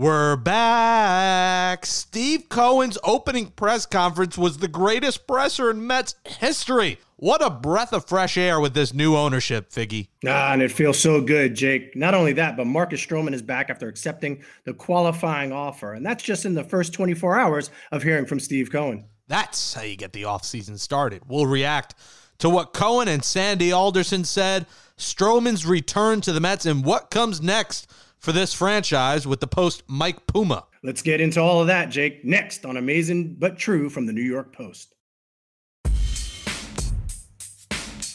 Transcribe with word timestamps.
We're 0.00 0.36
back. 0.36 1.84
Steve 1.84 2.48
Cohen's 2.48 2.96
opening 3.04 3.48
press 3.48 3.84
conference 3.84 4.38
was 4.38 4.56
the 4.56 4.66
greatest 4.66 5.26
presser 5.26 5.70
in 5.70 5.86
Mets 5.86 6.14
history. 6.24 6.98
What 7.16 7.44
a 7.44 7.50
breath 7.50 7.92
of 7.92 8.06
fresh 8.06 8.38
air 8.38 8.60
with 8.60 8.72
this 8.72 8.94
new 8.94 9.14
ownership, 9.14 9.68
Figgy. 9.68 10.08
Ah, 10.26 10.54
and 10.54 10.62
it 10.62 10.72
feels 10.72 10.98
so 10.98 11.20
good, 11.20 11.54
Jake. 11.54 11.94
Not 11.94 12.14
only 12.14 12.32
that, 12.32 12.56
but 12.56 12.66
Marcus 12.66 13.04
Stroman 13.04 13.34
is 13.34 13.42
back 13.42 13.68
after 13.68 13.88
accepting 13.88 14.42
the 14.64 14.72
qualifying 14.72 15.52
offer. 15.52 15.92
And 15.92 16.06
that's 16.06 16.24
just 16.24 16.46
in 16.46 16.54
the 16.54 16.64
first 16.64 16.94
24 16.94 17.38
hours 17.38 17.70
of 17.92 18.02
hearing 18.02 18.24
from 18.24 18.40
Steve 18.40 18.72
Cohen. 18.72 19.04
That's 19.28 19.74
how 19.74 19.82
you 19.82 19.96
get 19.96 20.14
the 20.14 20.22
offseason 20.22 20.78
started. 20.78 21.24
We'll 21.28 21.44
react 21.44 21.94
to 22.38 22.48
what 22.48 22.72
Cohen 22.72 23.08
and 23.08 23.22
Sandy 23.22 23.70
Alderson 23.70 24.24
said, 24.24 24.64
Stroman's 24.96 25.66
return 25.66 26.22
to 26.22 26.32
the 26.32 26.40
Mets, 26.40 26.64
and 26.64 26.86
what 26.86 27.10
comes 27.10 27.42
next 27.42 27.86
for 28.20 28.32
this 28.32 28.52
franchise 28.54 29.26
with 29.26 29.40
the 29.40 29.46
post 29.46 29.82
Mike 29.88 30.26
Puma. 30.26 30.66
Let's 30.82 31.02
get 31.02 31.20
into 31.20 31.40
all 31.40 31.60
of 31.60 31.66
that, 31.66 31.90
Jake, 31.90 32.24
next 32.24 32.64
on 32.64 32.76
Amazing 32.76 33.36
But 33.38 33.58
True 33.58 33.90
from 33.90 34.06
the 34.06 34.12
New 34.12 34.22
York 34.22 34.54
Post. 34.54 34.94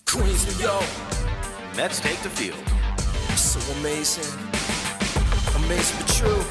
Queens, 0.05 0.58
New 0.58 0.63
York. 0.63 0.86
Mets 1.76 1.99
take 1.99 2.20
the 2.20 2.30
field. 2.30 2.58
So 3.38 3.60
amazing. 3.80 4.32
Amazing 5.66 5.98
but 5.99 6.08
true. 6.08 6.44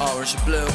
Orange 0.00 0.34
and 0.34 0.44
blue. 0.46 0.68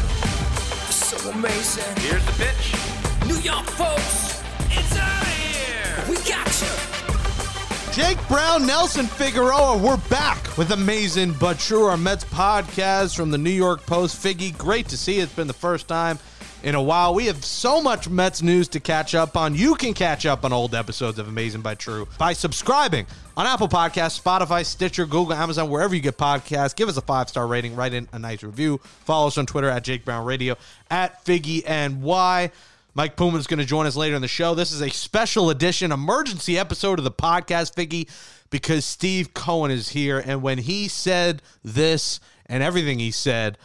So 0.91 1.31
amazing. 1.31 1.95
Here's 2.03 2.23
the 2.25 2.33
pitch. 2.33 3.27
New 3.27 3.39
York 3.39 3.65
folks. 3.65 4.43
It's 4.69 4.95
out 4.97 5.21
of 5.21 5.27
here. 5.27 6.05
We 6.09 6.15
got 6.29 6.61
you. 6.61 6.72
Jake 7.93 8.27
Brown, 8.27 8.65
Nelson 8.65 9.05
Figueroa, 9.05 9.77
we're 9.77 9.97
back 10.09 10.57
with 10.57 10.71
Amazing 10.71 11.33
But 11.33 11.59
True, 11.59 11.85
our 11.85 11.95
Mets 11.95 12.23
podcast 12.23 13.15
from 13.15 13.29
the 13.29 13.37
New 13.37 13.51
York 13.51 13.85
Post. 13.85 14.17
Figgy, 14.17 14.57
great 14.57 14.87
to 14.87 14.97
see 14.97 15.17
you. 15.17 15.21
It's 15.21 15.31
been 15.31 15.45
the 15.45 15.53
first 15.53 15.87
time 15.87 16.17
in 16.63 16.73
a 16.73 16.81
while. 16.81 17.13
We 17.13 17.27
have 17.27 17.45
so 17.45 17.83
much 17.83 18.09
Mets 18.09 18.41
news 18.41 18.67
to 18.69 18.79
catch 18.79 19.13
up 19.13 19.37
on. 19.37 19.53
You 19.53 19.75
can 19.75 19.93
catch 19.93 20.25
up 20.25 20.43
on 20.43 20.51
old 20.51 20.73
episodes 20.73 21.19
of 21.19 21.27
Amazing 21.27 21.61
But 21.61 21.77
True 21.77 22.07
by 22.17 22.33
subscribing 22.33 23.05
on 23.37 23.45
Apple 23.45 23.67
Podcasts, 23.67 24.19
Spotify, 24.19 24.65
Stitcher, 24.65 25.05
Google, 25.05 25.33
Amazon, 25.33 25.69
wherever 25.69 25.93
you 25.93 26.01
get 26.01 26.17
podcasts. 26.17 26.75
Give 26.75 26.89
us 26.89 26.97
a 26.97 27.01
five 27.01 27.29
star 27.29 27.45
rating, 27.45 27.75
write 27.75 27.93
in 27.93 28.07
a 28.11 28.17
nice 28.17 28.41
review. 28.41 28.79
Follow 29.05 29.27
us 29.27 29.37
on 29.37 29.45
Twitter 29.45 29.69
at 29.69 29.83
Jake 29.83 30.03
Brown 30.03 30.25
Radio, 30.25 30.55
at 30.89 31.23
Figgy 31.25 31.61
and 31.67 32.01
Y. 32.01 32.49
Mike 32.95 33.15
Puma 33.15 33.39
is 33.39 33.47
going 33.47 33.59
to 33.59 33.65
join 33.65 33.87
us 33.87 33.95
later 33.95 34.15
in 34.15 34.21
the 34.21 34.27
show. 34.27 34.53
This 34.53 34.71
is 34.71 34.81
a 34.81 34.89
special 34.89 35.49
edition, 35.49 35.91
emergency 35.91 36.59
episode 36.59 36.99
of 36.99 37.05
the 37.05 37.11
podcast, 37.11 37.73
Figgy, 37.73 38.07
because 38.51 38.85
Steve 38.85 39.33
Cohen 39.33 39.71
is 39.71 39.89
here. 39.89 40.21
And 40.23 40.43
when 40.43 40.59
he 40.59 40.87
said 40.87 41.41
this 41.63 42.19
and 42.45 42.61
everything 42.61 42.99
he 42.99 43.09
said, 43.09 43.57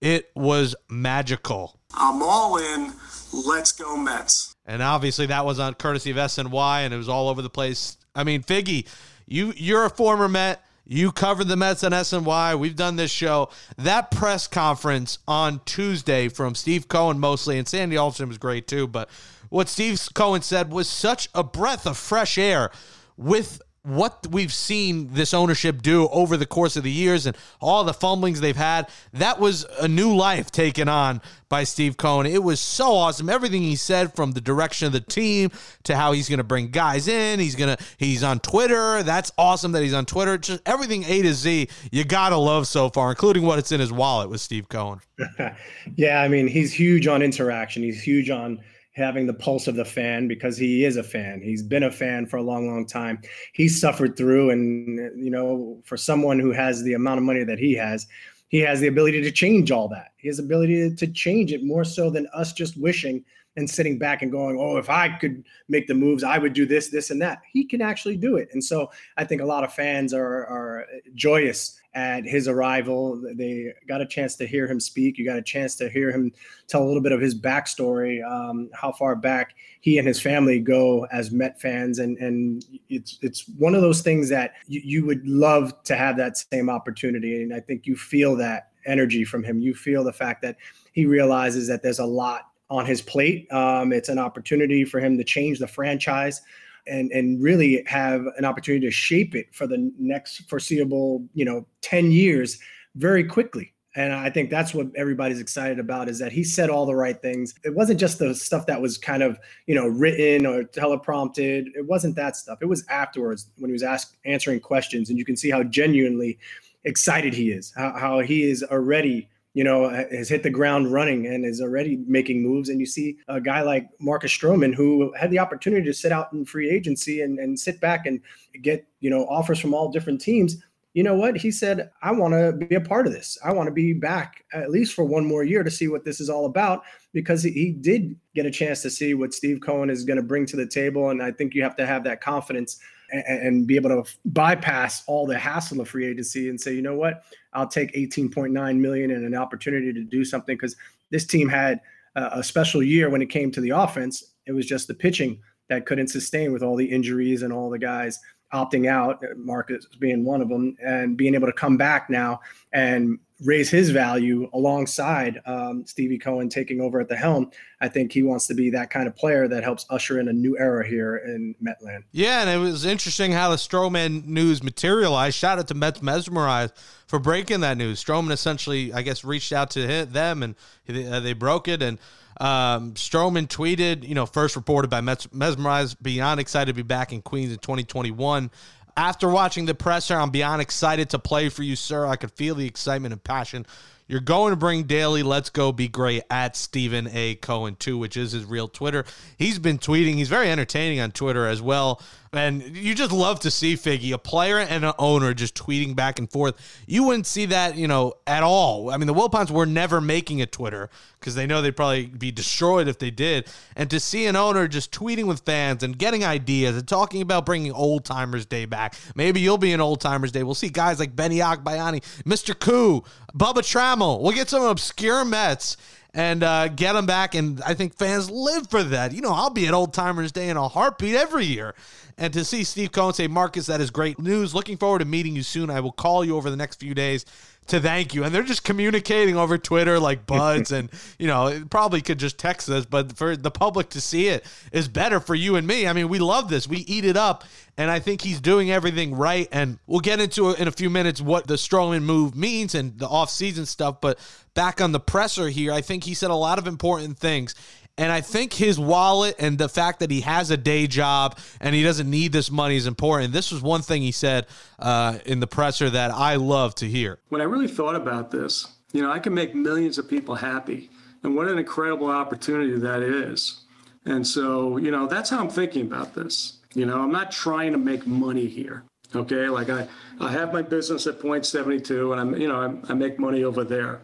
it 0.00 0.28
was 0.34 0.74
magical. 0.90 1.78
I'm 1.94 2.20
all 2.20 2.56
in. 2.56 2.92
Let's 3.32 3.70
go 3.70 3.96
Mets. 3.96 4.56
And 4.66 4.82
obviously 4.82 5.26
that 5.26 5.44
was 5.44 5.60
on 5.60 5.74
courtesy 5.74 6.10
of 6.10 6.16
SNY, 6.16 6.80
and 6.80 6.92
it 6.92 6.96
was 6.96 7.08
all 7.08 7.28
over 7.28 7.42
the 7.42 7.50
place. 7.50 7.96
I 8.14 8.24
mean, 8.24 8.42
Figgy, 8.42 8.88
you 9.26 9.52
you're 9.56 9.84
a 9.84 9.90
former 9.90 10.28
Met. 10.28 10.63
You 10.86 11.12
covered 11.12 11.48
the 11.48 11.56
Mets 11.56 11.82
on 11.82 11.92
SNY. 11.92 12.58
We've 12.58 12.76
done 12.76 12.96
this 12.96 13.10
show. 13.10 13.48
That 13.78 14.10
press 14.10 14.46
conference 14.46 15.18
on 15.26 15.60
Tuesday 15.64 16.28
from 16.28 16.54
Steve 16.54 16.88
Cohen 16.88 17.18
mostly, 17.18 17.58
and 17.58 17.66
Sandy 17.66 17.96
Alderson 17.96 18.28
was 18.28 18.36
great 18.38 18.66
too. 18.66 18.86
But 18.86 19.08
what 19.48 19.68
Steve 19.68 20.00
Cohen 20.12 20.42
said 20.42 20.70
was 20.70 20.88
such 20.88 21.28
a 21.34 21.42
breath 21.42 21.86
of 21.86 21.96
fresh 21.96 22.36
air 22.36 22.70
with 23.16 23.62
what 23.84 24.26
we've 24.30 24.52
seen 24.52 25.12
this 25.12 25.34
ownership 25.34 25.82
do 25.82 26.08
over 26.08 26.38
the 26.38 26.46
course 26.46 26.76
of 26.76 26.82
the 26.84 26.90
years 26.90 27.26
and 27.26 27.36
all 27.60 27.84
the 27.84 27.92
fumblings 27.92 28.40
they've 28.40 28.56
had, 28.56 28.88
that 29.12 29.38
was 29.38 29.66
a 29.78 29.86
new 29.86 30.16
life 30.16 30.50
taken 30.50 30.88
on 30.88 31.20
by 31.50 31.64
Steve 31.64 31.98
Cohen. 31.98 32.26
It 32.26 32.42
was 32.42 32.60
so 32.60 32.94
awesome. 32.94 33.28
Everything 33.28 33.60
he 33.60 33.76
said 33.76 34.14
from 34.14 34.32
the 34.32 34.40
direction 34.40 34.86
of 34.86 34.92
the 34.92 35.00
team 35.00 35.50
to 35.82 35.94
how 35.94 36.12
he's 36.12 36.30
going 36.30 36.38
to 36.38 36.44
bring 36.44 36.70
guys 36.70 37.08
in. 37.08 37.38
He's 37.38 37.56
going 37.56 37.76
to, 37.76 37.84
he's 37.98 38.22
on 38.22 38.40
Twitter. 38.40 39.02
That's 39.02 39.30
awesome 39.36 39.72
that 39.72 39.82
he's 39.82 39.94
on 39.94 40.06
Twitter. 40.06 40.38
Just 40.38 40.62
everything 40.64 41.04
A 41.04 41.20
to 41.20 41.34
Z, 41.34 41.68
you 41.92 42.04
got 42.04 42.30
to 42.30 42.38
love 42.38 42.66
so 42.66 42.88
far, 42.88 43.10
including 43.10 43.42
what 43.42 43.58
it's 43.58 43.70
in 43.70 43.80
his 43.80 43.92
wallet 43.92 44.30
with 44.30 44.40
Steve 44.40 44.70
Cohen. 44.70 45.00
yeah. 45.96 46.22
I 46.22 46.28
mean, 46.28 46.48
he's 46.48 46.72
huge 46.72 47.06
on 47.06 47.20
interaction. 47.20 47.82
He's 47.82 48.02
huge 48.02 48.30
on, 48.30 48.60
having 48.94 49.26
the 49.26 49.34
pulse 49.34 49.66
of 49.66 49.74
the 49.74 49.84
fan 49.84 50.28
because 50.28 50.56
he 50.56 50.84
is 50.84 50.96
a 50.96 51.02
fan. 51.02 51.40
He's 51.42 51.62
been 51.62 51.82
a 51.82 51.90
fan 51.90 52.26
for 52.26 52.36
a 52.36 52.42
long, 52.42 52.68
long 52.68 52.86
time. 52.86 53.20
He 53.52 53.68
suffered 53.68 54.16
through, 54.16 54.50
and 54.50 54.98
you 55.22 55.30
know, 55.30 55.80
for 55.84 55.96
someone 55.96 56.38
who 56.38 56.52
has 56.52 56.82
the 56.82 56.94
amount 56.94 57.18
of 57.18 57.24
money 57.24 57.44
that 57.44 57.58
he 57.58 57.74
has, 57.74 58.06
he 58.48 58.60
has 58.60 58.80
the 58.80 58.86
ability 58.86 59.20
to 59.22 59.32
change 59.32 59.70
all 59.70 59.88
that. 59.88 60.12
He 60.16 60.28
has 60.28 60.38
ability 60.38 60.94
to 60.94 61.06
change 61.08 61.52
it 61.52 61.64
more 61.64 61.84
so 61.84 62.08
than 62.08 62.28
us 62.32 62.52
just 62.52 62.76
wishing 62.76 63.24
and 63.56 63.68
sitting 63.68 63.98
back 63.98 64.22
and 64.22 64.30
going, 64.30 64.58
"Oh, 64.58 64.76
if 64.76 64.88
I 64.88 65.08
could 65.18 65.44
make 65.68 65.86
the 65.88 65.94
moves, 65.94 66.22
I 66.22 66.38
would 66.38 66.52
do 66.52 66.66
this, 66.66 66.88
this, 66.88 67.10
and 67.10 67.20
that." 67.22 67.42
He 67.52 67.64
can 67.64 67.82
actually 67.82 68.16
do 68.16 68.36
it, 68.36 68.48
and 68.52 68.62
so 68.62 68.90
I 69.16 69.24
think 69.24 69.42
a 69.42 69.46
lot 69.46 69.64
of 69.64 69.72
fans 69.72 70.14
are 70.14 70.46
are 70.46 70.86
joyous 71.14 71.80
at 71.94 72.24
his 72.24 72.48
arrival. 72.48 73.22
They 73.34 73.72
got 73.86 74.00
a 74.00 74.06
chance 74.06 74.34
to 74.36 74.46
hear 74.46 74.66
him 74.66 74.80
speak. 74.80 75.16
You 75.16 75.24
got 75.24 75.38
a 75.38 75.42
chance 75.42 75.76
to 75.76 75.88
hear 75.88 76.10
him 76.10 76.32
tell 76.66 76.82
a 76.82 76.86
little 76.86 77.02
bit 77.02 77.12
of 77.12 77.20
his 77.20 77.38
backstory, 77.38 78.24
um, 78.28 78.68
how 78.72 78.92
far 78.92 79.14
back 79.14 79.54
he 79.80 79.98
and 79.98 80.06
his 80.06 80.20
family 80.20 80.58
go 80.58 81.06
as 81.12 81.30
Met 81.30 81.60
fans, 81.60 81.98
and 81.98 82.18
and 82.18 82.64
it's 82.88 83.18
it's 83.22 83.48
one 83.58 83.74
of 83.74 83.82
those 83.82 84.00
things 84.02 84.28
that 84.30 84.54
you, 84.66 84.80
you 84.84 85.06
would 85.06 85.26
love 85.26 85.82
to 85.84 85.96
have 85.96 86.16
that 86.16 86.36
same 86.36 86.68
opportunity, 86.68 87.42
and 87.42 87.54
I 87.54 87.60
think 87.60 87.86
you 87.86 87.96
feel 87.96 88.36
that 88.36 88.70
energy 88.86 89.24
from 89.24 89.44
him. 89.44 89.60
You 89.60 89.74
feel 89.74 90.04
the 90.04 90.12
fact 90.12 90.42
that 90.42 90.56
he 90.92 91.06
realizes 91.06 91.66
that 91.68 91.82
there's 91.82 91.98
a 91.98 92.06
lot 92.06 92.50
on 92.70 92.86
his 92.86 93.02
plate. 93.02 93.50
Um, 93.52 93.92
it's 93.92 94.08
an 94.08 94.18
opportunity 94.18 94.84
for 94.84 95.00
him 95.00 95.16
to 95.18 95.24
change 95.24 95.58
the 95.58 95.66
franchise 95.66 96.40
and 96.86 97.10
and 97.12 97.42
really 97.42 97.82
have 97.86 98.26
an 98.36 98.44
opportunity 98.44 98.86
to 98.86 98.92
shape 98.92 99.34
it 99.34 99.54
for 99.54 99.66
the 99.66 99.92
next 99.98 100.48
foreseeable 100.48 101.26
you 101.34 101.44
know 101.44 101.66
10 101.82 102.10
years 102.10 102.58
very 102.96 103.24
quickly. 103.24 103.72
And 103.96 104.12
i 104.12 104.28
think 104.28 104.50
that's 104.50 104.74
what 104.74 104.88
everybody's 104.96 105.40
excited 105.40 105.78
about 105.78 106.08
is 106.08 106.18
that 106.18 106.32
he 106.32 106.42
said 106.42 106.68
all 106.68 106.86
the 106.86 106.96
right 106.96 107.20
things. 107.20 107.54
It 107.64 107.74
wasn't 107.74 108.00
just 108.00 108.18
the 108.18 108.34
stuff 108.34 108.66
that 108.66 108.80
was 108.80 108.98
kind 108.98 109.22
of 109.22 109.38
you 109.66 109.74
know 109.74 109.86
written 109.86 110.46
or 110.46 110.64
teleprompted. 110.64 111.66
It 111.74 111.86
wasn't 111.86 112.16
that 112.16 112.36
stuff. 112.36 112.58
It 112.60 112.66
was 112.66 112.84
afterwards 112.88 113.50
when 113.58 113.70
he 113.70 113.72
was 113.72 113.82
asked 113.82 114.16
answering 114.24 114.60
questions 114.60 115.10
and 115.10 115.18
you 115.18 115.24
can 115.24 115.36
see 115.36 115.50
how 115.50 115.62
genuinely 115.62 116.38
excited 116.86 117.32
he 117.32 117.50
is 117.50 117.72
how, 117.74 117.96
how 117.96 118.20
he 118.20 118.42
is 118.42 118.62
already 118.64 119.28
you 119.54 119.62
know, 119.62 119.88
has 119.88 120.28
hit 120.28 120.42
the 120.42 120.50
ground 120.50 120.92
running 120.92 121.26
and 121.26 121.46
is 121.46 121.62
already 121.62 121.96
making 122.06 122.42
moves. 122.42 122.68
And 122.68 122.80
you 122.80 122.86
see 122.86 123.16
a 123.28 123.40
guy 123.40 123.62
like 123.62 123.88
Marcus 124.00 124.36
Stroman 124.36 124.74
who 124.74 125.14
had 125.14 125.30
the 125.30 125.38
opportunity 125.38 125.86
to 125.86 125.94
sit 125.94 126.10
out 126.10 126.32
in 126.32 126.44
free 126.44 126.68
agency 126.68 127.20
and, 127.20 127.38
and 127.38 127.58
sit 127.58 127.80
back 127.80 128.04
and 128.04 128.20
get, 128.62 128.84
you 128.98 129.08
know, 129.08 129.26
offers 129.26 129.60
from 129.60 129.72
all 129.72 129.92
different 129.92 130.20
teams. 130.20 130.56
You 130.92 131.04
know 131.04 131.14
what? 131.14 131.36
He 131.36 131.50
said, 131.50 131.90
I 132.02 132.12
want 132.12 132.34
to 132.34 132.66
be 132.66 132.74
a 132.74 132.80
part 132.80 133.06
of 133.06 133.12
this. 133.12 133.38
I 133.44 133.52
want 133.52 133.68
to 133.68 133.72
be 133.72 133.92
back 133.92 134.44
at 134.52 134.70
least 134.70 134.92
for 134.92 135.04
one 135.04 135.24
more 135.24 135.44
year 135.44 135.62
to 135.62 135.70
see 135.70 135.88
what 135.88 136.04
this 136.04 136.20
is 136.20 136.28
all 136.28 136.46
about 136.46 136.82
because 137.12 137.42
he 137.42 137.72
did 137.80 138.16
get 138.34 138.46
a 138.46 138.50
chance 138.50 138.82
to 138.82 138.90
see 138.90 139.14
what 139.14 139.34
Steve 139.34 139.60
Cohen 139.60 139.88
is 139.88 140.04
going 140.04 140.16
to 140.16 140.22
bring 140.22 140.46
to 140.46 140.56
the 140.56 140.66
table. 140.66 141.10
And 141.10 141.22
I 141.22 141.30
think 141.30 141.54
you 141.54 141.62
have 141.62 141.76
to 141.76 141.86
have 141.86 142.04
that 142.04 142.20
confidence 142.20 142.80
and, 143.14 143.46
and 143.46 143.66
be 143.66 143.76
able 143.76 143.90
to 143.90 144.10
bypass 144.26 145.04
all 145.06 145.26
the 145.26 145.38
hassle 145.38 145.80
of 145.80 145.88
free 145.88 146.06
agency 146.06 146.48
and 146.48 146.60
say, 146.60 146.74
you 146.74 146.82
know 146.82 146.96
what? 146.96 147.24
I'll 147.52 147.68
take 147.68 147.92
18.9 147.94 148.78
million 148.78 149.10
and 149.12 149.24
an 149.24 149.34
opportunity 149.34 149.92
to 149.92 150.02
do 150.02 150.24
something 150.24 150.56
because 150.56 150.76
this 151.10 151.26
team 151.26 151.48
had 151.48 151.80
a 152.16 152.42
special 152.42 152.82
year 152.82 153.10
when 153.10 153.22
it 153.22 153.30
came 153.30 153.50
to 153.50 153.60
the 153.60 153.70
offense. 153.70 154.34
It 154.46 154.52
was 154.52 154.66
just 154.66 154.88
the 154.88 154.94
pitching 154.94 155.40
that 155.68 155.86
couldn't 155.86 156.08
sustain 156.08 156.52
with 156.52 156.62
all 156.62 156.76
the 156.76 156.84
injuries 156.84 157.42
and 157.42 157.52
all 157.52 157.70
the 157.70 157.78
guys 157.78 158.18
opting 158.52 158.88
out, 158.88 159.22
Marcus 159.36 159.86
being 159.98 160.24
one 160.24 160.40
of 160.40 160.48
them, 160.48 160.76
and 160.84 161.16
being 161.16 161.34
able 161.34 161.46
to 161.46 161.52
come 161.52 161.76
back 161.76 162.08
now 162.08 162.40
and 162.72 163.18
raise 163.44 163.70
his 163.70 163.90
value 163.90 164.48
alongside 164.54 165.40
um, 165.46 165.84
Stevie 165.86 166.18
Cohen 166.18 166.48
taking 166.48 166.80
over 166.80 167.00
at 167.00 167.08
the 167.08 167.16
helm. 167.16 167.50
I 167.80 167.88
think 167.88 168.12
he 168.12 168.22
wants 168.22 168.46
to 168.46 168.54
be 168.54 168.70
that 168.70 168.90
kind 168.90 169.06
of 169.06 169.14
player 169.14 169.46
that 169.48 169.62
helps 169.62 169.84
usher 169.90 170.18
in 170.18 170.28
a 170.28 170.32
new 170.32 170.58
era 170.58 170.86
here 170.86 171.16
in 171.16 171.54
Metland. 171.62 172.04
Yeah, 172.12 172.40
and 172.40 172.50
it 172.50 172.56
was 172.56 172.86
interesting 172.86 173.32
how 173.32 173.50
the 173.50 173.56
Stroman 173.56 174.24
news 174.24 174.62
materialized. 174.62 175.36
Shout 175.36 175.58
out 175.58 175.68
to 175.68 175.74
Mets 175.74 176.00
Merized 176.00 176.72
for 177.06 177.18
breaking 177.18 177.60
that 177.60 177.76
news. 177.76 178.02
Stroman 178.02 178.32
essentially, 178.32 178.92
I 178.92 179.02
guess, 179.02 179.24
reached 179.24 179.52
out 179.52 179.70
to 179.72 180.06
them 180.06 180.42
and 180.42 180.54
they, 180.86 181.06
uh, 181.06 181.20
they 181.20 181.34
broke 181.34 181.68
it. 181.68 181.82
And 181.82 181.98
um, 182.40 182.94
Stroman 182.94 183.46
tweeted, 183.46 184.06
you 184.08 184.14
know, 184.14 184.26
first 184.26 184.56
reported 184.56 184.90
by 184.90 185.00
Mets 185.00 185.26
Merized, 185.26 185.96
beyond 186.00 186.40
excited 186.40 186.72
to 186.72 186.74
be 186.74 186.82
back 186.82 187.12
in 187.12 187.22
Queens 187.22 187.52
in 187.52 187.58
2021. 187.58 188.50
After 188.96 189.28
watching 189.28 189.66
the 189.66 189.74
presser, 189.74 190.14
I'm 190.14 190.30
beyond 190.30 190.62
excited 190.62 191.10
to 191.10 191.18
play 191.18 191.48
for 191.48 191.62
you, 191.62 191.74
sir. 191.74 192.06
I 192.06 192.16
could 192.16 192.30
feel 192.30 192.54
the 192.54 192.66
excitement 192.66 193.12
and 193.12 193.22
passion. 193.22 193.66
You're 194.06 194.20
going 194.20 194.50
to 194.50 194.56
bring 194.56 194.84
daily. 194.84 195.22
Let's 195.22 195.48
go 195.50 195.72
be 195.72 195.88
great 195.88 196.24
at 196.30 196.56
Steven 196.56 197.08
A. 197.10 197.36
Cohen, 197.36 197.74
too, 197.76 197.96
which 197.96 198.16
is 198.16 198.32
his 198.32 198.44
real 198.44 198.68
Twitter. 198.68 199.04
He's 199.38 199.58
been 199.58 199.78
tweeting. 199.78 200.14
He's 200.14 200.28
very 200.28 200.50
entertaining 200.50 201.00
on 201.00 201.10
Twitter 201.10 201.46
as 201.46 201.62
well. 201.62 202.02
And 202.34 202.76
you 202.76 202.94
just 202.94 203.12
love 203.12 203.40
to 203.40 203.50
see 203.50 203.74
Figgy, 203.74 204.12
a 204.12 204.18
player 204.18 204.58
and 204.58 204.84
an 204.84 204.92
owner, 204.98 205.34
just 205.34 205.54
tweeting 205.54 205.94
back 205.94 206.18
and 206.18 206.30
forth. 206.30 206.82
You 206.86 207.04
wouldn't 207.04 207.26
see 207.26 207.46
that, 207.46 207.76
you 207.76 207.86
know, 207.86 208.14
at 208.26 208.42
all. 208.42 208.90
I 208.90 208.96
mean, 208.96 209.06
the 209.06 209.14
Wilpons 209.14 209.50
were 209.50 209.66
never 209.66 210.00
making 210.00 210.42
a 210.42 210.46
Twitter 210.46 210.90
because 211.20 211.34
they 211.34 211.46
know 211.46 211.62
they'd 211.62 211.76
probably 211.76 212.06
be 212.06 212.32
destroyed 212.32 212.88
if 212.88 212.98
they 212.98 213.10
did. 213.10 213.46
And 213.76 213.88
to 213.90 214.00
see 214.00 214.26
an 214.26 214.36
owner 214.36 214.68
just 214.68 214.92
tweeting 214.92 215.26
with 215.26 215.40
fans 215.40 215.82
and 215.82 215.96
getting 215.96 216.24
ideas 216.24 216.76
and 216.76 216.86
talking 216.86 217.22
about 217.22 217.46
bringing 217.46 217.72
Old 217.72 218.04
Timers 218.04 218.46
Day 218.46 218.64
back. 218.64 218.94
Maybe 219.14 219.40
you'll 219.40 219.58
be 219.58 219.72
an 219.72 219.80
Old 219.80 220.00
Timers 220.00 220.32
Day. 220.32 220.42
We'll 220.42 220.54
see 220.54 220.68
guys 220.68 220.98
like 220.98 221.14
Benny 221.14 221.38
Agbayani, 221.38 222.02
Mr. 222.24 222.58
Koo, 222.58 223.02
Bubba 223.34 223.58
Trammell. 223.62 224.20
We'll 224.20 224.32
get 224.32 224.48
some 224.48 224.64
obscure 224.64 225.24
Mets 225.24 225.76
and 226.14 226.42
uh, 226.42 226.68
get 226.68 226.92
them 226.92 227.06
back. 227.06 227.34
And 227.34 227.60
I 227.62 227.74
think 227.74 227.94
fans 227.94 228.30
live 228.30 228.70
for 228.70 228.82
that. 228.84 229.12
You 229.12 229.20
know, 229.20 229.32
I'll 229.32 229.50
be 229.50 229.66
at 229.66 229.74
Old 229.74 229.92
Timers 229.92 230.32
Day 230.32 230.48
in 230.48 230.56
a 230.56 230.68
heartbeat 230.68 231.16
every 231.16 231.44
year. 231.44 231.74
And 232.16 232.32
to 232.32 232.44
see 232.44 232.62
Steve 232.62 232.92
Cohen 232.92 233.12
say, 233.12 233.26
Marcus, 233.26 233.66
that 233.66 233.80
is 233.80 233.90
great 233.90 234.20
news. 234.20 234.54
Looking 234.54 234.76
forward 234.76 235.00
to 235.00 235.04
meeting 235.04 235.34
you 235.34 235.42
soon. 235.42 235.68
I 235.68 235.80
will 235.80 235.92
call 235.92 236.24
you 236.24 236.36
over 236.36 236.48
the 236.48 236.56
next 236.56 236.78
few 236.78 236.94
days 236.94 237.26
to 237.68 237.80
thank 237.80 238.14
you. 238.14 238.24
And 238.24 238.34
they're 238.34 238.42
just 238.42 238.64
communicating 238.64 239.36
over 239.36 239.58
Twitter 239.58 239.98
like 239.98 240.26
buds. 240.26 240.72
and, 240.72 240.90
you 241.18 241.26
know, 241.26 241.62
probably 241.70 242.00
could 242.00 242.18
just 242.18 242.38
text 242.38 242.68
us, 242.68 242.84
but 242.84 243.16
for 243.16 243.36
the 243.36 243.50
public 243.50 243.90
to 243.90 244.00
see 244.00 244.28
it 244.28 244.44
is 244.72 244.88
better 244.88 245.20
for 245.20 245.34
you 245.34 245.56
and 245.56 245.66
me. 245.66 245.86
I 245.86 245.92
mean, 245.92 246.08
we 246.08 246.18
love 246.18 246.48
this. 246.48 246.68
We 246.68 246.78
eat 246.78 247.04
it 247.04 247.16
up. 247.16 247.44
And 247.76 247.90
I 247.90 247.98
think 247.98 248.20
he's 248.20 248.40
doing 248.40 248.70
everything 248.70 249.14
right. 249.14 249.48
And 249.50 249.78
we'll 249.86 250.00
get 250.00 250.20
into 250.20 250.50
it 250.50 250.60
in 250.60 250.68
a 250.68 250.72
few 250.72 250.90
minutes 250.90 251.20
what 251.20 251.46
the 251.46 251.54
Stroman 251.54 252.02
move 252.02 252.36
means 252.36 252.74
and 252.74 252.98
the 252.98 253.08
offseason 253.08 253.66
stuff. 253.66 254.00
But 254.00 254.18
back 254.54 254.80
on 254.80 254.92
the 254.92 255.00
presser 255.00 255.48
here, 255.48 255.72
I 255.72 255.80
think 255.80 256.04
he 256.04 256.14
said 256.14 256.30
a 256.30 256.36
lot 256.36 256.58
of 256.58 256.66
important 256.66 257.18
things. 257.18 257.54
And 257.96 258.10
I 258.10 258.20
think 258.20 258.52
his 258.52 258.78
wallet 258.78 259.36
and 259.38 259.56
the 259.56 259.68
fact 259.68 260.00
that 260.00 260.10
he 260.10 260.22
has 260.22 260.50
a 260.50 260.56
day 260.56 260.88
job 260.88 261.38
and 261.60 261.74
he 261.74 261.82
doesn't 261.84 262.10
need 262.10 262.32
this 262.32 262.50
money 262.50 262.76
is 262.76 262.86
important. 262.86 263.32
This 263.32 263.52
was 263.52 263.62
one 263.62 263.82
thing 263.82 264.02
he 264.02 264.10
said 264.10 264.46
uh, 264.80 265.18
in 265.24 265.38
the 265.38 265.46
presser 265.46 265.88
that 265.90 266.10
I 266.10 266.34
love 266.34 266.74
to 266.76 266.88
hear. 266.88 267.20
When 267.28 267.40
I 267.40 267.44
really 267.44 267.68
thought 267.68 267.94
about 267.94 268.32
this, 268.32 268.66
you 268.92 269.00
know, 269.00 269.12
I 269.12 269.20
can 269.20 269.32
make 269.32 269.54
millions 269.54 269.98
of 269.98 270.08
people 270.08 270.34
happy. 270.34 270.90
And 271.22 271.36
what 271.36 271.48
an 271.48 271.58
incredible 271.58 272.08
opportunity 272.08 272.76
that 272.76 273.02
is. 273.02 273.62
And 274.04 274.26
so, 274.26 274.76
you 274.76 274.90
know, 274.90 275.06
that's 275.06 275.30
how 275.30 275.38
I'm 275.38 275.48
thinking 275.48 275.82
about 275.82 276.14
this. 276.14 276.58
You 276.74 276.86
know, 276.86 277.00
I'm 277.00 277.12
not 277.12 277.30
trying 277.30 277.72
to 277.72 277.78
make 277.78 278.06
money 278.06 278.46
here. 278.46 278.82
Okay. 279.14 279.48
Like 279.48 279.70
I, 279.70 279.86
I 280.20 280.32
have 280.32 280.52
my 280.52 280.62
business 280.62 281.06
at 281.06 281.20
Point72 281.20 282.12
and 282.12 282.20
I'm, 282.20 282.40
you 282.40 282.48
know, 282.48 282.60
I, 282.60 282.92
I 282.92 282.94
make 282.94 283.18
money 283.20 283.44
over 283.44 283.62
there. 283.62 284.00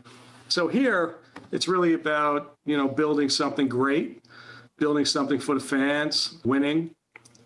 So 0.48 0.69
here, 0.69 1.16
it's 1.52 1.69
really 1.69 1.94
about, 1.94 2.56
you 2.64 2.76
know, 2.76 2.88
building 2.88 3.29
something 3.29 3.69
great, 3.69 4.23
building 4.79 5.05
something 5.05 5.41
for 5.41 5.55
the 5.55 5.61
fans, 5.61 6.38
winning. 6.44 6.94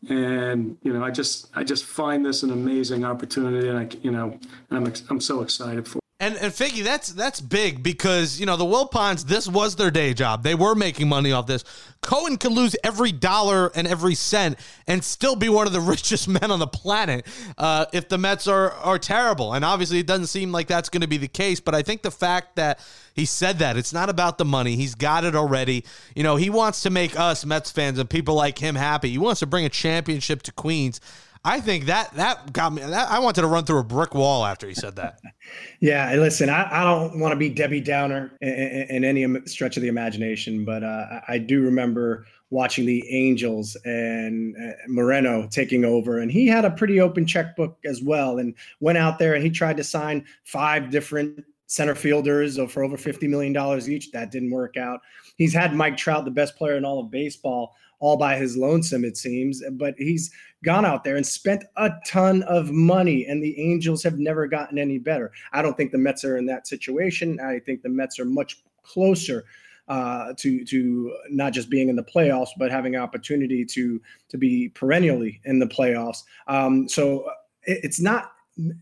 And, 0.09 0.77
you 0.83 0.93
know, 0.93 1.03
I 1.03 1.11
just, 1.11 1.51
I 1.55 1.65
just 1.65 1.85
find 1.85 2.25
this 2.25 2.43
an 2.43 2.51
amazing 2.51 3.05
opportunity 3.05 3.69
and 3.69 3.79
I, 3.79 3.89
you 4.03 4.11
know, 4.11 4.39
I'm, 4.71 4.93
I'm 5.09 5.21
so 5.21 5.41
excited 5.43 5.89
for. 5.89 6.04
And 6.25 6.37
and 6.37 6.55
Figgy, 6.55 6.83
that's 6.83 7.13
that's 7.13 7.39
big 7.39 7.83
because 7.83 8.41
you 8.41 8.47
know 8.47 8.57
the 8.57 8.65
Wilpons. 8.65 9.25
This 9.25 9.47
was 9.47 9.77
their 9.77 9.91
day 9.91 10.15
job. 10.15 10.43
They 10.43 10.55
were 10.55 10.75
making 10.75 11.07
money 11.07 11.33
off 11.33 11.47
this. 11.47 11.65
Cohen 12.01 12.39
could 12.39 12.53
lose 12.53 12.75
every 12.83 13.13
dollar 13.13 13.71
and 13.75 13.87
every 13.87 14.15
cent 14.15 14.59
and 14.87 15.05
still 15.05 15.37
be 15.37 15.51
one 15.51 15.67
of 15.67 15.75
the 15.75 15.81
richest 15.95 16.27
men 16.27 16.51
on 16.51 16.61
the 16.61 16.67
planet 16.67 17.27
uh, 17.59 17.85
if 17.93 18.09
the 18.09 18.17
Mets 18.17 18.49
are 18.49 18.73
are 18.73 18.99
terrible. 18.99 19.53
And 19.53 19.67
obviously, 19.67 19.99
it 19.99 20.07
doesn't 20.07 20.29
seem 20.29 20.51
like 20.51 20.67
that's 20.67 20.89
going 20.89 21.03
to 21.03 21.07
be 21.07 21.19
the 21.19 21.29
case. 21.29 21.61
But 21.61 21.75
I 21.75 21.83
think 21.83 22.01
the 22.01 22.11
fact 22.11 22.57
that 22.57 22.81
he 23.13 23.27
said 23.27 23.59
that 23.59 23.77
it's 23.77 23.93
not 23.93 24.09
about 24.09 24.39
the 24.39 24.47
money. 24.47 24.77
He's 24.77 24.95
got 24.95 25.25
it 25.25 25.37
already. 25.37 25.85
You 26.17 26.23
know, 26.23 26.37
he 26.37 26.49
wants 26.49 26.81
to 26.85 26.91
make 26.91 27.21
us 27.21 27.45
Mets 27.45 27.71
fans 27.71 27.99
and 27.99 28.09
people 28.09 28.35
like 28.35 28.59
him 28.59 28.77
happy. 28.77 29.11
He 29.11 29.19
wants 29.19 29.41
to 29.41 29.47
bring 29.47 29.67
a 29.67 29.71
championship 29.71 30.43
to 30.45 30.53
Queens. 30.53 31.03
I 31.47 31.61
think 31.61 31.85
that 31.87 32.15
that 32.15 32.53
got 32.55 32.73
me. 32.73 32.81
That, 32.81 33.11
I 33.11 33.19
wanted 33.19 33.43
to 33.43 33.47
run 33.47 33.65
through 33.65 33.81
a 33.81 33.85
brick 33.85 34.15
wall 34.15 34.47
after 34.47 34.67
he 34.67 34.75
said 34.75 34.97
that. 34.97 35.21
yeah, 35.81 36.15
listen, 36.15 36.49
I, 36.49 36.69
I 36.71 36.85
don't 36.85 37.21
want 37.21 37.33
to 37.33 37.37
be 37.37 37.51
Debbie 37.51 37.83
Downer 37.83 38.33
in, 38.41 38.49
in, 38.49 39.05
in, 39.05 39.05
any 39.05 39.47
stretch 39.47 39.77
of 39.77 39.83
the 39.83 39.89
imagination, 39.89 40.65
but 40.65 40.83
uh, 40.83 41.21
I 41.29 41.37
do 41.37 41.61
remember 41.61 42.25
watching 42.49 42.87
the 42.87 43.07
Angels 43.11 43.77
and 43.85 44.57
uh, 44.57 44.73
Moreno 44.89 45.47
taking 45.51 45.85
over, 45.85 46.21
and 46.21 46.31
he 46.31 46.47
had 46.47 46.65
a 46.65 46.71
pretty 46.71 47.01
open 47.01 47.27
checkbook 47.27 47.77
as 47.85 48.03
well, 48.03 48.39
and 48.39 48.55
went 48.81 48.97
out 48.97 49.19
there 49.19 49.35
and 49.35 49.45
he 49.45 49.51
tried 49.51 49.77
to 49.77 49.85
sign 49.85 50.25
five 50.45 50.91
different 50.91 51.45
center 51.67 51.95
fielders 51.95 52.59
for 52.71 52.85
over 52.85 52.97
$50 52.97 53.29
million 53.29 53.55
each. 53.91 54.13
That 54.13 54.31
didn't 54.31 54.51
work 54.51 54.77
out. 54.77 55.01
He's 55.37 55.53
had 55.53 55.75
Mike 55.75 55.97
Trout, 55.97 56.25
the 56.25 56.31
best 56.31 56.57
player 56.57 56.77
in 56.77 56.85
all 56.85 57.01
of 57.01 57.11
baseball, 57.11 57.75
all 58.05 58.19
by 58.19 58.37
his 58.37 58.55
lonesome, 58.55 59.03
it 59.03 59.17
seems. 59.17 59.63
But 59.73 59.95
he's 59.97 60.31
gone 60.63 60.85
out 60.85 61.05
there 61.05 61.17
and 61.17 61.27
spent 61.27 61.65
a 61.77 61.91
ton 62.07 62.43
of 62.43 62.71
money, 62.71 63.25
and 63.27 63.43
the 63.43 63.59
Angels 63.59 64.03
have 64.03 64.19
never 64.19 64.47
gotten 64.47 64.79
any 64.79 64.99
better. 64.99 65.33
I 65.53 65.63
don't 65.63 65.75
think 65.75 65.91
the 65.91 65.99
Mets 65.99 66.23
are 66.23 66.37
in 66.37 66.45
that 66.47 66.67
situation. 66.67 67.41
I 67.41 67.61
think 67.61 67.83
the 67.83 67.89
Mets 67.89 68.19
are 68.19 68.27
much 68.27 68.63
closer 68.83 69.47
uh, 69.89 70.35
to 70.37 70.65
to 70.67 71.17
not 71.31 71.55
just 71.55 71.71
being 71.71 71.89
in 71.89 71.97
the 71.97 72.05
playoffs, 72.05 72.51
but 72.59 72.71
having 72.71 72.95
opportunity 72.95 73.65
to 73.65 74.01
to 74.29 74.37
be 74.37 74.69
perennially 74.69 75.41
in 75.45 75.59
the 75.59 75.67
playoffs. 75.67 76.25
Um, 76.47 76.87
so 76.89 77.27
it, 77.65 77.81
it's 77.85 78.01
not 78.01 78.33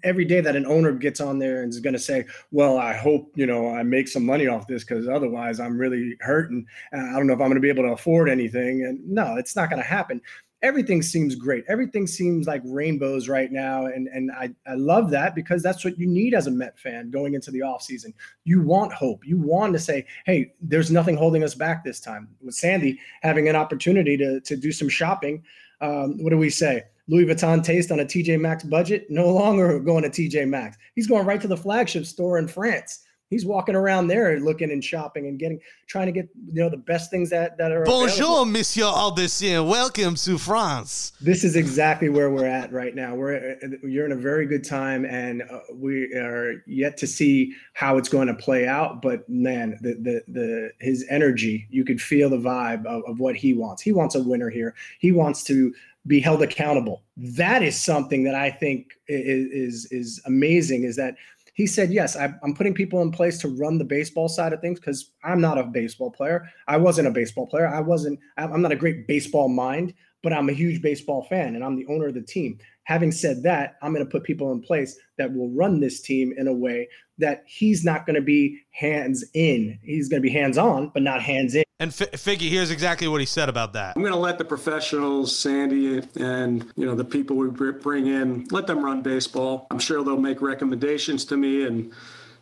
every 0.04 0.24
day 0.24 0.40
that 0.40 0.56
an 0.56 0.66
owner 0.66 0.92
gets 0.92 1.20
on 1.20 1.38
there 1.38 1.62
and 1.62 1.72
is 1.72 1.80
going 1.80 1.94
to 1.94 1.98
say, 1.98 2.24
"Well, 2.50 2.78
I 2.78 2.94
hope 2.94 3.32
you 3.34 3.46
know 3.46 3.68
I 3.68 3.82
make 3.82 4.08
some 4.08 4.24
money 4.24 4.46
off 4.46 4.66
this 4.66 4.84
because 4.84 5.08
otherwise 5.08 5.60
I'm 5.60 5.78
really 5.78 6.16
hurting. 6.20 6.66
I 6.92 7.12
don't 7.12 7.26
know 7.26 7.34
if 7.34 7.40
I'm 7.40 7.48
going 7.48 7.54
to 7.54 7.60
be 7.60 7.68
able 7.68 7.84
to 7.84 7.92
afford 7.92 8.28
anything." 8.28 8.84
And 8.84 9.06
no, 9.08 9.36
it's 9.36 9.56
not 9.56 9.70
going 9.70 9.82
to 9.82 9.88
happen. 9.88 10.20
Everything 10.62 11.02
seems 11.02 11.34
great. 11.34 11.64
Everything 11.68 12.06
seems 12.06 12.46
like 12.46 12.62
rainbows 12.64 13.28
right 13.28 13.50
now, 13.50 13.86
and 13.86 14.08
and 14.08 14.30
I 14.30 14.50
I 14.66 14.74
love 14.74 15.10
that 15.10 15.34
because 15.34 15.62
that's 15.62 15.84
what 15.84 15.98
you 15.98 16.06
need 16.06 16.34
as 16.34 16.46
a 16.46 16.50
Met 16.52 16.78
fan 16.78 17.10
going 17.10 17.34
into 17.34 17.50
the 17.50 17.62
off 17.62 17.82
season. 17.82 18.14
You 18.44 18.62
want 18.62 18.92
hope. 18.92 19.26
You 19.26 19.38
want 19.38 19.72
to 19.72 19.78
say, 19.78 20.06
"Hey, 20.26 20.52
there's 20.60 20.90
nothing 20.90 21.16
holding 21.16 21.42
us 21.42 21.54
back 21.54 21.82
this 21.82 21.98
time." 21.98 22.28
With 22.42 22.54
Sandy 22.54 23.00
having 23.22 23.48
an 23.48 23.56
opportunity 23.56 24.16
to 24.18 24.40
to 24.40 24.56
do 24.56 24.70
some 24.70 24.88
shopping, 24.88 25.42
um, 25.80 26.22
what 26.22 26.30
do 26.30 26.38
we 26.38 26.50
say? 26.50 26.84
Louis 27.08 27.26
Vuitton 27.26 27.64
taste 27.64 27.90
on 27.90 28.00
a 28.00 28.04
TJ 28.04 28.40
Maxx 28.40 28.64
budget, 28.64 29.06
no 29.10 29.28
longer 29.28 29.80
going 29.80 30.02
to 30.04 30.10
TJ 30.10 30.48
Maxx. 30.48 30.76
He's 30.94 31.06
going 31.06 31.26
right 31.26 31.40
to 31.40 31.48
the 31.48 31.56
flagship 31.56 32.06
store 32.06 32.38
in 32.38 32.46
France. 32.48 33.00
He's 33.32 33.46
walking 33.46 33.74
around 33.74 34.08
there 34.08 34.38
looking 34.40 34.70
and 34.70 34.84
shopping 34.84 35.26
and 35.26 35.38
getting, 35.38 35.58
trying 35.86 36.04
to 36.04 36.12
get, 36.12 36.28
you 36.48 36.62
know, 36.62 36.68
the 36.68 36.76
best 36.76 37.10
things 37.10 37.30
that, 37.30 37.56
that 37.56 37.72
are. 37.72 37.82
Bonjour, 37.82 38.26
available. 38.26 38.44
Monsieur 38.44 38.84
Aldecien. 38.84 39.66
Welcome 39.66 40.16
to 40.16 40.36
France. 40.36 41.12
This 41.18 41.42
is 41.42 41.56
exactly 41.56 42.10
where 42.10 42.28
we're 42.28 42.44
at 42.44 42.70
right 42.74 42.94
now. 42.94 43.14
We're, 43.14 43.56
you're 43.82 44.04
in 44.04 44.12
a 44.12 44.16
very 44.16 44.44
good 44.44 44.62
time 44.62 45.06
and 45.06 45.44
uh, 45.50 45.60
we 45.72 46.12
are 46.12 46.62
yet 46.66 46.98
to 46.98 47.06
see 47.06 47.54
how 47.72 47.96
it's 47.96 48.10
going 48.10 48.28
to 48.28 48.34
play 48.34 48.68
out. 48.68 49.00
But 49.00 49.26
man, 49.30 49.78
the, 49.80 49.94
the, 49.94 50.22
the, 50.28 50.70
his 50.80 51.06
energy, 51.08 51.66
you 51.70 51.86
could 51.86 52.02
feel 52.02 52.28
the 52.28 52.36
vibe 52.36 52.84
of, 52.84 53.02
of 53.06 53.18
what 53.18 53.34
he 53.34 53.54
wants. 53.54 53.80
He 53.80 53.92
wants 53.92 54.14
a 54.14 54.22
winner 54.22 54.50
here. 54.50 54.74
He 54.98 55.10
wants 55.10 55.42
to, 55.44 55.72
be 56.06 56.20
held 56.20 56.42
accountable. 56.42 57.02
That 57.16 57.62
is 57.62 57.80
something 57.80 58.24
that 58.24 58.34
I 58.34 58.50
think 58.50 58.92
is 59.08 59.84
is, 59.86 59.92
is 59.92 60.22
amazing. 60.26 60.84
Is 60.84 60.96
that 60.96 61.16
he 61.54 61.66
said, 61.66 61.92
yes, 61.92 62.16
I'm 62.16 62.54
putting 62.54 62.72
people 62.72 63.02
in 63.02 63.10
place 63.10 63.38
to 63.40 63.48
run 63.48 63.76
the 63.76 63.84
baseball 63.84 64.28
side 64.28 64.54
of 64.54 64.60
things 64.60 64.80
because 64.80 65.10
I'm 65.22 65.40
not 65.40 65.58
a 65.58 65.64
baseball 65.64 66.10
player. 66.10 66.48
I 66.66 66.78
wasn't 66.78 67.08
a 67.08 67.12
baseball 67.12 67.46
player. 67.46 67.68
I 67.68 67.80
wasn't. 67.80 68.18
I'm 68.38 68.62
not 68.62 68.72
a 68.72 68.76
great 68.76 69.06
baseball 69.06 69.48
mind, 69.48 69.92
but 70.22 70.32
I'm 70.32 70.48
a 70.48 70.54
huge 70.54 70.80
baseball 70.80 71.24
fan 71.24 71.54
and 71.54 71.62
I'm 71.62 71.76
the 71.76 71.86
owner 71.86 72.06
of 72.06 72.14
the 72.14 72.22
team. 72.22 72.58
Having 72.84 73.12
said 73.12 73.42
that, 73.42 73.76
I'm 73.82 73.92
going 73.92 74.04
to 74.04 74.10
put 74.10 74.24
people 74.24 74.50
in 74.52 74.60
place 74.60 74.98
that 75.18 75.32
will 75.32 75.50
run 75.50 75.78
this 75.78 76.00
team 76.00 76.32
in 76.36 76.48
a 76.48 76.52
way 76.52 76.88
that 77.18 77.44
he's 77.46 77.84
not 77.84 78.06
going 78.06 78.16
to 78.16 78.22
be 78.22 78.60
hands 78.70 79.24
in. 79.34 79.78
He's 79.82 80.08
going 80.08 80.22
to 80.22 80.26
be 80.26 80.32
hands 80.32 80.58
on, 80.58 80.88
but 80.88 81.02
not 81.02 81.22
hands 81.22 81.54
in. 81.54 81.64
And 81.78 81.90
F- 81.90 82.12
Figgy, 82.12 82.48
here's 82.48 82.70
exactly 82.70 83.08
what 83.08 83.20
he 83.20 83.26
said 83.26 83.48
about 83.48 83.72
that. 83.72 83.96
I'm 83.96 84.02
going 84.02 84.12
to 84.14 84.18
let 84.18 84.38
the 84.38 84.44
professionals, 84.44 85.36
Sandy, 85.36 86.02
and 86.16 86.70
you 86.76 86.86
know 86.86 86.94
the 86.94 87.04
people 87.04 87.36
we 87.36 87.50
bring 87.50 88.06
in, 88.06 88.46
let 88.50 88.66
them 88.66 88.84
run 88.84 89.02
baseball. 89.02 89.66
I'm 89.70 89.78
sure 89.78 90.04
they'll 90.04 90.16
make 90.16 90.40
recommendations 90.40 91.24
to 91.26 91.36
me, 91.36 91.66
and 91.66 91.92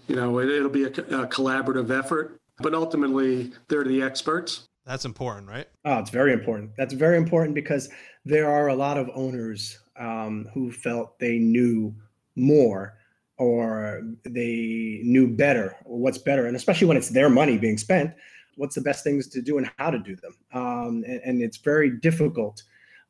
you 0.08 0.16
know 0.16 0.38
it, 0.40 0.46
will 0.46 0.68
be 0.68 0.84
a, 0.84 0.88
a 0.88 1.26
collaborative 1.26 1.90
effort. 1.90 2.38
But 2.58 2.74
ultimately, 2.74 3.52
they're 3.68 3.84
the 3.84 4.02
experts. 4.02 4.68
That's 4.84 5.04
important, 5.04 5.48
right? 5.48 5.68
Oh, 5.84 5.98
it's 5.98 6.10
very 6.10 6.32
important. 6.32 6.72
That's 6.76 6.94
very 6.94 7.16
important 7.16 7.54
because 7.54 7.88
there 8.24 8.50
are 8.50 8.68
a 8.68 8.74
lot 8.74 8.98
of 8.98 9.10
owners 9.14 9.78
um, 9.98 10.48
who 10.52 10.70
felt 10.70 11.18
they 11.18 11.38
knew 11.38 11.94
more 12.36 12.98
or 13.40 14.02
they 14.24 15.00
knew 15.02 15.26
better 15.26 15.74
or 15.84 15.98
what's 15.98 16.18
better 16.18 16.46
and 16.46 16.54
especially 16.54 16.86
when 16.86 16.96
it's 16.96 17.08
their 17.08 17.30
money 17.30 17.58
being 17.58 17.78
spent 17.78 18.12
what's 18.60 18.74
the 18.74 18.80
best 18.82 19.02
things 19.02 19.26
to 19.26 19.40
do 19.40 19.56
and 19.56 19.70
how 19.78 19.90
to 19.90 19.98
do 19.98 20.14
them. 20.16 20.36
Um, 20.52 21.02
and, 21.06 21.20
and, 21.24 21.42
it's 21.42 21.56
very 21.56 21.90
difficult 21.90 22.62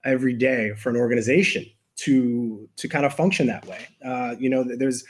every 0.05 0.33
day 0.33 0.73
for 0.77 0.91
an 0.91 0.97
organization 0.97 1.67
to 1.97 2.69
to 2.77 2.89
kind 2.89 3.05
of 3.05 3.13
function 3.13 3.47
that 3.49 3.67
way. 3.67 3.87
Uh, 4.05 4.37
you 4.39 4.49
know 4.49 4.65
there's 4.65 5.05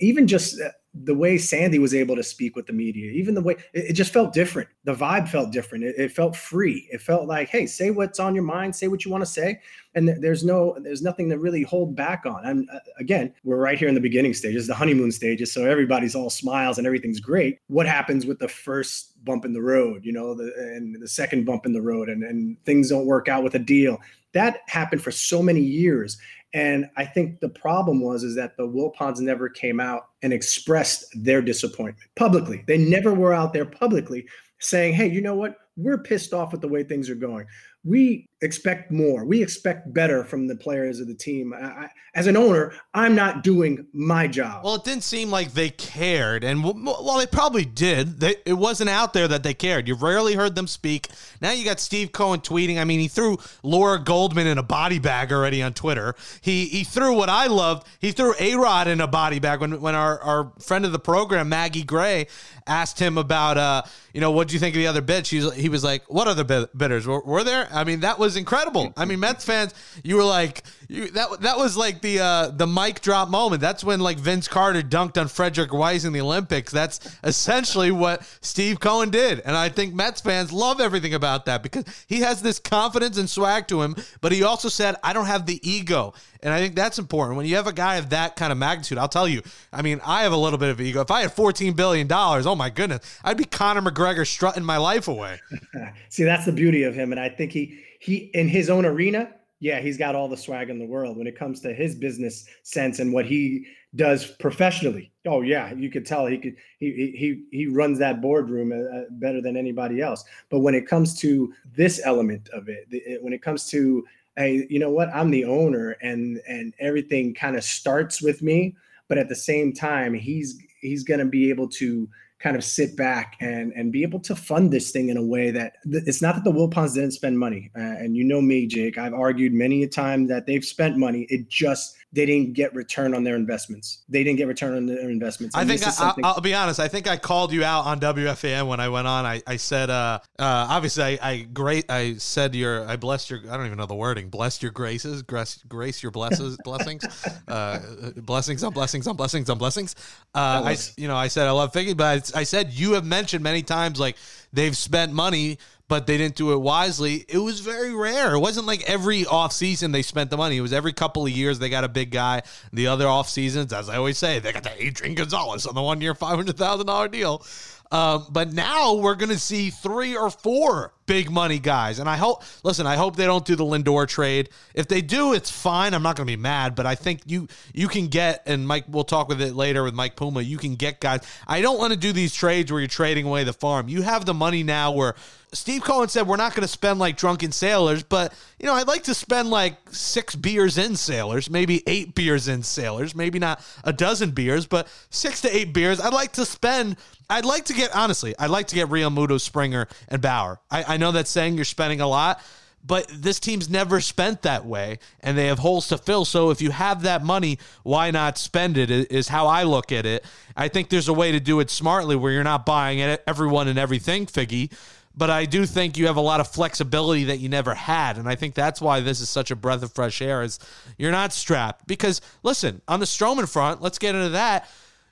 even 0.00 0.26
just 0.26 0.60
the 0.94 1.14
way 1.14 1.36
Sandy 1.36 1.78
was 1.78 1.94
able 1.94 2.16
to 2.16 2.22
speak 2.22 2.56
with 2.56 2.66
the 2.66 2.72
media, 2.72 3.10
even 3.12 3.34
the 3.34 3.42
way 3.42 3.56
it, 3.72 3.90
it 3.90 3.92
just 3.92 4.12
felt 4.12 4.32
different. 4.32 4.68
The 4.84 4.94
vibe 4.94 5.28
felt 5.28 5.52
different. 5.52 5.84
It, 5.84 5.94
it, 5.98 6.12
felt 6.12 6.34
free. 6.34 6.88
It 6.90 7.00
felt 7.00 7.26
like, 7.26 7.48
hey, 7.48 7.66
say 7.66 7.90
what's 7.90 8.18
on 8.18 8.34
your 8.34 8.44
mind, 8.44 8.74
say 8.74 8.88
what 8.88 9.04
you 9.04 9.10
want 9.10 9.22
to 9.22 9.30
say, 9.30 9.60
and 9.94 10.06
th- 10.06 10.18
there's 10.20 10.44
no, 10.44 10.76
there's 10.80 11.02
nothing 11.02 11.28
to 11.30 11.38
really 11.38 11.62
hold 11.62 11.94
back 11.94 12.24
on. 12.26 12.44
And 12.46 12.68
uh, 12.72 12.78
again, 12.98 13.34
we're 13.44 13.58
right 13.58 13.78
here 13.78 13.88
in 13.88 13.94
the 13.94 14.00
beginning 14.00 14.34
stages, 14.34 14.66
the 14.66 14.74
honeymoon 14.74 15.12
stages, 15.12 15.52
so 15.52 15.64
everybody's 15.64 16.14
all 16.14 16.30
smiles 16.30 16.78
and 16.78 16.86
everything's 16.86 17.20
great. 17.20 17.58
What 17.68 17.86
happens 17.86 18.24
with 18.24 18.38
the 18.38 18.48
first 18.48 19.22
bump 19.24 19.44
in 19.44 19.52
the 19.52 19.62
road, 19.62 20.04
you 20.04 20.12
know, 20.12 20.34
the, 20.34 20.52
and 20.56 21.00
the 21.00 21.08
second 21.08 21.44
bump 21.44 21.66
in 21.66 21.72
the 21.72 21.82
road, 21.82 22.08
and 22.08 22.22
and 22.22 22.62
things 22.64 22.88
don't 22.88 23.06
work 23.06 23.28
out 23.28 23.44
with 23.44 23.54
a 23.54 23.60
deal? 23.60 24.00
That 24.32 24.60
happened 24.68 25.02
for 25.02 25.10
so 25.10 25.42
many 25.42 25.60
years 25.60 26.18
and 26.54 26.88
I 26.96 27.04
think 27.04 27.40
the 27.40 27.48
problem 27.48 28.00
was 28.00 28.24
is 28.24 28.34
that 28.36 28.56
the 28.56 28.66
Wilpons 28.66 29.20
never 29.20 29.48
came 29.48 29.80
out 29.80 30.08
and 30.22 30.32
expressed 30.32 31.06
their 31.14 31.42
disappointment 31.42 32.08
publicly. 32.16 32.64
They 32.66 32.78
never 32.78 33.12
were 33.12 33.34
out 33.34 33.52
there 33.52 33.66
publicly 33.66 34.26
saying, 34.58 34.94
"Hey, 34.94 35.08
you 35.08 35.20
know 35.20 35.34
what? 35.34 35.56
We're 35.76 35.98
pissed 35.98 36.32
off 36.32 36.52
with 36.52 36.60
the 36.60 36.68
way 36.68 36.82
things 36.82 37.08
are 37.10 37.14
going 37.14 37.46
we 37.84 38.28
expect 38.40 38.90
more. 38.90 39.24
We 39.24 39.42
expect 39.42 39.92
better 39.92 40.24
from 40.24 40.46
the 40.46 40.56
players 40.56 41.00
of 41.00 41.08
the 41.08 41.14
team. 41.14 41.52
I, 41.52 41.90
as 42.14 42.26
an 42.26 42.36
owner, 42.36 42.72
I'm 42.94 43.14
not 43.14 43.42
doing 43.42 43.86
my 43.92 44.26
job. 44.26 44.64
Well, 44.64 44.76
it 44.76 44.84
didn't 44.84 45.04
seem 45.04 45.30
like 45.30 45.52
they 45.52 45.70
cared, 45.70 46.42
and 46.44 46.64
while 46.64 47.18
they 47.18 47.26
probably 47.26 47.64
did, 47.64 48.20
they, 48.20 48.36
it 48.44 48.54
wasn't 48.54 48.90
out 48.90 49.12
there 49.12 49.28
that 49.28 49.42
they 49.42 49.54
cared. 49.54 49.86
You 49.86 49.94
rarely 49.94 50.34
heard 50.34 50.54
them 50.54 50.66
speak. 50.66 51.08
Now 51.40 51.52
you 51.52 51.64
got 51.64 51.80
Steve 51.80 52.12
Cohen 52.12 52.40
tweeting. 52.40 52.78
I 52.78 52.84
mean, 52.84 53.00
he 53.00 53.08
threw 53.08 53.38
Laura 53.62 54.02
Goldman 54.02 54.46
in 54.46 54.58
a 54.58 54.62
body 54.62 54.98
bag 54.98 55.32
already 55.32 55.62
on 55.62 55.74
Twitter. 55.74 56.14
He 56.40 56.66
he 56.66 56.84
threw 56.84 57.14
what 57.14 57.28
I 57.28 57.46
loved. 57.46 57.86
He 58.00 58.12
threw 58.12 58.34
A 58.38 58.54
Rod 58.56 58.88
in 58.88 59.00
a 59.00 59.06
body 59.08 59.38
bag 59.38 59.60
when 59.60 59.80
when 59.80 59.94
our 59.94 60.20
our 60.20 60.52
friend 60.60 60.84
of 60.84 60.92
the 60.92 60.98
program 60.98 61.48
Maggie 61.48 61.84
Gray 61.84 62.26
asked 62.66 62.98
him 62.98 63.16
about 63.16 63.56
uh 63.56 63.82
you 64.12 64.20
know 64.20 64.30
what 64.30 64.48
do 64.48 64.54
you 64.54 64.60
think 64.60 64.74
of 64.74 64.80
the 64.80 64.86
other 64.86 65.00
bits. 65.00 65.30
He 65.30 65.38
was, 65.38 65.54
he 65.54 65.68
was 65.68 65.84
like, 65.84 66.02
what 66.08 66.26
other 66.28 66.66
bidders 66.76 67.06
were, 67.06 67.20
were 67.20 67.44
there? 67.44 67.68
I 67.70 67.84
mean, 67.84 68.00
that 68.00 68.18
was 68.18 68.27
incredible. 68.36 68.92
I 68.96 69.04
mean, 69.04 69.20
Mets 69.20 69.44
fans, 69.44 69.74
you 70.02 70.16
were 70.16 70.24
like, 70.24 70.62
you, 70.88 71.10
that 71.10 71.42
that 71.42 71.58
was 71.58 71.76
like 71.76 72.00
the 72.00 72.20
uh, 72.20 72.48
the 72.48 72.66
mic 72.66 73.02
drop 73.02 73.28
moment. 73.28 73.60
That's 73.60 73.84
when 73.84 74.00
like 74.00 74.18
Vince 74.18 74.48
Carter 74.48 74.80
dunked 74.80 75.20
on 75.20 75.26
Frédéric 75.26 75.68
Weis 75.68 76.06
in 76.06 76.14
the 76.14 76.20
Olympics. 76.22 76.72
That's 76.72 77.14
essentially 77.22 77.90
what 77.90 78.22
Steve 78.40 78.80
Cohen 78.80 79.10
did, 79.10 79.40
and 79.40 79.54
I 79.54 79.68
think 79.68 79.94
Mets 79.94 80.22
fans 80.22 80.50
love 80.50 80.80
everything 80.80 81.12
about 81.12 81.44
that 81.44 81.62
because 81.62 81.84
he 82.06 82.20
has 82.20 82.40
this 82.40 82.58
confidence 82.58 83.18
and 83.18 83.28
swag 83.28 83.68
to 83.68 83.82
him. 83.82 83.96
But 84.22 84.32
he 84.32 84.42
also 84.42 84.70
said, 84.70 84.96
"I 85.04 85.12
don't 85.12 85.26
have 85.26 85.44
the 85.44 85.60
ego," 85.68 86.14
and 86.42 86.54
I 86.54 86.58
think 86.58 86.74
that's 86.74 86.98
important. 86.98 87.36
When 87.36 87.44
you 87.44 87.56
have 87.56 87.66
a 87.66 87.72
guy 87.72 87.96
of 87.96 88.08
that 88.10 88.36
kind 88.36 88.50
of 88.50 88.56
magnitude, 88.56 88.96
I'll 88.96 89.08
tell 89.08 89.28
you. 89.28 89.42
I 89.70 89.82
mean, 89.82 90.00
I 90.06 90.22
have 90.22 90.32
a 90.32 90.38
little 90.38 90.58
bit 90.58 90.70
of 90.70 90.80
ego. 90.80 91.02
If 91.02 91.10
I 91.10 91.20
had 91.20 91.34
fourteen 91.34 91.74
billion 91.74 92.06
dollars, 92.06 92.46
oh 92.46 92.54
my 92.54 92.70
goodness, 92.70 93.18
I'd 93.22 93.36
be 93.36 93.44
Conor 93.44 93.82
McGregor 93.82 94.26
strutting 94.26 94.64
my 94.64 94.78
life 94.78 95.06
away. 95.06 95.38
See, 96.08 96.24
that's 96.24 96.46
the 96.46 96.52
beauty 96.52 96.84
of 96.84 96.94
him, 96.94 97.12
and 97.12 97.20
I 97.20 97.28
think 97.28 97.52
he 97.52 97.78
he 97.98 98.30
in 98.34 98.48
his 98.48 98.70
own 98.70 98.84
arena, 98.84 99.32
yeah, 99.60 99.80
he's 99.80 99.98
got 99.98 100.14
all 100.14 100.28
the 100.28 100.36
swag 100.36 100.70
in 100.70 100.78
the 100.78 100.86
world 100.86 101.16
when 101.16 101.26
it 101.26 101.36
comes 101.36 101.60
to 101.60 101.74
his 101.74 101.94
business 101.94 102.46
sense 102.62 103.00
and 103.00 103.12
what 103.12 103.26
he 103.26 103.66
does 103.96 104.26
professionally. 104.38 105.10
Oh 105.26 105.42
yeah, 105.42 105.72
you 105.74 105.90
could 105.90 106.06
tell 106.06 106.26
he 106.26 106.38
could 106.38 106.56
he 106.78 107.12
he 107.16 107.44
he 107.50 107.66
runs 107.66 107.98
that 107.98 108.20
boardroom 108.20 108.72
uh, 108.72 108.76
uh, 108.76 109.04
better 109.12 109.40
than 109.40 109.56
anybody 109.56 110.00
else. 110.00 110.24
But 110.50 110.60
when 110.60 110.74
it 110.74 110.86
comes 110.86 111.18
to 111.20 111.52
this 111.74 112.00
element 112.04 112.48
of 112.50 112.68
it, 112.68 113.22
when 113.22 113.32
it 113.32 113.42
comes 113.42 113.66
to 113.70 114.04
hey, 114.36 114.66
you 114.70 114.78
know 114.78 114.90
what? 114.90 115.08
I'm 115.12 115.30
the 115.30 115.44
owner 115.44 115.96
and 116.02 116.40
and 116.48 116.74
everything 116.78 117.34
kind 117.34 117.56
of 117.56 117.64
starts 117.64 118.22
with 118.22 118.42
me, 118.42 118.76
but 119.08 119.18
at 119.18 119.28
the 119.28 119.34
same 119.34 119.72
time, 119.72 120.14
he's 120.14 120.58
he's 120.80 121.02
to 121.04 121.24
be 121.24 121.50
able 121.50 121.68
to 121.68 122.08
kind 122.38 122.56
of 122.56 122.62
sit 122.62 122.96
back 122.96 123.36
and 123.40 123.72
and 123.72 123.92
be 123.92 124.02
able 124.02 124.20
to 124.20 124.36
fund 124.36 124.72
this 124.72 124.90
thing 124.90 125.08
in 125.08 125.16
a 125.16 125.22
way 125.22 125.50
that 125.50 125.74
it's 125.84 126.22
not 126.22 126.34
that 126.36 126.44
the 126.44 126.52
Wilpons 126.52 126.94
didn't 126.94 127.12
spend 127.12 127.38
money. 127.38 127.70
Uh, 127.76 127.80
and 127.80 128.16
you 128.16 128.24
know 128.24 128.40
me, 128.40 128.66
Jake, 128.66 128.98
I've 128.98 129.14
argued 129.14 129.52
many 129.52 129.82
a 129.82 129.88
time 129.88 130.26
that 130.28 130.46
they've 130.46 130.64
spent 130.64 130.96
money. 130.96 131.26
It 131.30 131.48
just 131.48 131.96
they 132.12 132.24
didn't 132.24 132.54
get 132.54 132.74
return 132.74 133.14
on 133.14 133.22
their 133.22 133.36
investments. 133.36 134.04
They 134.08 134.24
didn't 134.24 134.38
get 134.38 134.48
return 134.48 134.74
on 134.74 134.86
their 134.86 135.10
investments. 135.10 135.54
And 135.54 135.70
I 135.70 135.76
think 135.76 136.00
I, 136.00 136.32
will 136.32 136.40
be 136.40 136.54
honest. 136.54 136.80
I 136.80 136.88
think 136.88 137.06
I 137.06 137.18
called 137.18 137.52
you 137.52 137.64
out 137.64 137.84
on 137.84 138.00
WFAN 138.00 138.66
when 138.66 138.80
I 138.80 138.88
went 138.88 139.06
on. 139.06 139.26
I, 139.26 139.42
I 139.46 139.56
said, 139.56 139.90
uh, 139.90 140.20
uh, 140.38 140.66
obviously, 140.70 141.20
I, 141.20 141.30
I 141.30 141.36
great. 141.42 141.90
I 141.90 142.14
said 142.14 142.54
your, 142.54 142.88
I 142.88 142.96
blessed 142.96 143.28
your. 143.28 143.40
I 143.50 143.58
don't 143.58 143.66
even 143.66 143.76
know 143.76 143.84
the 143.84 143.94
wording. 143.94 144.30
Blessed 144.30 144.62
your 144.62 144.72
graces, 144.72 145.22
grace, 145.22 145.62
grace 145.68 146.02
your 146.02 146.10
blesses, 146.10 146.56
blessings, 146.64 147.04
uh, 147.46 147.80
blessings 148.16 148.64
on 148.64 148.72
blessings 148.72 149.06
on 149.06 149.14
blessings 149.14 149.50
on 149.50 149.58
blessings. 149.58 149.94
Uh, 150.34 150.62
I, 150.64 150.76
you 150.96 151.08
know, 151.08 151.16
I 151.16 151.28
said 151.28 151.46
I 151.46 151.50
love 151.50 151.72
Figgy, 151.72 151.94
but 151.94 152.32
I, 152.34 152.40
I 152.40 152.42
said 152.44 152.72
you 152.72 152.92
have 152.92 153.04
mentioned 153.04 153.44
many 153.44 153.62
times 153.62 154.00
like 154.00 154.16
they've 154.52 154.76
spent 154.76 155.12
money 155.12 155.58
but 155.88 156.06
they 156.06 156.18
didn't 156.18 156.36
do 156.36 156.52
it 156.52 156.58
wisely. 156.58 157.24
It 157.28 157.38
was 157.38 157.60
very 157.60 157.94
rare. 157.94 158.34
It 158.34 158.40
wasn't 158.40 158.66
like 158.66 158.88
every 158.88 159.24
offseason 159.24 159.92
they 159.92 160.02
spent 160.02 160.30
the 160.30 160.36
money. 160.36 160.58
It 160.58 160.60
was 160.60 160.72
every 160.72 160.92
couple 160.92 161.24
of 161.24 161.32
years 161.32 161.58
they 161.58 161.70
got 161.70 161.84
a 161.84 161.88
big 161.88 162.10
guy. 162.10 162.42
The 162.72 162.86
other 162.86 163.08
off 163.08 163.28
seasons, 163.28 163.72
as 163.72 163.88
I 163.88 163.96
always 163.96 164.18
say, 164.18 164.38
they 164.38 164.52
got 164.52 164.62
the 164.62 164.82
Adrian 164.82 165.14
Gonzalez 165.14 165.66
on 165.66 165.74
the 165.74 165.82
one 165.82 166.00
year 166.00 166.14
$500,000 166.14 167.10
deal. 167.10 167.42
Um, 167.90 168.26
but 168.30 168.52
now 168.52 168.94
we're 168.94 169.14
going 169.14 169.30
to 169.30 169.38
see 169.38 169.70
three 169.70 170.14
or 170.14 170.30
four 170.30 170.92
big 171.08 171.28
money 171.30 171.58
guys. 171.58 171.98
And 171.98 172.08
I 172.08 172.16
hope, 172.16 172.44
listen, 172.62 172.86
I 172.86 172.94
hope 172.94 173.16
they 173.16 173.24
don't 173.24 173.44
do 173.44 173.56
the 173.56 173.64
Lindor 173.64 174.06
trade. 174.06 174.50
If 174.74 174.86
they 174.86 175.00
do, 175.00 175.32
it's 175.32 175.50
fine. 175.50 175.94
I'm 175.94 176.02
not 176.04 176.14
going 176.14 176.26
to 176.28 176.30
be 176.30 176.40
mad, 176.40 176.76
but 176.76 176.86
I 176.86 176.94
think 176.94 177.22
you 177.26 177.48
you 177.74 177.88
can 177.88 178.06
get, 178.06 178.42
and 178.46 178.68
Mike, 178.68 178.84
we'll 178.88 179.02
talk 179.02 179.28
with 179.28 179.40
it 179.40 179.56
later 179.56 179.82
with 179.82 179.94
Mike 179.94 180.14
Puma. 180.14 180.42
You 180.42 180.58
can 180.58 180.76
get 180.76 181.00
guys. 181.00 181.22
I 181.48 181.60
don't 181.62 181.78
want 181.78 181.92
to 181.92 181.98
do 181.98 182.12
these 182.12 182.32
trades 182.32 182.70
where 182.70 182.80
you're 182.80 182.86
trading 182.86 183.26
away 183.26 183.42
the 183.42 183.52
farm. 183.52 183.88
You 183.88 184.02
have 184.02 184.24
the 184.24 184.34
money 184.34 184.62
now 184.62 184.92
where 184.92 185.16
Steve 185.52 185.82
Cohen 185.82 186.08
said 186.08 186.26
we're 186.26 186.36
not 186.36 186.54
going 186.54 186.62
to 186.62 186.68
spend 186.68 186.98
like 186.98 187.16
drunken 187.16 187.52
sailors, 187.52 188.02
but 188.02 188.34
you 188.58 188.66
know 188.66 188.74
I'd 188.74 188.86
like 188.86 189.04
to 189.04 189.14
spend 189.14 189.50
like 189.50 189.76
six 189.90 190.34
beers 190.34 190.76
in 190.76 190.94
sailors, 190.94 191.48
maybe 191.48 191.82
eight 191.86 192.14
beers 192.14 192.48
in 192.48 192.62
sailors, 192.62 193.14
maybe 193.14 193.38
not 193.38 193.64
a 193.84 193.92
dozen 193.92 194.32
beers, 194.32 194.66
but 194.66 194.88
six 195.10 195.40
to 195.42 195.56
eight 195.56 195.72
beers. 195.72 196.00
I'd 196.00 196.12
like 196.12 196.32
to 196.32 196.44
spend. 196.44 196.96
I'd 197.30 197.44
like 197.44 197.66
to 197.66 197.74
get 197.74 197.94
honestly. 197.94 198.34
I'd 198.38 198.50
like 198.50 198.68
to 198.68 198.74
get 198.74 198.88
Realmuto, 198.88 199.40
Springer, 199.40 199.88
and 200.08 200.20
Bauer. 200.20 200.60
I, 200.70 200.94
I 200.94 200.96
know 200.98 201.12
that's 201.12 201.30
saying 201.30 201.54
you're 201.54 201.64
spending 201.64 202.00
a 202.00 202.06
lot, 202.06 202.42
but 202.84 203.08
this 203.08 203.40
team's 203.40 203.68
never 203.68 204.00
spent 204.00 204.42
that 204.42 204.64
way, 204.64 204.98
and 205.20 205.36
they 205.36 205.46
have 205.46 205.58
holes 205.58 205.88
to 205.88 205.98
fill. 205.98 206.24
So 206.24 206.50
if 206.50 206.60
you 206.60 206.70
have 206.70 207.02
that 207.02 207.24
money, 207.24 207.58
why 207.82 208.10
not 208.10 208.38
spend 208.38 208.76
it? 208.76 208.90
Is 208.90 209.28
how 209.28 209.46
I 209.46 209.64
look 209.64 209.90
at 209.90 210.06
it. 210.06 210.24
I 210.56 210.68
think 210.68 210.88
there's 210.88 211.08
a 211.08 211.12
way 211.12 211.32
to 211.32 211.40
do 211.40 211.60
it 211.60 211.70
smartly 211.70 212.16
where 212.16 212.32
you're 212.32 212.44
not 212.44 212.66
buying 212.66 213.00
everyone 213.26 213.68
and 213.68 213.78
everything, 213.78 214.26
Figgy 214.26 214.70
but 215.18 215.30
I 215.30 215.46
do 215.46 215.66
think 215.66 215.98
you 215.98 216.06
have 216.06 216.16
a 216.16 216.20
lot 216.20 216.38
of 216.38 216.46
flexibility 216.46 217.24
that 217.24 217.40
you 217.40 217.48
never 217.48 217.74
had. 217.74 218.18
And 218.18 218.28
I 218.28 218.36
think 218.36 218.54
that's 218.54 218.80
why 218.80 219.00
this 219.00 219.20
is 219.20 219.28
such 219.28 219.50
a 219.50 219.56
breath 219.56 219.82
of 219.82 219.92
fresh 219.92 220.22
air 220.22 220.42
is 220.42 220.60
you're 220.96 221.10
not 221.10 221.32
strapped. 221.32 221.88
Because 221.88 222.20
listen, 222.44 222.80
on 222.86 223.00
the 223.00 223.06
Stroman 223.06 223.48
front, 223.48 223.82
let's 223.82 223.98
get 223.98 224.14
into 224.14 224.30
that. 224.30 224.70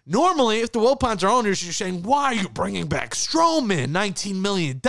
Normally, 0.09 0.61
if 0.61 0.71
the 0.71 0.79
Wilpons 0.79 1.25
are 1.25 1.29
owners, 1.29 1.65
you're 1.65 1.73
saying, 1.73 2.05
why 2.05 2.27
are 2.27 2.35
you 2.35 2.49
bringing 2.49 2.87
back 2.87 3.11
Stroman? 3.11 3.89
$19 3.89 4.37
million. 4.37 4.81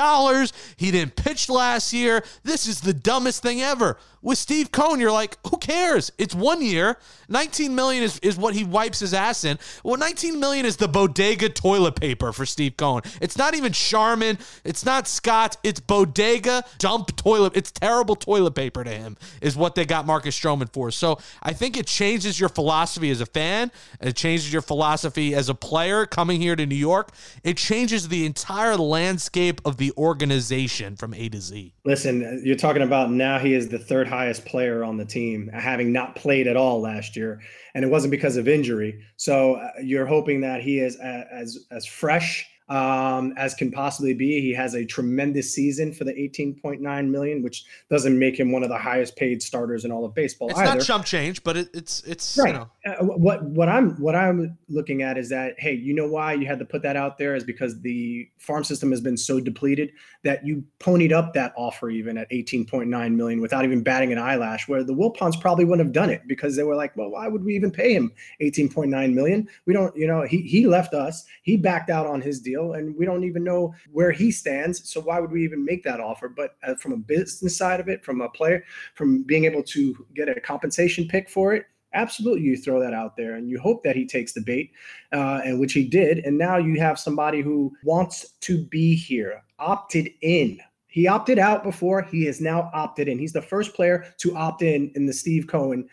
He 0.76 0.92
didn't 0.92 1.16
pitch 1.16 1.50
last 1.50 1.92
year. 1.92 2.24
This 2.44 2.68
is 2.68 2.82
the 2.82 2.94
dumbest 2.94 3.42
thing 3.42 3.62
ever. 3.62 3.98
With 4.28 4.38
Steve 4.38 4.74
Cohen, 4.74 5.00
you're 5.00 5.10
like, 5.10 5.38
who 5.50 5.56
cares? 5.56 6.12
It's 6.18 6.36
one 6.36 6.62
year. 6.62 6.98
19 7.30 7.74
million 7.74 8.04
is, 8.04 8.20
is 8.20 8.36
what 8.36 8.54
he 8.54 8.66
wipes 8.66 9.00
his 9.00 9.14
ass 9.14 9.46
in. 9.46 9.58
Well, 9.86 9.96
19 9.96 10.38
million 10.38 10.66
is 10.66 10.76
the 10.76 10.90
bodega 10.90 11.48
toilet 11.48 11.96
paper 11.96 12.34
for 12.34 12.46
Steve 12.46 12.76
Cohen. 12.76 13.04
It's 13.22 13.38
not 13.38 13.56
even 13.56 13.72
Charmin. 13.72 14.38
It's 14.66 14.86
not 14.86 15.08
Scott. 15.08 15.56
It's 15.64 15.80
bodega 15.80 16.66
dump 16.78 17.16
toilet. 17.16 17.56
It's 17.56 17.72
terrible 17.72 18.18
toilet 18.18 18.52
paper 18.52 18.84
to 18.84 18.90
him, 18.90 19.16
is 19.42 19.56
what 19.56 19.76
they 19.76 19.86
got 19.86 20.06
Marcus 20.06 20.38
Stroman 20.38 20.72
for. 20.74 20.92
So 20.92 21.20
I 21.42 21.54
think 21.54 21.78
it 21.78 21.88
changes 21.88 22.38
your 22.38 22.50
philosophy 22.50 23.10
as 23.12 23.22
a 23.22 23.26
fan. 23.26 23.72
It 24.02 24.18
changes 24.18 24.52
your 24.52 24.62
philosophy 24.62 25.36
as 25.36 25.48
a 25.48 25.56
player 25.56 26.06
coming 26.06 26.42
here 26.42 26.58
to 26.58 26.66
New 26.66 26.76
York. 26.76 27.12
It 27.46 27.56
changes 27.56 28.10
the 28.10 28.26
entire 28.26 28.76
landscape 28.76 29.62
of 29.64 29.78
the 29.78 29.94
organization 29.98 30.98
from 30.98 31.14
A 31.14 31.30
to 31.30 31.40
Z. 31.40 31.74
Listen, 31.86 32.42
you're 32.44 32.58
talking 32.58 32.82
about 32.82 33.10
now 33.10 33.40
he 33.40 33.54
is 33.54 33.70
the 33.70 33.80
third 33.80 34.08
highest 34.18 34.46
player 34.46 34.84
on 34.84 34.98
the 34.98 35.06
team, 35.06 35.48
having 35.54 35.94
not 35.94 36.16
played 36.16 36.48
at 36.48 36.58
all 36.58 36.82
last 36.82 37.16
year, 37.16 37.40
and 37.76 37.86
it 37.86 37.88
wasn't 37.88 38.10
because 38.10 38.36
of 38.36 38.48
injury. 38.48 39.00
So 39.16 39.56
uh, 39.56 39.70
you're 39.82 40.08
hoping 40.08 40.42
that 40.42 40.62
he 40.62 40.80
is 40.80 40.96
as 40.96 41.68
as 41.70 41.86
fresh 41.86 42.46
um, 42.70 43.34
as 43.38 43.54
can 43.54 43.72
possibly 43.72 44.14
be. 44.14 44.42
He 44.42 44.54
has 44.54 44.74
a 44.74 44.86
tremendous 44.86 45.54
season 45.54 45.94
for 45.94 46.04
the 46.04 46.14
18.9 46.14 47.10
million, 47.10 47.42
which 47.42 47.66
doesn't 47.90 48.18
make 48.18 48.38
him 48.38 48.52
one 48.52 48.64
of 48.64 48.70
the 48.70 48.78
highest 48.78 49.16
paid 49.16 49.42
starters 49.42 49.86
in 49.86 49.92
all 49.92 50.04
of 50.04 50.14
baseball. 50.14 50.50
It's 50.50 50.60
either. 50.60 50.76
not 50.76 50.84
chump 50.84 51.06
change, 51.06 51.44
but 51.44 51.56
it, 51.56 51.70
it's 51.74 52.04
it's 52.04 52.38
right. 52.38 52.50
you 52.50 52.54
know 52.54 52.70
Uh, 52.86 53.06
what 53.06 53.44
what 53.44 53.70
I'm 53.70 53.92
what 54.02 54.16
I'm 54.16 54.58
looking 54.70 55.02
at 55.02 55.18
is 55.18 55.30
that 55.30 55.56
hey, 55.58 55.74
you 55.74 55.94
know 55.94 56.08
why 56.08 56.34
you 56.34 56.46
had 56.46 56.60
to 56.60 56.66
put 56.66 56.82
that 56.84 56.96
out 56.96 57.18
there 57.18 57.36
is 57.36 57.44
because 57.44 57.80
the 57.82 58.30
farm 58.38 58.64
system 58.64 58.92
has 58.92 59.02
been 59.02 59.18
so 59.18 59.40
depleted 59.40 59.92
that 60.24 60.46
you 60.46 60.64
ponied 60.80 61.14
up 61.14 61.34
that 61.34 61.54
offer 61.56 61.90
even 61.90 62.18
at 62.18 62.30
18.9 62.32 63.16
million 63.16 63.42
without 63.42 63.64
even 63.64 63.82
batting 63.82 64.12
an 64.12 64.18
eyelash. 64.18 64.68
Where 64.68 64.84
the 64.84 64.94
Wilpons 64.94 65.40
probably 65.40 65.64
wouldn't 65.66 65.86
have 65.88 65.94
done 65.94 66.10
it 66.10 66.28
because 66.28 66.56
they 66.56 66.64
were 66.64 66.76
like, 66.76 66.96
well, 66.98 67.10
why 67.12 67.28
would 67.28 67.44
we 67.46 67.56
even 67.56 67.72
pay 67.72 67.94
him 67.94 68.12
18.9 68.42 69.14
million? 69.14 69.48
We 69.66 69.74
don't, 69.74 69.96
you 69.96 70.08
know, 70.08 70.24
he 70.24 70.42
he 70.42 70.68
left 70.68 70.94
us, 70.94 71.26
he 71.44 71.56
backed 71.56 71.90
out 71.90 72.08
on 72.08 72.22
his 72.22 72.42
deal, 72.42 72.57
and 72.58 72.96
we 72.96 73.06
don't 73.06 73.24
even 73.24 73.44
know 73.44 73.74
where 73.92 74.12
he 74.12 74.32
stands. 74.32 74.90
So 74.90 75.02
why 75.02 75.20
would 75.20 75.32
we 75.32 75.44
even 75.44 75.64
make 75.64 75.84
that 75.84 76.00
offer? 76.00 76.30
But 76.30 76.56
uh, 76.64 76.76
from 76.76 76.94
a 76.94 76.98
business 76.98 77.58
side 77.58 77.80
of 77.80 77.88
it, 77.88 78.04
from 78.04 78.22
a 78.22 78.30
player, 78.30 78.64
from 78.96 79.24
being 79.24 79.46
able 79.46 79.64
to 79.64 80.06
get 80.16 80.30
a 80.30 80.40
compensation 80.40 81.08
pick 81.08 81.30
for 81.30 81.54
it 81.54 81.66
absolutely 81.94 82.42
you 82.42 82.58
throw 82.58 82.80
that 82.80 82.94
out 82.94 83.16
there 83.16 83.36
and 83.36 83.50
you 83.50 83.60
hope 83.60 83.84
that 83.84 83.96
he 83.96 84.06
takes 84.06 84.34
the 84.34 84.42
bait 84.42 84.72
uh, 85.14 85.42
and 85.44 85.60
which 85.60 85.74
he 85.74 85.84
did 85.84 86.20
and 86.20 86.38
now 86.38 86.58
you 86.58 86.80
have 86.80 87.00
somebody 87.00 87.42
who 87.42 87.74
wants 87.84 88.34
to 88.42 88.64
be 88.66 88.96
here 88.96 89.42
opted 89.60 90.10
in 90.22 90.60
he 90.88 91.08
opted 91.08 91.40
out 91.40 91.64
before 91.64 92.02
he 92.02 92.28
is 92.28 92.42
now 92.42 92.70
opted 92.74 93.08
in 93.08 93.18
he's 93.18 93.34
the 93.34 93.42
first 93.42 93.74
player 93.74 94.06
to 94.18 94.36
opt 94.36 94.62
in 94.62 94.92
in 94.96 95.06
the 95.06 95.14
steve 95.14 95.48
cohen 95.48 95.88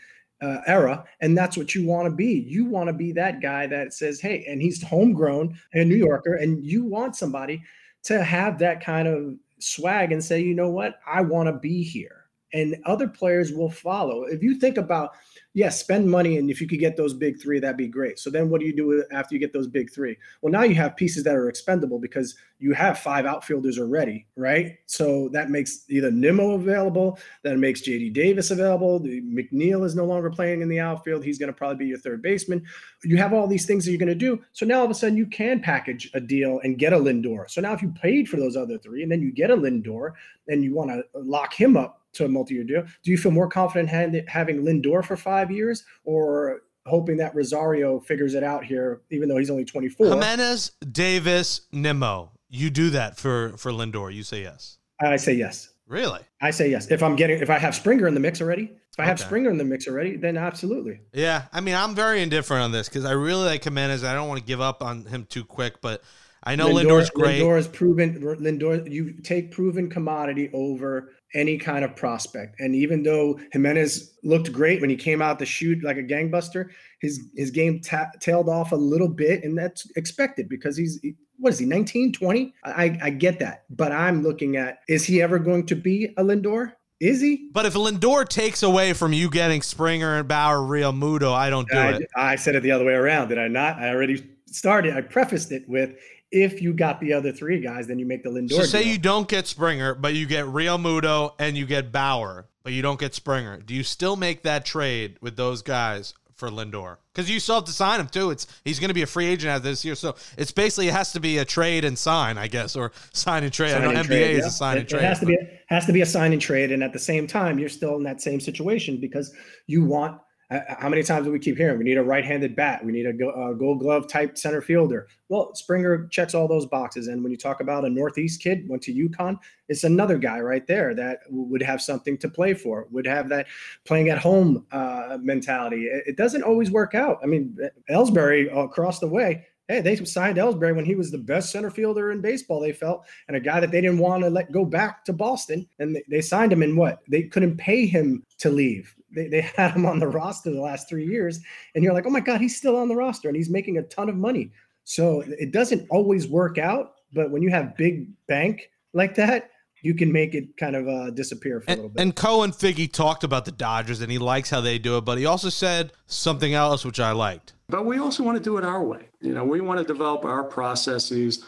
uh, 0.45 0.61
era 0.67 1.05
and 1.21 1.37
that's 1.37 1.57
what 1.57 1.75
you 1.75 1.87
want 1.87 2.07
to 2.07 2.15
be. 2.15 2.45
You 2.47 2.65
want 2.67 2.89
to 2.89 2.93
be 2.93 3.13
that 3.13 3.41
guy 3.41 3.67
that 3.69 3.95
says 3.95 4.21
hey 4.21 4.45
and 4.49 4.61
he's 4.61 4.83
homegrown 4.83 5.59
and 5.73 5.89
new 5.89 5.97
yorker 5.97 6.35
and 6.35 6.65
you 6.65 6.85
want 6.85 7.17
somebody 7.17 7.63
to 8.05 8.23
have 8.23 8.59
that 8.59 8.85
kind 8.85 9.09
of 9.09 9.37
swag 9.59 10.13
and 10.13 10.23
say 10.23 10.41
you 10.41 10.55
know 10.55 10.71
what? 10.71 11.01
I 11.07 11.23
want 11.23 11.49
to 11.49 11.55
be 11.55 11.83
here. 11.83 12.27
And 12.53 12.77
other 12.85 13.09
players 13.09 13.53
will 13.53 13.71
follow. 13.71 14.25
If 14.25 14.43
you 14.43 14.61
think 14.61 14.77
about 14.77 15.13
yes, 15.55 15.79
spend 15.79 16.11
money, 16.11 16.37
and 16.37 16.51
if 16.51 16.61
you 16.61 16.67
could 16.67 16.81
get 16.81 16.97
those 16.97 17.15
big 17.15 17.41
three, 17.41 17.61
that'd 17.61 17.77
be 17.77 17.89
great. 17.89 18.19
So 18.19 18.29
then, 18.29 18.51
what 18.51 18.61
do 18.61 18.67
you 18.67 18.75
do 18.75 19.05
after 19.13 19.35
you 19.35 19.39
get 19.39 19.53
those 19.53 19.69
big 19.69 19.91
three? 19.91 20.17
Well, 20.43 20.53
now 20.53 20.63
you 20.63 20.75
have 20.75 20.97
pieces 20.97 21.25
that 21.25 21.35
are 21.35 21.49
expendable 21.49 21.99
because 21.99 22.35
you 22.59 22.73
have 22.73 22.99
five 22.99 23.25
outfielders 23.25 23.79
already, 23.79 24.27
right? 24.37 24.77
So 24.87 25.29
that 25.33 25.51
makes 25.51 25.85
either 25.89 26.11
Nimmo 26.11 26.53
available, 26.53 27.19
that 27.43 27.59
makes 27.59 27.83
JD 27.83 28.13
Davis 28.13 28.51
available. 28.51 29.01
McNeil 29.01 29.85
is 29.85 29.95
no 29.95 30.05
longer 30.05 30.31
playing 30.31 30.61
in 30.61 30.69
the 30.69 30.81
outfield; 30.81 31.25
he's 31.25 31.39
going 31.39 31.53
to 31.53 31.57
probably 31.57 31.77
be 31.77 31.87
your 31.87 31.99
third 31.99 32.21
baseman. 32.21 32.65
You 33.05 33.17
have 33.17 33.33
all 33.33 33.47
these 33.47 33.67
things 33.67 33.85
that 33.85 33.93
you're 33.93 33.99
going 33.99 34.09
to 34.09 34.15
do. 34.15 34.43
So 34.53 34.67
now 34.67 34.81
all 34.81 34.85
of 34.85 34.91
a 34.91 34.95
sudden, 34.95 35.17
you 35.17 35.27
can 35.27 35.61
package 35.61 36.11
a 36.15 36.21
deal 36.21 36.61
and 36.65 36.79
get 36.79 36.93
a 36.93 36.99
Lindor. 36.99 37.49
So 37.49 37.61
now, 37.61 37.73
if 37.73 37.81
you 37.81 37.91
paid 37.91 38.29
for 38.29 38.37
those 38.37 38.57
other 38.57 38.79
three, 38.79 39.03
and 39.03 39.11
then 39.11 39.23
you 39.23 39.33
get 39.33 39.51
a 39.51 39.57
Lindor, 39.57 40.13
and 40.49 40.63
you 40.63 40.75
want 40.75 40.91
to 40.91 41.05
lock 41.15 41.55
him 41.55 41.77
up 41.77 42.04
to 42.15 42.25
a 42.25 42.29
multi-year 42.29 42.65
deal. 42.65 42.85
Do 43.03 43.11
you 43.11 43.19
feel 43.19 43.33
more 43.33 43.49
confident 43.49 43.91
having 44.29 44.63
Lindor 44.63 45.05
for 45.05 45.17
five 45.17 45.51
years, 45.51 45.85
or 46.05 46.63
hoping 46.87 47.17
that 47.19 47.35
Rosario 47.35 48.01
figures 48.01 48.35
it 48.35 48.43
out 48.43 48.65
here, 48.65 49.03
even 49.11 49.29
though 49.29 49.37
he's 49.37 49.51
only 49.51 49.65
24? 49.65 50.07
Giménez, 50.07 50.71
Davis, 50.91 51.63
Nimmo. 51.73 52.33
You 52.49 52.71
do 52.71 52.91
that 52.91 53.17
for 53.17 53.57
for 53.57 53.73
Lindor. 53.73 54.15
You 54.15 54.23
say 54.23 54.43
yes. 54.43 54.79
I 55.01 55.17
say 55.17 55.35
yes. 55.35 55.71
Really? 55.87 56.21
I 56.41 56.51
say 56.51 56.71
yes. 56.71 56.91
If 56.91 57.03
I'm 57.03 57.15
getting, 57.17 57.41
if 57.41 57.51
I 57.51 57.59
have 57.59 57.75
Springer 57.75 58.07
in 58.07 58.15
the 58.15 58.21
mix 58.21 58.41
already, 58.41 58.73
if 58.93 58.99
I 58.99 59.05
have 59.05 59.21
Springer 59.21 59.51
in 59.51 59.59
the 59.59 59.65
mix 59.65 59.87
already, 59.87 60.17
then 60.17 60.37
absolutely. 60.37 61.01
Yeah, 61.13 61.43
I 61.53 61.61
mean, 61.61 61.75
I'm 61.75 61.95
very 61.95 62.23
indifferent 62.23 62.63
on 62.63 62.73
this 62.73 62.89
because 62.89 63.05
I 63.05 63.13
really 63.13 63.45
like 63.45 63.63
Giménez. 63.63 64.07
I 64.07 64.15
don't 64.15 64.29
want 64.29 64.41
to 64.41 64.47
give 64.47 64.61
up 64.61 64.83
on 64.83 65.05
him 65.05 65.27
too 65.29 65.45
quick, 65.45 65.81
but 65.83 66.03
I 66.43 66.57
know 66.57 66.69
Lindor, 66.69 66.85
Lindor's 66.85 67.11
great. 67.11 67.43
Lindor 67.43 67.59
is 67.59 67.69
proven. 67.69 68.21
Lindor, 68.23 68.91
you 68.91 69.15
take 69.23 69.51
proven 69.51 69.91
commodity 69.91 70.49
over 70.55 71.13
any 71.35 71.59
kind 71.59 71.85
of 71.85 71.95
prospect. 71.97 72.59
And 72.61 72.75
even 72.75 73.03
though 73.03 73.39
Giménez 73.55 74.11
looked 74.23 74.53
great 74.53 74.81
when 74.81 74.91
he 74.91 74.97
came 74.97 75.21
out 75.21 75.39
to 75.41 75.47
shoot 75.47 75.83
like 75.83 75.97
a 75.97 76.03
gangbuster, 76.03 76.71
his 77.01 77.29
his 77.37 77.51
game 77.51 77.81
ta- 77.81 78.11
tailed 78.21 78.49
off 78.49 78.73
a 78.73 78.77
little 78.77 79.09
bit, 79.09 79.45
and 79.45 79.57
that's 79.57 79.91
expected 79.97 80.49
because 80.49 80.77
he's 80.77 81.01
what 81.39 81.53
is 81.53 81.59
he 81.59 81.67
19, 81.67 82.13
20? 82.13 82.55
I 82.65 82.99
I 83.03 83.11
get 83.11 83.39
that, 83.41 83.65
but 83.71 83.93
I'm 83.93 84.23
looking 84.23 84.57
at 84.57 84.79
is 84.89 85.05
he 85.05 85.21
ever 85.21 85.39
going 85.39 85.67
to 85.67 85.75
be 85.75 86.15
a 86.17 86.23
Lindor? 86.23 86.73
Is 87.01 87.21
he? 87.21 87.51
But 87.53 87.67
if 87.67 87.75
Lindor 87.75 88.27
takes 88.27 88.63
away 88.63 88.93
from 88.93 89.13
you 89.13 89.29
getting 89.29 89.63
Springer 89.63 90.17
and 90.17 90.29
Bauer, 90.29 90.59
Realmuto, 90.59 91.33
I 91.33 91.51
don't 91.51 91.69
do 91.69 91.77
I, 91.77 91.91
it. 91.91 92.09
I 92.17 92.37
said 92.37 92.55
it 92.55 92.63
the 92.63 92.71
other 92.71 92.85
way 92.85 92.95
around, 92.95 93.29
did 93.29 93.39
I 93.39 93.49
not? 93.49 93.79
I 93.79 93.91
already 93.91 94.25
started. 94.47 94.97
I 94.97 95.01
prefaced 95.01 95.53
it 95.53 95.69
with 95.69 95.97
if 96.35 96.61
you 96.61 96.75
got 96.75 97.01
the 97.01 97.13
other 97.13 97.33
three 97.33 97.61
guys, 97.61 97.87
then 97.87 97.99
you 97.99 98.07
make 98.07 98.23
the 98.25 98.31
Lindor. 98.31 98.53
So 98.53 98.63
say 98.65 98.83
deal. 98.83 98.93
you 98.93 98.99
don't 98.99 99.29
get 99.29 99.47
Springer, 99.47 99.95
but 99.95 100.15
you 100.15 100.27
get 100.27 100.45
Realmuto 100.47 101.35
and 101.39 101.57
you 101.57 101.65
get 101.65 101.93
Bauer, 101.93 102.47
but 102.63 102.73
you 102.73 102.83
don't 102.83 102.99
get 102.99 103.15
Springer. 103.15 103.59
Do 103.61 103.75
you 103.75 103.85
still 103.85 104.17
make 104.17 104.43
that 104.43 104.65
trade 104.65 105.17
with 105.21 105.37
those 105.37 105.63
guys 105.63 106.15
for 106.35 106.51
Lindor? 106.51 106.97
Because 107.13 107.31
you 107.31 107.39
still 107.39 107.55
have 107.57 107.65
to 107.65 107.73
sign 107.73 108.01
him 108.01 108.09
too. 108.09 108.31
It's 108.31 108.49
he's 108.65 108.81
going 108.81 108.89
to 108.89 108.95
be 108.95 109.03
a 109.03 109.07
free 109.07 109.27
agent 109.27 109.51
after 109.51 109.69
this 109.69 109.85
year, 109.85 109.95
so 109.95 110.17
it's 110.37 110.51
basically 110.51 110.89
it 110.89 110.95
has 110.95 111.13
to 111.13 111.21
be 111.21 111.39
a 111.39 111.45
trade 111.45 111.85
and 111.85 111.97
sign, 111.97 112.37
I 112.37 112.49
guess, 112.49 112.75
or 112.75 112.91
sign 113.13 113.45
and 113.45 113.53
trade. 113.53 113.75
I 113.75 113.79
know 113.79 113.95
Sign 113.95 114.05
NBA 114.05 114.07
trade, 114.07 114.31
is 114.33 114.39
yeah. 114.41 114.47
a 114.47 114.51
sign 114.51 114.77
it, 114.77 114.81
and 114.81 114.89
trade. 114.89 115.03
It 115.03 115.07
has 115.07 115.21
to 115.21 115.27
but- 115.27 115.31
be 115.31 115.39
has 115.69 115.87
to 115.87 115.93
be 115.93 116.01
a 116.01 116.07
sign 116.07 116.33
and 116.33 116.43
trade, 116.43 116.73
and 116.73 116.83
at 116.83 116.93
the 116.93 116.99
same 116.99 117.27
time, 117.27 117.59
you're 117.59 117.69
still 117.69 117.97
in 117.97 118.03
that 118.03 118.21
same 118.21 118.41
situation 118.41 118.99
because 119.01 119.33
you 119.67 119.85
want. 119.85 120.21
Uh, 120.55 120.61
how 120.79 120.89
many 120.89 121.03
times 121.03 121.27
do 121.27 121.33
we 121.33 121.39
keep 121.39 121.57
hearing 121.57 121.77
we 121.79 121.85
need 121.85 121.99
a 121.99 122.03
right-handed 122.03 122.55
bat? 122.55 122.85
We 122.85 122.93
need 122.93 123.07
a, 123.07 123.29
a 123.29 123.55
Gold 123.55 123.81
Glove 123.81 124.07
type 124.07 124.39
center 124.39 124.61
fielder. 124.61 125.09
Well, 125.29 125.55
Springer 125.55 126.07
checks 126.09 126.35
all 126.35 126.47
those 126.47 126.67
boxes, 126.67 127.09
and 127.09 127.23
when 127.23 127.33
you 127.33 127.39
talk 127.39 127.61
about 127.61 127.85
a 127.85 127.91
Northeast 127.91 128.41
kid 128.41 128.69
went 128.69 128.83
to 128.83 128.95
UConn, 128.95 129.37
it's 129.69 129.85
another 129.85 130.17
guy 130.17 130.41
right 130.41 130.67
there 130.67 130.95
that 130.95 131.21
would 131.29 131.63
have 131.63 131.83
something 131.83 132.17
to 132.19 132.29
play 132.29 132.55
for, 132.55 132.87
would 132.91 133.07
have 133.07 133.29
that 133.31 133.47
playing 133.85 134.11
at 134.11 134.19
home 134.19 134.65
uh, 134.71 135.19
mentality. 135.21 135.87
It, 135.87 136.05
it 136.09 136.17
doesn't 136.17 136.43
always 136.43 136.71
work 136.71 136.95
out. 136.95 137.19
I 137.23 137.27
mean, 137.27 137.59
Ellsbury 137.91 138.55
across 138.57 139.01
the 139.01 139.09
way. 139.09 139.47
Hey, 139.67 139.81
they 139.81 139.97
signed 139.97 140.37
Ellsbury 140.37 140.77
when 140.77 140.85
he 140.85 140.95
was 140.95 141.11
the 141.11 141.17
best 141.17 141.51
center 141.51 141.71
fielder 141.71 142.13
in 142.13 142.21
baseball, 142.21 142.61
they 142.61 142.73
felt, 142.73 143.07
and 143.29 143.37
a 143.37 143.41
guy 143.41 143.61
that 143.61 143.71
they 143.71 143.81
didn't 143.81 143.99
want 143.99 144.23
to 144.23 144.29
let 144.29 144.53
go 144.53 144.63
back 144.63 145.07
to 145.07 145.13
Boston. 145.15 145.67
And 145.79 145.97
they, 145.97 146.03
they 146.09 146.21
signed 146.21 146.53
him 146.53 146.63
in 146.63 146.77
what? 146.77 147.01
They 147.09 147.23
couldn't 147.23 147.57
pay 147.57 147.87
him 147.87 148.23
to 148.39 148.51
leave. 148.51 148.95
They, 149.15 149.29
they 149.29 149.41
had 149.41 149.73
him 149.73 149.87
on 149.87 149.99
the 149.99 150.09
roster 150.09 150.51
the 150.51 150.61
last 150.61 150.89
three 150.89 151.07
years. 151.07 151.41
And 151.75 151.85
you're 151.85 151.95
like, 151.95 152.07
oh 152.07 152.11
my 152.11 152.21
God, 152.21 152.41
he's 152.41 152.57
still 152.57 152.77
on 152.77 152.89
the 152.89 152.97
roster 152.97 153.29
and 153.29 153.37
he's 153.37 153.51
making 153.51 153.79
a 153.79 153.83
ton 153.83 154.09
of 154.09 154.17
money. 154.17 154.51
So 154.85 155.23
it 155.27 155.53
doesn't 155.53 155.87
always 155.91 156.29
work 156.29 156.59
out. 156.59 156.95
But 157.13 157.31
when 157.31 157.43
you 157.43 157.51
have 157.51 157.77
big 157.77 158.09
bank 158.27 158.71
like 158.93 159.15
that, 159.17 159.51
you 159.83 159.95
can 159.95 160.11
make 160.11 160.35
it 160.35 160.57
kind 160.57 160.75
of 160.75 160.89
uh, 160.89 161.11
disappear 161.11 161.61
for 161.61 161.71
a 161.71 161.75
little 161.75 161.91
bit. 161.91 162.01
and 162.01 162.17
Cohen 162.17 162.53
Figgy 162.53 162.91
talked 162.91 163.23
about 163.23 163.45
the 163.45 163.53
Dodgers 163.53 164.01
and 164.01 164.11
he 164.11 164.17
likes 164.17 164.49
how 164.49 164.63
they 164.63 164.79
do 164.79 164.97
it, 164.97 165.03
but 165.03 165.19
he 165.19 165.27
also 165.27 165.51
said 165.51 165.93
something 166.07 166.55
else 166.55 166.87
which 166.87 166.99
I 166.99 167.13
liked. 167.13 167.53
But 167.69 167.85
we 167.85 167.99
also 167.99 168.23
want 168.23 168.39
to 168.39 168.43
do 168.43 168.57
it 168.57 168.65
our 168.65 168.83
way. 168.83 169.09
You 169.21 169.35
know, 169.35 169.45
we 169.45 169.61
want 169.61 169.79
to 169.79 169.85
develop 169.85 170.25
our 170.25 170.43
processes, 170.43 171.45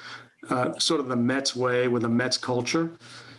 uh, 0.50 0.78
sort 0.78 1.00
of 1.00 1.08
the 1.08 1.16
Mets 1.16 1.56
way 1.56 1.88
with 1.88 2.04
a 2.04 2.08
Mets 2.08 2.36
culture, 2.36 2.92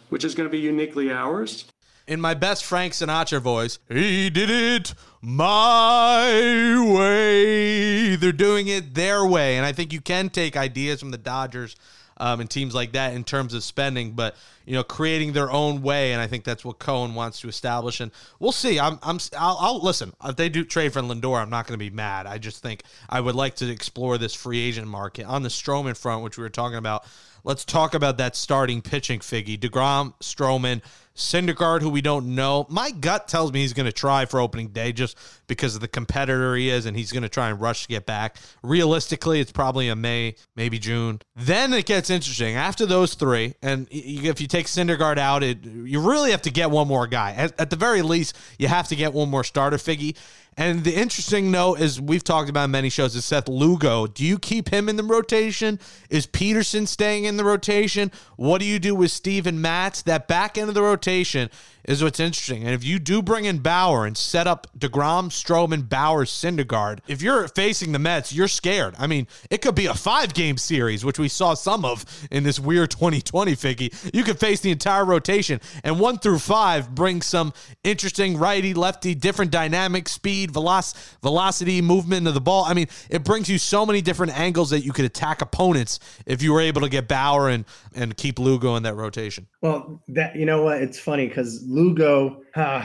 which 0.09 0.23
is 0.23 0.33
going 0.33 0.49
to 0.49 0.51
be 0.51 0.59
uniquely 0.59 1.11
ours. 1.11 1.65
In 2.07 2.21
my 2.21 2.33
best 2.35 2.63
Frank 2.63 2.93
Sinatra 2.93 3.41
voice, 3.41 3.79
he 3.89 4.29
did 4.29 4.49
it 4.49 4.93
my 5.21 6.85
way. 6.95 8.15
They're 8.15 8.31
doing 8.31 8.69
it 8.69 8.93
their 8.93 9.25
way. 9.25 9.57
And 9.57 9.65
I 9.65 9.73
think 9.73 9.91
you 9.91 9.99
can 9.99 10.29
take 10.29 10.55
ideas 10.55 11.01
from 11.01 11.11
the 11.11 11.17
Dodgers 11.17 11.75
um, 12.15 12.39
and 12.39 12.49
teams 12.49 12.73
like 12.73 12.93
that 12.93 13.13
in 13.13 13.25
terms 13.25 13.53
of 13.53 13.61
spending, 13.61 14.11
but 14.11 14.37
you 14.65 14.73
know, 14.73 14.83
creating 14.83 15.33
their 15.33 15.51
own 15.51 15.81
way. 15.81 16.13
And 16.13 16.21
I 16.21 16.27
think 16.27 16.45
that's 16.45 16.63
what 16.63 16.79
Cohen 16.79 17.13
wants 17.13 17.41
to 17.41 17.49
establish. 17.49 17.99
And 17.99 18.11
we'll 18.39 18.53
see. 18.53 18.79
I'm, 18.79 18.99
I'm, 19.03 19.19
I'll, 19.37 19.57
I'll 19.59 19.79
listen. 19.83 20.13
If 20.23 20.37
they 20.37 20.47
do 20.47 20.63
trade 20.63 20.93
for 20.93 21.01
Lindor, 21.01 21.41
I'm 21.41 21.49
not 21.49 21.67
going 21.67 21.77
to 21.77 21.85
be 21.85 21.93
mad. 21.93 22.25
I 22.25 22.37
just 22.37 22.63
think 22.63 22.83
I 23.09 23.19
would 23.19 23.35
like 23.35 23.55
to 23.57 23.69
explore 23.69 24.17
this 24.17 24.33
free 24.33 24.59
agent 24.59 24.87
market 24.87 25.25
on 25.25 25.43
the 25.43 25.49
Stroman 25.49 25.97
front, 25.97 26.23
which 26.23 26.37
we 26.37 26.43
were 26.43 26.49
talking 26.49 26.77
about. 26.77 27.05
Let's 27.43 27.63
talk 27.63 27.93
about 27.93 28.17
that 28.17 28.35
starting 28.35 28.81
pitching 28.81 29.19
figgy. 29.19 29.57
DeGrom, 29.57 30.13
Stroman, 30.19 30.81
Syndergaard, 31.17 31.81
who 31.81 31.89
we 31.89 32.01
don't 32.01 32.35
know. 32.35 32.67
My 32.69 32.91
gut 32.91 33.27
tells 33.27 33.51
me 33.51 33.61
he's 33.61 33.73
going 33.73 33.87
to 33.87 33.91
try 33.91 34.25
for 34.25 34.39
opening 34.39 34.69
day 34.69 34.91
just 34.91 35.17
because 35.47 35.73
of 35.73 35.81
the 35.81 35.87
competitor 35.87 36.55
he 36.55 36.69
is, 36.69 36.85
and 36.85 36.95
he's 36.95 37.11
going 37.11 37.23
to 37.23 37.29
try 37.29 37.49
and 37.49 37.59
rush 37.59 37.81
to 37.83 37.87
get 37.87 38.05
back. 38.05 38.37
Realistically, 38.61 39.39
it's 39.39 39.51
probably 39.51 39.89
a 39.89 39.95
May, 39.95 40.35
maybe 40.55 40.77
June. 40.77 41.19
Then 41.35 41.73
it 41.73 41.85
gets 41.85 42.09
interesting. 42.09 42.55
After 42.55 42.85
those 42.85 43.15
three, 43.15 43.55
and 43.61 43.87
if 43.89 44.39
you 44.39 44.47
take 44.47 44.67
Syndergaard 44.67 45.17
out, 45.17 45.43
it 45.43 45.65
you 45.65 45.99
really 45.99 46.31
have 46.31 46.43
to 46.43 46.51
get 46.51 46.69
one 46.69 46.87
more 46.87 47.07
guy. 47.07 47.31
At, 47.33 47.59
at 47.59 47.69
the 47.71 47.75
very 47.75 48.03
least, 48.03 48.37
you 48.59 48.67
have 48.67 48.87
to 48.89 48.95
get 48.95 49.11
one 49.11 49.29
more 49.29 49.43
starter 49.43 49.77
figgy. 49.77 50.15
And 50.59 50.83
the 50.83 50.95
interesting 50.95 51.51
note 51.51 51.79
is 51.79 52.01
we've 52.01 52.23
talked 52.23 52.49
about 52.49 52.71
many 52.71 52.89
shows 52.89 53.15
is 53.15 53.23
Seth 53.23 53.47
Lugo. 53.47 54.07
Do 54.07 54.25
you 54.25 54.39
keep 54.39 54.69
him 54.69 54.89
in 54.89 54.95
the 54.95 55.03
rotation? 55.03 55.79
Is 56.09 56.25
Peterson 56.25 56.87
staying 56.87 57.25
in 57.25 57.37
the 57.37 57.43
rotation? 57.43 58.11
What 58.37 58.59
do 58.59 58.65
you 58.65 58.79
do 58.79 58.95
with 58.95 59.11
Steven 59.11 59.61
Matz? 59.61 60.01
That 60.01 60.27
back 60.27 60.57
end 60.57 60.67
of 60.67 60.73
the 60.73 60.81
rotation 60.81 61.51
is 61.87 62.03
what's 62.03 62.19
interesting. 62.19 62.63
And 62.63 62.71
if 62.71 62.83
you 62.83 62.99
do 62.99 63.21
bring 63.21 63.45
in 63.45 63.59
Bauer 63.59 64.05
and 64.05 64.17
set 64.17 64.45
up 64.45 64.67
DeGrom, 64.77 65.29
Stroman, 65.29 65.87
Bauer, 65.87 66.25
Syndergaard, 66.25 66.99
if 67.07 67.21
you're 67.21 67.47
facing 67.47 67.93
the 67.93 67.99
Mets, 67.99 68.33
you're 68.33 68.49
scared. 68.49 68.93
I 68.99 69.07
mean, 69.07 69.25
it 69.49 69.61
could 69.61 69.73
be 69.73 69.85
a 69.85 69.93
five 69.93 70.33
game 70.33 70.57
series, 70.57 71.05
which 71.05 71.17
we 71.17 71.29
saw 71.29 71.53
some 71.53 71.85
of 71.85 72.05
in 72.29 72.43
this 72.43 72.59
weird 72.59 72.91
2020 72.97 73.55
figgy. 73.55 74.13
You 74.13 74.23
could 74.23 74.39
face 74.39 74.59
the 74.59 74.71
entire 74.71 75.05
rotation, 75.05 75.61
and 75.83 75.99
one 75.99 76.19
through 76.19 76.39
five 76.39 76.93
bring 76.93 77.21
some 77.21 77.53
interesting 77.83 78.37
righty, 78.37 78.73
lefty, 78.73 79.15
different 79.15 79.51
dynamic, 79.51 80.09
speed, 80.09 80.51
veloc- 80.51 81.17
velocity, 81.21 81.81
movement 81.81 82.27
of 82.27 82.33
the 82.33 82.41
ball. 82.41 82.65
I 82.65 82.73
mean, 82.73 82.87
it 83.09 83.23
brings 83.23 83.47
you 83.49 83.57
so 83.57 83.85
many 83.85 84.01
different 84.01 84.37
angles 84.37 84.71
that 84.71 84.81
you 84.81 84.91
could 84.91 85.05
attack 85.05 85.41
opponents 85.41 85.99
if 86.25 86.41
you 86.41 86.51
were 86.51 86.61
able 86.61 86.81
to 86.81 86.89
get 86.89 87.07
Bauer 87.07 87.47
and, 87.47 87.63
and 87.95 88.17
keep 88.17 88.39
Lugo 88.39 88.75
in 88.75 88.83
that 88.83 88.95
rotation. 88.95 89.47
Well, 89.67 90.01
that 90.07 90.37
you 90.37 90.45
know 90.45 90.63
what? 90.63 90.81
It's 90.81 90.97
funny 90.97 91.27
because 91.27 91.61
Lugo, 91.67 92.41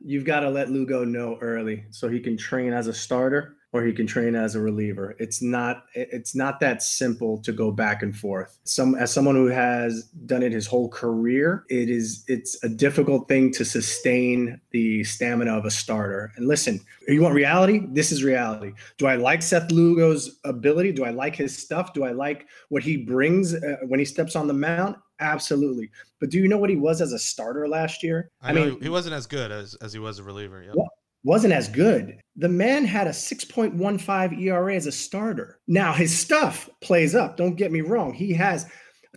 you've 0.00 0.24
got 0.24 0.40
to 0.40 0.50
let 0.50 0.68
Lugo 0.68 1.04
know 1.04 1.38
early 1.40 1.84
so 1.90 2.08
he 2.08 2.18
can 2.18 2.36
train 2.36 2.72
as 2.72 2.88
a 2.88 2.92
starter 2.92 3.54
or 3.72 3.84
he 3.84 3.92
can 3.92 4.08
train 4.08 4.34
as 4.34 4.56
a 4.56 4.60
reliever. 4.60 5.14
It's 5.20 5.40
not 5.40 5.84
it's 5.94 6.34
not 6.34 6.58
that 6.58 6.82
simple 6.82 7.38
to 7.42 7.52
go 7.52 7.70
back 7.70 8.02
and 8.02 8.16
forth. 8.16 8.58
Some 8.64 8.96
as 8.96 9.12
someone 9.12 9.36
who 9.36 9.46
has 9.46 10.02
done 10.26 10.42
it 10.42 10.50
his 10.50 10.66
whole 10.66 10.88
career, 10.88 11.64
it 11.68 11.88
is 11.88 12.24
it's 12.26 12.60
a 12.64 12.68
difficult 12.68 13.28
thing 13.28 13.52
to 13.52 13.64
sustain 13.64 14.60
the 14.72 15.04
stamina 15.04 15.56
of 15.56 15.64
a 15.64 15.70
starter. 15.70 16.32
And 16.34 16.48
listen, 16.48 16.80
you 17.06 17.22
want 17.22 17.36
reality? 17.36 17.82
This 17.92 18.10
is 18.10 18.24
reality. 18.24 18.72
Do 18.98 19.06
I 19.06 19.14
like 19.14 19.42
Seth 19.42 19.70
Lugo's 19.70 20.40
ability? 20.42 20.90
Do 20.90 21.04
I 21.04 21.10
like 21.10 21.36
his 21.36 21.56
stuff? 21.56 21.94
Do 21.94 22.02
I 22.02 22.10
like 22.10 22.48
what 22.68 22.82
he 22.82 22.96
brings 22.96 23.54
uh, 23.54 23.76
when 23.86 24.00
he 24.00 24.04
steps 24.04 24.34
on 24.34 24.48
the 24.48 24.54
mound? 24.54 24.96
Absolutely. 25.20 25.90
But 26.18 26.30
do 26.30 26.38
you 26.38 26.48
know 26.48 26.58
what 26.58 26.70
he 26.70 26.76
was 26.76 27.00
as 27.00 27.12
a 27.12 27.18
starter 27.18 27.68
last 27.68 28.02
year? 28.02 28.30
I, 28.42 28.50
I 28.50 28.52
mean, 28.52 28.80
he 28.80 28.88
wasn't 28.88 29.14
as 29.14 29.26
good 29.26 29.52
as, 29.52 29.74
as 29.76 29.92
he 29.92 29.98
was 29.98 30.18
a 30.18 30.22
reliever. 30.22 30.62
Yep. 30.62 30.74
Well, 30.76 30.88
wasn't 31.22 31.52
as 31.52 31.68
good. 31.68 32.18
The 32.36 32.48
man 32.48 32.84
had 32.84 33.06
a 33.06 33.10
6.15 33.10 34.40
ERA 34.40 34.74
as 34.74 34.86
a 34.86 34.92
starter. 34.92 35.58
Now 35.68 35.92
his 35.92 36.16
stuff 36.18 36.70
plays 36.80 37.14
up. 37.14 37.36
Don't 37.36 37.56
get 37.56 37.72
me 37.72 37.82
wrong. 37.82 38.14
He 38.14 38.32
has, 38.34 38.66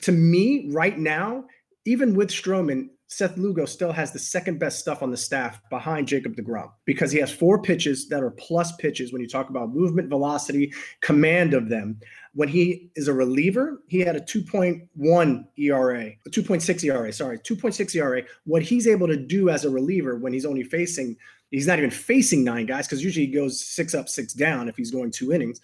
to 0.02 0.12
me, 0.12 0.70
right 0.72 0.98
now, 0.98 1.46
even 1.86 2.14
with 2.14 2.30
Stroman, 2.30 2.90
Seth 3.08 3.38
Lugo 3.38 3.66
still 3.66 3.92
has 3.92 4.12
the 4.12 4.20
second 4.20 4.60
best 4.60 4.80
stuff 4.80 5.04
on 5.04 5.12
the 5.12 5.18
staff 5.18 5.60
behind 5.70 6.08
Jacob 6.08 6.36
DeGrom 6.36 6.72
because 6.86 7.12
he 7.12 7.20
has 7.20 7.32
four 7.32 7.62
pitches 7.62 8.10
that 8.10 8.24
are 8.24 8.32
plus 8.32 8.76
pitches 8.78 9.14
when 9.14 9.22
you 9.22 9.28
talk 9.28 9.50
about 9.50 9.74
movement, 9.74 10.10
velocity, 10.10 10.74
command 11.02 11.54
of 11.54 11.70
them. 11.70 12.00
When 12.36 12.50
he 12.50 12.90
is 12.96 13.08
a 13.08 13.14
reliever, 13.14 13.82
he 13.88 14.00
had 14.00 14.16
a 14.16 14.22
2.1 14.22 15.48
ERA, 15.58 16.06
a 16.06 16.30
2.6 16.30 16.84
ERA, 16.84 17.14
sorry, 17.14 17.38
2.6 17.38 17.96
ERA. 17.96 18.24
What 18.46 18.64
he's 18.64 18.88
able 18.88 19.08
to 19.08 19.18
do 19.18 19.50
as 19.50 19.66
a 19.66 19.70
reliever 19.70 20.18
when 20.18 20.34
he's 20.34 20.46
only 20.46 20.64
facing, 20.64 21.16
he's 21.52 21.68
not 21.68 21.78
even 21.78 21.92
facing 21.92 22.44
nine 22.44 22.66
guys 22.66 22.88
because 22.88 23.04
usually 23.04 23.28
he 23.28 23.32
goes 23.32 23.64
six 23.64 23.94
up, 23.94 24.10
six 24.10 24.34
down 24.34 24.68
if 24.68 24.76
he's 24.76 24.92
going 24.92 25.12
two 25.12 25.32
innings. 25.32 25.62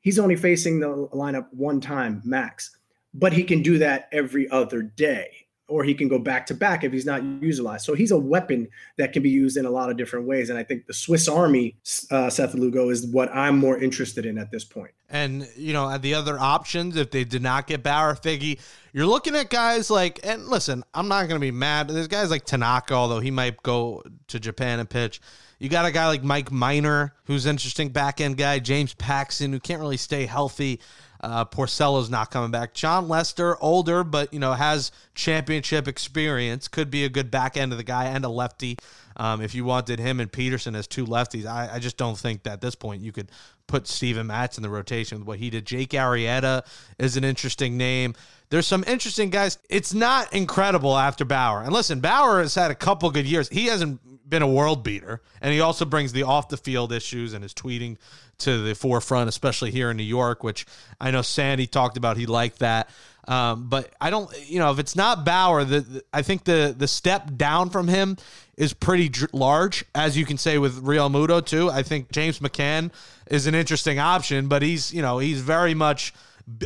He's 0.00 0.18
only 0.18 0.36
facing 0.36 0.80
the 0.80 0.88
lineup 1.12 1.48
one 1.52 1.80
time 1.80 2.22
max, 2.24 2.76
but 3.12 3.32
he 3.32 3.44
can 3.44 3.62
do 3.62 3.76
that 3.78 4.08
every 4.12 4.48
other 4.50 4.82
day 4.82 5.45
or 5.68 5.82
he 5.82 5.94
can 5.94 6.08
go 6.08 6.18
back 6.18 6.46
to 6.46 6.54
back 6.54 6.84
if 6.84 6.92
he's 6.92 7.06
not 7.06 7.22
utilized. 7.24 7.84
So 7.84 7.94
he's 7.94 8.12
a 8.12 8.18
weapon 8.18 8.68
that 8.98 9.12
can 9.12 9.22
be 9.22 9.30
used 9.30 9.56
in 9.56 9.66
a 9.66 9.70
lot 9.70 9.90
of 9.90 9.96
different 9.96 10.26
ways. 10.26 10.48
And 10.48 10.58
I 10.58 10.62
think 10.62 10.86
the 10.86 10.94
Swiss 10.94 11.28
Army 11.28 11.76
uh, 12.10 12.30
Seth 12.30 12.54
Lugo 12.54 12.90
is 12.90 13.06
what 13.06 13.34
I'm 13.34 13.58
more 13.58 13.76
interested 13.76 14.26
in 14.26 14.38
at 14.38 14.50
this 14.50 14.64
point. 14.64 14.92
And 15.08 15.48
you 15.56 15.72
know, 15.72 15.98
the 15.98 16.14
other 16.14 16.38
options, 16.38 16.96
if 16.96 17.10
they 17.10 17.24
did 17.24 17.42
not 17.42 17.66
get 17.66 17.82
Bauer 17.82 18.14
Figgy, 18.14 18.60
you're 18.92 19.06
looking 19.06 19.36
at 19.36 19.50
guys 19.50 19.90
like. 19.90 20.20
And 20.24 20.46
listen, 20.46 20.84
I'm 20.94 21.08
not 21.08 21.22
going 21.28 21.40
to 21.40 21.44
be 21.44 21.50
mad. 21.50 21.88
There's 21.88 22.08
guys 22.08 22.30
like 22.30 22.44
Tanaka, 22.44 22.94
although 22.94 23.20
he 23.20 23.30
might 23.30 23.62
go 23.62 24.02
to 24.28 24.40
Japan 24.40 24.80
and 24.80 24.88
pitch. 24.88 25.20
You 25.58 25.68
got 25.70 25.86
a 25.86 25.90
guy 25.90 26.06
like 26.06 26.22
Mike 26.22 26.52
Minor, 26.52 27.14
who's 27.24 27.46
interesting 27.46 27.88
back 27.88 28.20
end 28.20 28.36
guy. 28.36 28.58
James 28.58 28.94
Paxton, 28.94 29.52
who 29.52 29.60
can't 29.60 29.80
really 29.80 29.96
stay 29.96 30.26
healthy. 30.26 30.80
Uh, 31.20 31.44
Porcello's 31.44 32.10
not 32.10 32.30
coming 32.30 32.50
back. 32.50 32.74
Jon 32.74 33.08
Lester, 33.08 33.56
older, 33.62 34.04
but 34.04 34.32
you 34.32 34.38
know 34.38 34.52
has 34.52 34.92
championship 35.14 35.88
experience, 35.88 36.68
could 36.68 36.90
be 36.90 37.04
a 37.04 37.08
good 37.08 37.30
back 37.30 37.56
end 37.56 37.72
of 37.72 37.78
the 37.78 37.84
guy 37.84 38.04
and 38.04 38.24
a 38.24 38.28
lefty. 38.28 38.76
Um, 39.18 39.40
if 39.40 39.54
you 39.54 39.64
wanted 39.64 39.98
him 39.98 40.20
and 40.20 40.30
Peterson 40.30 40.74
as 40.74 40.86
two 40.86 41.06
lefties, 41.06 41.46
I, 41.46 41.70
I, 41.72 41.78
just 41.78 41.96
don't 41.96 42.18
think 42.18 42.42
that 42.42 42.52
at 42.54 42.60
this 42.60 42.74
point 42.74 43.00
you 43.00 43.12
could 43.12 43.30
put 43.66 43.86
Steven 43.86 44.26
Matz 44.26 44.58
in 44.58 44.62
the 44.62 44.68
rotation 44.68 45.20
with 45.20 45.26
what 45.26 45.38
he 45.38 45.48
did. 45.48 45.64
Jake 45.64 45.90
Arrieta 45.90 46.66
is 46.98 47.16
an 47.16 47.24
interesting 47.24 47.78
name. 47.78 48.14
There's 48.50 48.66
some 48.66 48.84
interesting 48.86 49.30
guys. 49.30 49.58
It's 49.70 49.94
not 49.94 50.34
incredible 50.34 50.96
after 50.96 51.24
Bauer. 51.24 51.62
And 51.62 51.72
listen, 51.72 52.00
Bauer 52.00 52.40
has 52.40 52.54
had 52.54 52.70
a 52.70 52.74
couple 52.74 53.10
good 53.10 53.26
years. 53.26 53.48
He 53.48 53.66
hasn't 53.66 54.00
been 54.28 54.42
a 54.42 54.48
world 54.48 54.82
beater, 54.82 55.20
and 55.40 55.52
he 55.52 55.60
also 55.60 55.84
brings 55.84 56.12
the 56.12 56.22
off 56.22 56.48
the 56.48 56.56
field 56.56 56.92
issues 56.92 57.32
and 57.32 57.42
his 57.42 57.54
tweeting 57.54 57.96
to 58.38 58.62
the 58.62 58.74
forefront, 58.74 59.28
especially 59.28 59.70
here 59.70 59.90
in 59.90 59.96
New 59.96 60.02
York, 60.02 60.42
which 60.42 60.66
I 61.00 61.10
know 61.10 61.22
Sandy 61.22 61.66
talked 61.66 61.96
about. 61.96 62.16
He 62.16 62.26
liked 62.26 62.58
that. 62.58 62.90
Um, 63.28 63.68
but 63.68 63.92
I 64.00 64.10
don't, 64.10 64.30
you 64.48 64.58
know, 64.58 64.70
if 64.70 64.78
it's 64.78 64.94
not 64.94 65.24
Bauer, 65.24 65.64
the, 65.64 65.80
the, 65.80 66.04
I 66.12 66.22
think 66.22 66.44
the 66.44 66.74
the 66.76 66.86
step 66.86 67.36
down 67.36 67.70
from 67.70 67.88
him 67.88 68.16
is 68.56 68.72
pretty 68.72 69.08
dr- 69.08 69.34
large, 69.34 69.84
as 69.94 70.16
you 70.16 70.24
can 70.24 70.38
say 70.38 70.58
with 70.58 70.84
Realmuto 70.84 71.44
too. 71.44 71.68
I 71.68 71.82
think 71.82 72.12
James 72.12 72.38
McCann 72.38 72.92
is 73.28 73.48
an 73.48 73.54
interesting 73.54 73.98
option, 73.98 74.46
but 74.46 74.62
he's 74.62 74.92
you 74.92 75.02
know 75.02 75.18
he's 75.18 75.40
very 75.40 75.74
much 75.74 76.14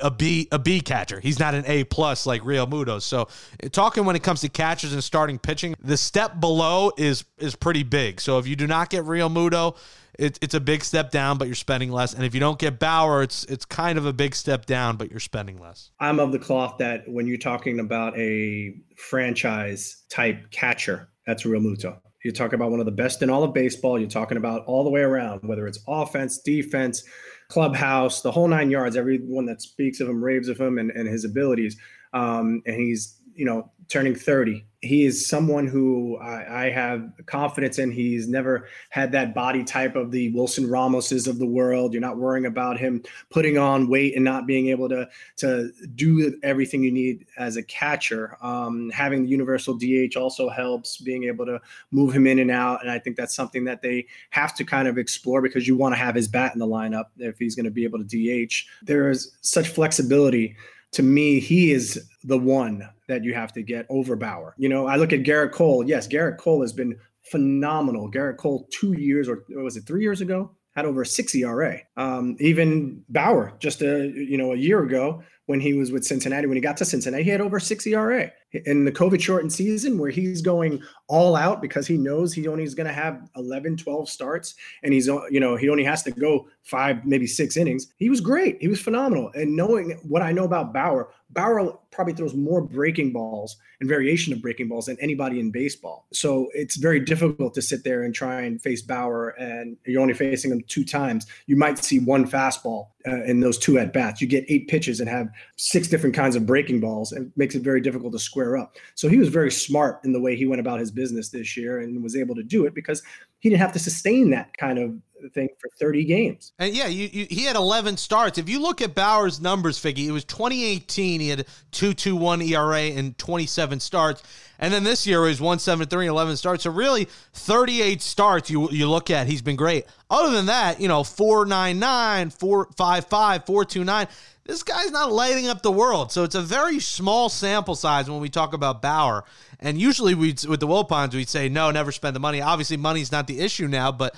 a 0.03 0.11
B 0.11 0.49
a 0.53 0.59
B 0.59 0.81
catcher. 0.81 1.21
He's 1.21 1.38
not 1.38 1.55
an 1.55 1.64
A 1.66 1.85
plus 1.85 2.27
like 2.27 2.43
Realmuto. 2.43 3.01
So 3.01 3.29
talking 3.71 4.05
when 4.05 4.16
it 4.16 4.23
comes 4.23 4.40
to 4.43 4.49
catchers 4.49 4.93
and 4.93 5.03
starting 5.03 5.38
pitching, 5.38 5.75
the 5.81 5.97
step 5.97 6.40
below 6.40 6.93
is 6.97 7.25
is 7.38 7.57
pretty 7.57 7.83
big. 7.83 8.21
So 8.21 8.38
if 8.38 8.47
you 8.47 8.57
do 8.57 8.66
not 8.66 8.90
get 8.90 9.05
Realmuto, 9.05 9.77
it, 10.19 10.38
it's 10.43 10.55
a 10.55 10.61
big 10.61 10.85
step 10.85 11.11
down, 11.11 11.38
but 11.38 11.49
you're 11.49 11.55
spending 11.55 11.90
less. 11.90 12.12
And 12.12 12.25
if 12.25 12.35
you 12.35 12.40
don't 12.40 12.59
get 12.59 12.79
Bauer, 12.79 13.23
it's 13.23 13.45
it's 13.45 13.64
kind 13.64 13.97
of 13.97 14.05
a 14.05 14.12
big 14.12 14.35
step 14.35 14.66
down, 14.66 14.97
but 14.97 15.11
you're 15.11 15.21
spending 15.21 15.59
less. 15.59 15.90
I'm 15.99 16.21
of 16.21 16.33
the 16.33 16.38
cloth 16.38 16.77
that 16.79 17.09
when 17.09 17.27
you're 17.27 17.38
talking 17.38 17.81
about 17.81 18.19
a 18.19 18.75
franchise 18.97 20.05
type 20.11 20.51
catcher, 20.51 21.09
that's 21.27 21.45
Realmuto. 21.45 21.99
You're 22.23 22.35
talking 22.35 22.57
about 22.57 22.71
one 22.71 22.81
of 22.81 22.87
the 22.87 22.93
best 22.93 23.23
in 23.23 23.31
all 23.31 23.43
of 23.43 23.55
baseball. 23.55 23.99
You're 23.99 24.11
talking 24.11 24.37
about 24.37 24.66
all 24.66 24.85
the 24.85 24.90
way 24.90 25.01
around, 25.01 25.40
whether 25.43 25.66
it's 25.66 25.79
offense, 25.88 26.38
defense, 26.38 27.03
clubhouse, 27.51 28.23
the 28.23 28.33
whole 28.33 28.49
nine 28.49 28.71
yards. 28.71 28.97
Everyone 28.97 29.45
that 29.47 29.61
speaks 29.61 30.01
of 30.01 30.09
him 30.09 30.23
raves 30.23 30.49
of 30.49 30.59
him 30.59 30.79
and, 30.79 30.91
and 30.93 31.07
his 31.07 31.25
abilities. 31.25 31.77
Um, 32.15 32.63
and 32.65 32.77
he's, 32.77 33.21
you 33.35 33.45
know, 33.45 33.71
turning 33.89 34.15
30 34.15 34.65
he 34.83 35.05
is 35.05 35.27
someone 35.27 35.66
who 35.66 36.16
I, 36.19 36.64
I, 36.64 36.71
have 36.71 37.12
confidence 37.27 37.79
in. 37.79 37.90
He's 37.90 38.29
never 38.29 38.66
had 38.88 39.12
that 39.12 39.35
body 39.35 39.62
type 39.62 39.95
of 39.95 40.11
the 40.11 40.31
Wilson 40.33 40.66
Ramoses 40.66 41.29
of 41.29 41.38
the 41.38 41.47
world. 41.47 41.93
You're 41.93 42.01
not 42.01 42.16
worrying 42.16 42.47
about 42.47 42.79
him 42.79 43.03
putting 43.29 43.59
on 43.59 43.88
weight 43.88 44.14
and 44.14 44.25
not 44.25 44.47
being 44.47 44.69
able 44.69 44.88
to 44.88 45.07
to 45.37 45.71
do 45.95 46.38
everything 46.43 46.83
you 46.83 46.93
need 46.93 47.27
as 47.37 47.57
a 47.57 47.62
catcher. 47.62 48.38
Um, 48.40 48.90
having 48.90 49.25
the 49.25 49.29
universal 49.29 49.75
DH 49.75 50.16
also 50.16 50.49
helps 50.49 50.97
being 50.97 51.25
able 51.25 51.45
to 51.45 51.61
move 51.90 52.14
him 52.14 52.27
in 52.27 52.38
and 52.38 52.51
out. 52.51 52.81
And 52.81 52.90
I 52.90 52.99
think 52.99 53.16
that's 53.16 53.35
something 53.35 53.64
that 53.64 53.83
they 53.83 54.07
have 54.31 54.55
to 54.55 54.64
kind 54.64 54.88
of 54.88 54.97
explore 54.97 55.43
because 55.43 55.69
you 55.69 55.77
want 55.77 55.95
to 55.95 55.99
have 55.99 56.14
his 56.14 56.27
bat 56.27 56.55
in 56.55 56.59
the 56.59 56.66
lineup 56.66 57.07
if 57.19 57.38
he's 57.38 57.55
going 57.55 57.64
to 57.64 57.71
be 57.71 57.85
able 57.85 58.03
to 58.03 58.05
DH. 58.47 58.55
There 58.83 59.11
is 59.11 59.37
such 59.43 59.69
flexibility 59.69 60.57
to 60.93 61.03
me, 61.03 61.38
he 61.38 61.73
is 61.73 62.05
the 62.25 62.38
one 62.38 62.88
that 63.11 63.25
you 63.25 63.35
have 63.35 63.53
to 63.53 63.62
get 63.62 63.87
over 63.90 64.16
Bauer. 64.16 64.55
You 64.57 64.68
know, 64.68 64.87
I 64.87 64.96
look 64.96 65.12
at 65.12 65.23
Gerrit 65.23 65.53
Cole. 65.53 65.85
Yes, 65.87 66.09
Gerrit 66.09 66.38
Cole 66.38 66.62
has 66.62 66.73
been 66.73 66.96
phenomenal. 67.31 68.11
Gerrit 68.11 68.38
Cole, 68.38 68.68
two 68.73 68.92
years 68.92 69.29
or 69.29 69.44
was 69.51 69.77
it 69.77 69.87
three 69.87 70.03
years 70.03 70.20
ago, 70.20 70.53
had 70.75 70.87
over 70.87 71.03
a 71.03 71.07
six 71.07 71.35
ERA. 71.35 71.81
Um, 71.96 72.37
even 72.40 73.03
Bauer, 73.09 73.53
just 73.59 73.83
a 73.83 74.12
you 74.14 74.38
know 74.38 74.53
a 74.53 74.57
year 74.57 74.83
ago, 74.83 75.23
when 75.46 75.61
he 75.61 75.75
was 75.75 75.92
with 75.92 76.05
Cincinnati. 76.05 76.46
When 76.46 76.57
he 76.57 76.61
got 76.61 76.77
to 76.79 76.85
Cincinnati, 76.85 77.25
he 77.25 77.31
had 77.31 77.40
over 77.40 77.61
six 77.61 77.87
ERA. 77.87 78.31
In 78.53 78.85
the 78.85 78.93
COVID 78.93 79.21
shortened 79.21 79.53
season 79.53 79.99
where 79.99 80.11
he's 80.11 80.43
going 80.43 80.83
all 81.09 81.37
out 81.37 81.63
because 81.63 81.87
he 81.87 81.97
knows 81.97 82.33
he 82.33 82.49
only 82.49 82.65
is 82.65 82.75
going 82.75 82.87
to 82.87 82.93
have 82.93 83.29
11, 83.37 83.77
12 83.77 84.09
starts 84.09 84.55
and 84.83 84.93
he's, 84.93 85.07
you 85.07 85.41
know, 85.41 85.57
he 85.57 85.69
only 85.69 85.85
has 85.85 86.03
to 86.05 86.11
go 86.11 86.49
five, 86.63 87.05
maybe 87.05 87.27
six 87.27 87.57
innings. 87.57 87.89
He 87.97 88.09
was 88.09 88.21
great. 88.21 88.61
He 88.61 88.69
was 88.69 88.81
phenomenal. 88.81 89.31
And 89.35 89.55
knowing 89.55 89.99
what 90.03 90.23
I 90.23 90.33
know 90.33 90.45
about 90.45 90.73
Bauer, 90.73 91.11
Bauer 91.31 91.79
probably 91.91 92.13
throws 92.13 92.35
more 92.35 92.61
breaking 92.61 93.13
balls 93.13 93.57
and 93.81 93.89
variation 93.89 94.33
of 94.33 94.43
breaking 94.43 94.69
balls 94.69 94.87
than 94.87 94.97
anybody 95.01 95.41
in 95.41 95.51
baseball. 95.51 96.07
So 96.13 96.49
it's 96.53 96.77
very 96.77 97.01
difficult 97.01 97.55
to 97.55 97.63
sit 97.63 97.85
there 97.85 98.03
and 98.03 98.15
try 98.15 98.43
and 98.43 98.61
face 98.61 98.83
Bauer 98.83 99.31
and 99.31 99.77
you're 99.85 100.03
only 100.03 100.15
facing 100.15 100.51
him 100.51 100.63
two 100.67 100.85
times. 100.85 101.27
You 101.47 101.57
might 101.57 101.79
see 101.79 101.99
one 101.99 102.29
fastball 102.29 102.89
uh, 103.07 103.23
in 103.25 103.41
those 103.41 103.59
two 103.59 103.79
at 103.79 103.93
bats. 103.93 104.21
You 104.21 104.27
get 104.27 104.45
eight 104.49 104.69
pitches 104.69 105.01
and 105.01 105.09
have 105.09 105.29
six 105.57 105.89
different 105.89 106.15
kinds 106.15 106.37
of 106.37 106.47
breaking 106.47 106.81
balls. 106.81 107.13
It 107.13 107.29
makes 107.37 107.55
it 107.55 107.63
very 107.63 107.81
difficult 107.81 108.13
to 108.13 108.19
square 108.19 108.39
up. 108.57 108.76
So 108.94 109.09
he 109.09 109.18
was 109.18 109.29
very 109.29 109.50
smart 109.50 110.00
in 110.05 110.12
the 110.12 110.20
way 110.20 110.37
he 110.37 110.46
went 110.46 110.61
about 110.61 110.81
his 110.81 110.90
business 110.90 111.29
this 111.29 111.57
year 111.57 111.81
and 111.81 112.03
was 112.03 112.16
able 112.16 112.35
to 112.35 112.42
do 112.42 112.66
it 112.66 112.74
because 112.74 113.03
he 113.40 113.48
didn't 113.48 113.61
have 113.61 113.72
to 113.72 113.79
sustain 113.79 114.31
that 114.31 114.57
kind 114.57 114.79
of 114.79 114.94
thing 115.29 115.48
for 115.59 115.68
30 115.79 116.05
games. 116.05 116.53
And 116.59 116.74
yeah, 116.74 116.87
you, 116.87 117.09
you, 117.12 117.26
he 117.29 117.44
had 117.44 117.57
11 117.57 117.96
starts. 117.96 118.38
If 118.38 118.48
you 118.48 118.61
look 118.61 118.81
at 118.81 118.94
Bauer's 118.94 119.40
numbers, 119.40 119.79
Figgy, 119.79 120.07
it 120.07 120.12
was 120.12 120.24
2018. 120.24 121.20
He 121.20 121.29
had 121.29 121.46
2.21 121.72 122.48
ERA 122.48 122.98
and 122.98 123.16
27 123.18 123.81
starts. 123.81 124.22
And 124.59 124.72
then 124.72 124.85
this 124.85 125.07
year 125.07 125.22
was 125.22 125.40
173 125.40 126.07
11 126.07 126.37
starts. 126.37 126.64
So 126.64 126.70
really 126.70 127.07
38 127.33 128.03
starts 128.03 128.50
you 128.50 128.70
you 128.70 128.88
look 128.88 129.11
at, 129.11 129.26
he's 129.26 129.42
been 129.42 129.57
great. 129.57 129.87
Other 130.11 130.31
than 130.31 130.46
that, 130.46 130.81
you 130.81 130.88
know, 130.88 131.03
499, 131.03 132.31
455, 132.31 133.46
429. 133.46 134.07
This 134.51 134.65
guy's 134.65 134.91
not 134.91 135.13
lighting 135.13 135.47
up 135.47 135.63
the 135.63 135.71
world. 135.71 136.11
So 136.11 136.25
it's 136.25 136.35
a 136.35 136.43
very 136.43 136.81
small 136.81 137.29
sample 137.29 137.77
size 137.77 138.11
when 138.11 138.19
we 138.19 138.29
talk 138.29 138.53
about 138.53 138.83
Bauer. 138.83 139.25
And 139.61 139.81
usually 139.81 140.17
we 140.17 140.35
with 140.49 140.59
the 140.59 140.67
Wilpons, 140.67 141.15
we'd 141.15 141.29
say, 141.29 141.49
no, 141.49 141.71
never 141.71 141.93
spend 141.93 142.17
the 142.17 142.21
money. 142.21 142.43
Obviously, 142.43 142.77
money's 142.77 143.13
not 143.13 143.29
the 143.29 143.39
issue 143.39 143.69
now, 143.69 143.93
but 143.93 144.17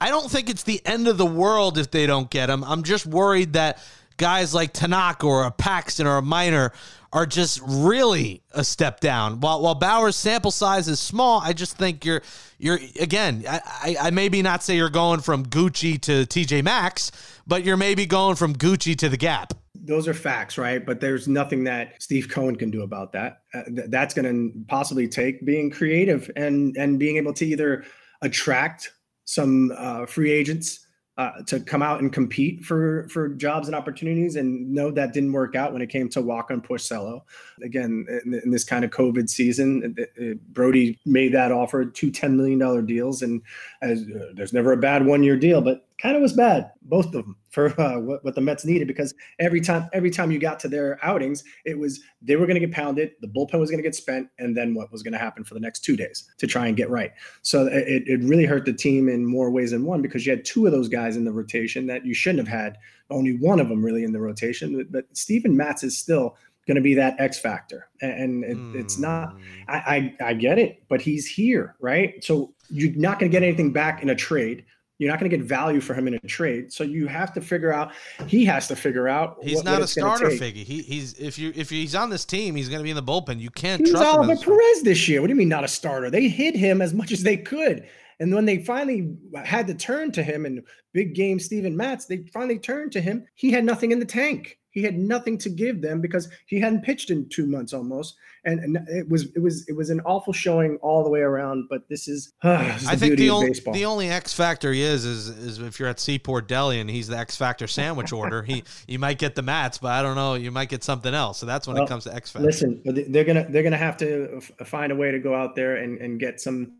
I 0.00 0.10
don't 0.10 0.30
think 0.30 0.48
it's 0.48 0.62
the 0.62 0.80
end 0.86 1.08
of 1.08 1.18
the 1.18 1.26
world 1.26 1.78
if 1.78 1.90
they 1.90 2.06
don't 2.06 2.30
get 2.30 2.48
him. 2.48 2.62
I'm 2.62 2.84
just 2.84 3.06
worried 3.06 3.54
that 3.54 3.82
guys 4.18 4.54
like 4.54 4.72
Tanaka 4.72 5.26
or 5.26 5.46
a 5.46 5.50
Paxton 5.50 6.06
or 6.06 6.18
a 6.18 6.22
Minor 6.22 6.72
are 7.12 7.26
just 7.26 7.60
really 7.66 8.40
a 8.52 8.62
step 8.62 9.00
down. 9.00 9.40
While 9.40 9.62
while 9.62 9.74
Bauer's 9.74 10.14
sample 10.14 10.52
size 10.52 10.86
is 10.86 11.00
small, 11.00 11.40
I 11.40 11.54
just 11.54 11.76
think 11.76 12.04
you're 12.04 12.22
you're 12.56 12.78
again. 13.00 13.42
I, 13.48 13.96
I 14.00 14.10
maybe 14.12 14.42
not 14.42 14.62
say 14.62 14.76
you're 14.76 14.90
going 14.90 15.22
from 15.22 15.44
Gucci 15.44 16.00
to 16.02 16.24
TJ 16.24 16.62
Maxx, 16.62 17.10
but 17.48 17.64
you're 17.64 17.76
maybe 17.76 18.06
going 18.06 18.36
from 18.36 18.54
Gucci 18.54 18.96
to 18.98 19.08
the 19.08 19.16
Gap. 19.16 19.54
Those 19.84 20.06
are 20.06 20.14
facts, 20.14 20.58
right? 20.58 20.84
But 20.84 21.00
there's 21.00 21.26
nothing 21.26 21.64
that 21.64 22.00
Steve 22.00 22.28
Cohen 22.28 22.56
can 22.56 22.70
do 22.70 22.82
about 22.82 23.12
that. 23.12 23.42
Uh, 23.52 23.64
th- 23.64 23.88
that's 23.88 24.14
going 24.14 24.24
to 24.24 24.64
possibly 24.68 25.08
take 25.08 25.44
being 25.44 25.70
creative 25.70 26.30
and 26.36 26.76
and 26.76 26.98
being 26.98 27.16
able 27.16 27.32
to 27.34 27.46
either 27.46 27.84
attract 28.22 28.92
some 29.24 29.72
uh, 29.76 30.06
free 30.06 30.30
agents 30.30 30.86
uh, 31.18 31.42
to 31.46 31.60
come 31.60 31.82
out 31.82 32.00
and 32.00 32.12
compete 32.12 32.64
for 32.64 33.06
for 33.08 33.28
jobs 33.28 33.68
and 33.68 33.74
opportunities. 33.76 34.36
And 34.36 34.72
no, 34.72 34.90
that 34.92 35.12
didn't 35.12 35.32
work 35.32 35.54
out 35.54 35.72
when 35.72 35.82
it 35.82 35.90
came 35.90 36.08
to 36.10 36.22
Wacha 36.22 36.50
and 36.50 36.64
Porcello. 36.64 37.20
Again, 37.62 38.06
in, 38.24 38.40
in, 38.42 38.50
this 38.50 38.64
kind 38.64 38.82
of 38.84 38.90
COVID 38.90 39.28
season, 39.28 39.94
it, 39.98 40.10
it, 40.16 40.52
Brodie 40.54 40.98
made 41.04 41.34
that 41.34 41.52
offer, 41.52 41.84
two 41.84 42.10
$10 42.10 42.34
million 42.34 42.86
deals. 42.86 43.20
And 43.20 43.42
as 43.82 44.02
uh, 44.02 44.26
there's 44.34 44.52
never 44.52 44.72
a 44.72 44.76
bad 44.76 45.04
one 45.04 45.22
year 45.22 45.36
deal, 45.36 45.60
but 45.60 45.86
kind 46.00 46.16
of 46.16 46.22
was 46.22 46.32
bad, 46.32 46.70
both 46.82 47.06
of 47.06 47.12
them 47.12 47.36
for 47.50 47.78
uh, 47.80 47.98
what, 47.98 48.24
what 48.24 48.34
the 48.34 48.40
Mets 48.40 48.64
needed 48.64 48.88
because 48.88 49.12
every 49.40 49.60
time 49.60 49.88
every 49.92 50.10
time 50.10 50.30
you 50.30 50.38
got 50.38 50.60
to 50.60 50.68
their 50.68 50.98
outings, 51.04 51.42
it 51.64 51.78
was 51.78 52.00
they 52.22 52.36
were 52.36 52.46
going 52.46 52.60
to 52.60 52.66
get 52.66 52.72
pounded, 52.72 53.12
the 53.20 53.28
bullpen 53.28 53.58
was 53.58 53.70
going 53.70 53.82
to 53.82 53.86
get 53.86 53.94
spent, 53.94 54.28
and 54.38 54.56
then 54.56 54.74
what 54.74 54.90
was 54.92 55.02
going 55.02 55.12
to 55.12 55.18
happen 55.18 55.42
for 55.44 55.54
the 55.54 55.60
next 55.60 55.80
two 55.80 55.96
days 55.96 56.30
to 56.38 56.46
try 56.46 56.68
and 56.68 56.76
get 56.76 56.90
right. 56.90 57.12
So 57.42 57.66
it, 57.66 58.04
it 58.06 58.20
really 58.22 58.46
hurt 58.46 58.64
the 58.64 58.72
team 58.72 59.08
in 59.08 59.26
more 59.26 59.50
ways 59.50 59.72
than 59.72 59.84
one 59.84 60.00
because 60.00 60.24
you 60.24 60.30
had 60.30 60.44
two 60.44 60.64
of 60.66 60.72
those 60.72 60.88
guys 60.88 61.16
in 61.16 61.24
the 61.24 61.32
rotation 61.32 61.86
that 61.88 62.06
you 62.06 62.14
shouldn't 62.14 62.46
have 62.46 62.60
had, 62.60 62.78
only 63.10 63.36
one 63.36 63.60
of 63.60 63.68
them 63.68 63.84
really 63.84 64.04
in 64.04 64.12
the 64.12 64.20
rotation. 64.20 64.86
But 64.90 65.06
Steven 65.16 65.56
Matz 65.56 65.82
is 65.82 65.98
still 65.98 66.36
going 66.66 66.76
to 66.76 66.80
be 66.80 66.94
that 66.94 67.16
X 67.18 67.38
factor, 67.38 67.88
and 68.00 68.44
it, 68.44 68.56
mm. 68.56 68.74
it's 68.74 68.98
not. 68.98 69.36
I, 69.68 70.14
I 70.20 70.28
I 70.28 70.34
get 70.34 70.58
it, 70.58 70.84
but 70.88 71.00
he's 71.00 71.26
here, 71.26 71.76
right? 71.80 72.22
So 72.22 72.54
you're 72.68 72.94
not 72.94 73.18
going 73.18 73.30
to 73.30 73.34
get 73.34 73.42
anything 73.42 73.72
back 73.72 74.02
in 74.02 74.10
a 74.10 74.14
trade 74.14 74.64
you're 75.02 75.10
not 75.10 75.18
going 75.18 75.28
to 75.28 75.36
get 75.36 75.44
value 75.44 75.80
for 75.80 75.94
him 75.94 76.06
in 76.06 76.14
a 76.14 76.20
trade. 76.20 76.72
So 76.72 76.84
you 76.84 77.08
have 77.08 77.32
to 77.34 77.40
figure 77.40 77.72
out. 77.72 77.90
He 78.28 78.44
has 78.44 78.68
to 78.68 78.76
figure 78.76 79.08
out. 79.08 79.36
He's 79.42 79.56
what, 79.56 79.64
not 79.64 79.72
what 79.80 79.82
a 79.82 79.86
starter 79.88 80.30
figure. 80.30 80.62
He, 80.62 80.82
he's 80.82 81.14
if 81.14 81.40
you 81.40 81.52
if 81.56 81.68
he's 81.70 81.96
on 81.96 82.08
this 82.08 82.24
team, 82.24 82.54
he's 82.54 82.68
going 82.68 82.78
to 82.78 82.84
be 82.84 82.90
in 82.90 82.96
the 82.96 83.02
bullpen. 83.02 83.40
You 83.40 83.50
can't 83.50 83.84
he 83.84 83.90
trust 83.90 84.06
Oliver 84.06 84.36
Perez 84.36 84.82
this 84.82 85.08
year. 85.08 85.20
What 85.20 85.26
do 85.26 85.32
you 85.32 85.38
mean 85.38 85.48
not 85.48 85.64
a 85.64 85.68
starter? 85.68 86.08
They 86.08 86.28
hid 86.28 86.54
him 86.54 86.80
as 86.80 86.94
much 86.94 87.10
as 87.10 87.24
they 87.24 87.36
could. 87.36 87.84
And 88.20 88.32
when 88.32 88.44
they 88.44 88.58
finally 88.58 89.16
had 89.44 89.66
to 89.66 89.74
turn 89.74 90.12
to 90.12 90.22
him 90.22 90.46
in 90.46 90.62
big 90.92 91.16
game 91.16 91.40
Steven 91.40 91.76
Matz, 91.76 92.04
they 92.04 92.18
finally 92.32 92.60
turned 92.60 92.92
to 92.92 93.00
him. 93.00 93.26
He 93.34 93.50
had 93.50 93.64
nothing 93.64 93.90
in 93.90 93.98
the 93.98 94.04
tank. 94.04 94.60
He 94.72 94.82
had 94.82 94.98
nothing 94.98 95.38
to 95.38 95.50
give 95.50 95.82
them 95.82 96.00
because 96.00 96.28
he 96.46 96.58
hadn't 96.58 96.82
pitched 96.82 97.10
in 97.10 97.28
two 97.28 97.46
months 97.46 97.74
almost, 97.74 98.16
and, 98.44 98.58
and 98.60 98.88
it 98.88 99.08
was 99.08 99.26
it 99.36 99.38
was 99.38 99.68
it 99.68 99.76
was 99.76 99.90
an 99.90 100.00
awful 100.00 100.32
showing 100.32 100.78
all 100.78 101.04
the 101.04 101.10
way 101.10 101.20
around. 101.20 101.68
But 101.68 101.88
this 101.88 102.08
is, 102.08 102.32
uh, 102.42 102.64
this 102.72 102.82
is 102.82 102.88
I 102.88 102.96
think 102.96 103.18
the 103.18 103.30
only 103.30 103.52
the 103.52 103.84
only 103.84 104.08
X 104.08 104.32
factor 104.32 104.72
he 104.72 104.82
is 104.82 105.04
is 105.04 105.28
is 105.28 105.58
if 105.58 105.78
you're 105.78 105.90
at 105.90 106.00
Seaport 106.00 106.48
Deli 106.48 106.80
and 106.80 106.88
he's 106.88 107.08
the 107.08 107.18
X 107.18 107.36
factor 107.36 107.66
sandwich 107.66 108.12
order, 108.12 108.42
he 108.42 108.64
you 108.88 108.98
might 108.98 109.18
get 109.18 109.34
the 109.34 109.42
mats, 109.42 109.76
but 109.78 109.92
I 109.92 110.00
don't 110.00 110.16
know, 110.16 110.34
you 110.34 110.50
might 110.50 110.70
get 110.70 110.82
something 110.82 111.12
else. 111.12 111.38
So 111.38 111.46
that's 111.46 111.66
when 111.68 111.74
well, 111.74 111.84
it 111.84 111.88
comes 111.88 112.04
to 112.04 112.14
X 112.14 112.30
factor. 112.30 112.46
Listen, 112.46 112.80
they're 112.84 113.24
gonna 113.24 113.46
they're 113.50 113.62
gonna 113.62 113.76
have 113.76 113.98
to 113.98 114.40
find 114.64 114.90
a 114.90 114.96
way 114.96 115.10
to 115.10 115.18
go 115.18 115.34
out 115.34 115.54
there 115.54 115.76
and 115.76 115.98
and 115.98 116.18
get 116.18 116.40
some 116.40 116.72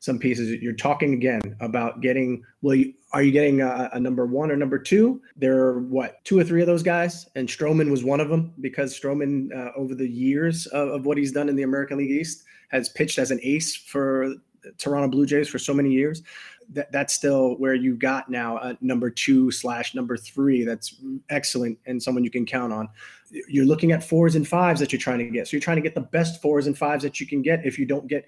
some 0.00 0.18
pieces. 0.18 0.50
You're 0.62 0.72
talking 0.74 1.14
again 1.14 1.56
about 1.60 2.00
getting. 2.00 2.44
Well, 2.62 2.74
you, 2.74 2.94
are 3.12 3.22
you 3.22 3.32
getting 3.32 3.62
a, 3.62 3.90
a, 3.92 4.00
number 4.00 4.26
one 4.26 4.50
or 4.50 4.56
number 4.56 4.78
two? 4.78 5.22
There 5.36 5.58
are 5.58 5.80
what 5.80 6.22
two 6.24 6.38
or 6.38 6.44
three 6.44 6.60
of 6.60 6.66
those 6.66 6.82
guys, 6.82 7.26
and 7.34 7.48
Stroman 7.48 7.90
was 7.90 8.04
one 8.04 8.20
of 8.20 8.28
them 8.28 8.52
because 8.60 8.98
Stroman, 8.98 9.54
uh, 9.56 9.72
over 9.76 9.94
the 9.94 10.08
years 10.08 10.66
of, 10.66 10.88
of, 10.88 11.06
what 11.06 11.16
he's 11.16 11.32
done 11.32 11.48
in 11.48 11.56
the 11.56 11.62
American 11.62 11.98
League 11.98 12.10
East, 12.10 12.44
has 12.68 12.88
pitched 12.90 13.18
as 13.18 13.30
an 13.30 13.40
ace 13.42 13.74
for 13.74 14.34
Toronto 14.76 15.08
Blue 15.08 15.26
Jays 15.26 15.48
for 15.48 15.58
so 15.58 15.72
many 15.72 15.90
years. 15.90 16.22
That 16.70 16.92
that's 16.92 17.14
still 17.14 17.54
where 17.54 17.74
you 17.74 17.96
got 17.96 18.28
now 18.28 18.58
a 18.58 18.76
number 18.82 19.08
two 19.08 19.50
slash 19.50 19.94
number 19.94 20.18
three. 20.18 20.64
That's 20.64 20.96
excellent 21.30 21.78
and 21.86 22.02
someone 22.02 22.24
you 22.24 22.30
can 22.30 22.44
count 22.44 22.74
on. 22.74 22.90
You're 23.30 23.64
looking 23.64 23.92
at 23.92 24.04
fours 24.04 24.34
and 24.34 24.46
fives 24.46 24.80
that 24.80 24.92
you're 24.92 25.00
trying 25.00 25.18
to 25.18 25.30
get. 25.30 25.48
So 25.48 25.52
you're 25.56 25.62
trying 25.62 25.78
to 25.78 25.82
get 25.82 25.94
the 25.94 26.02
best 26.02 26.42
fours 26.42 26.66
and 26.66 26.76
fives 26.76 27.02
that 27.04 27.20
you 27.20 27.26
can 27.26 27.40
get. 27.40 27.64
If 27.64 27.78
you 27.78 27.86
don't 27.86 28.06
get 28.06 28.26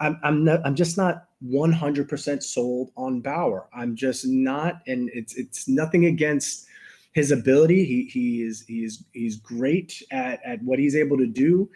I'm 0.00 0.18
I'm 0.22 0.44
not, 0.44 0.60
I'm 0.64 0.74
just 0.74 0.96
not 0.96 1.28
100% 1.44 2.42
sold 2.42 2.90
on 2.96 3.20
Bauer. 3.20 3.68
I'm 3.74 3.94
just 3.96 4.26
not, 4.26 4.82
and 4.86 5.10
it's 5.12 5.34
it's 5.36 5.68
nothing 5.68 6.06
against 6.06 6.66
his 7.12 7.30
ability. 7.30 7.84
He 7.84 8.04
he 8.06 8.42
is 8.42 8.64
he's 8.66 9.04
he's 9.12 9.36
great 9.36 10.02
at 10.10 10.40
at 10.44 10.62
what 10.62 10.78
he's 10.78 10.96
able 10.96 11.16
to 11.18 11.26
do. 11.26 11.68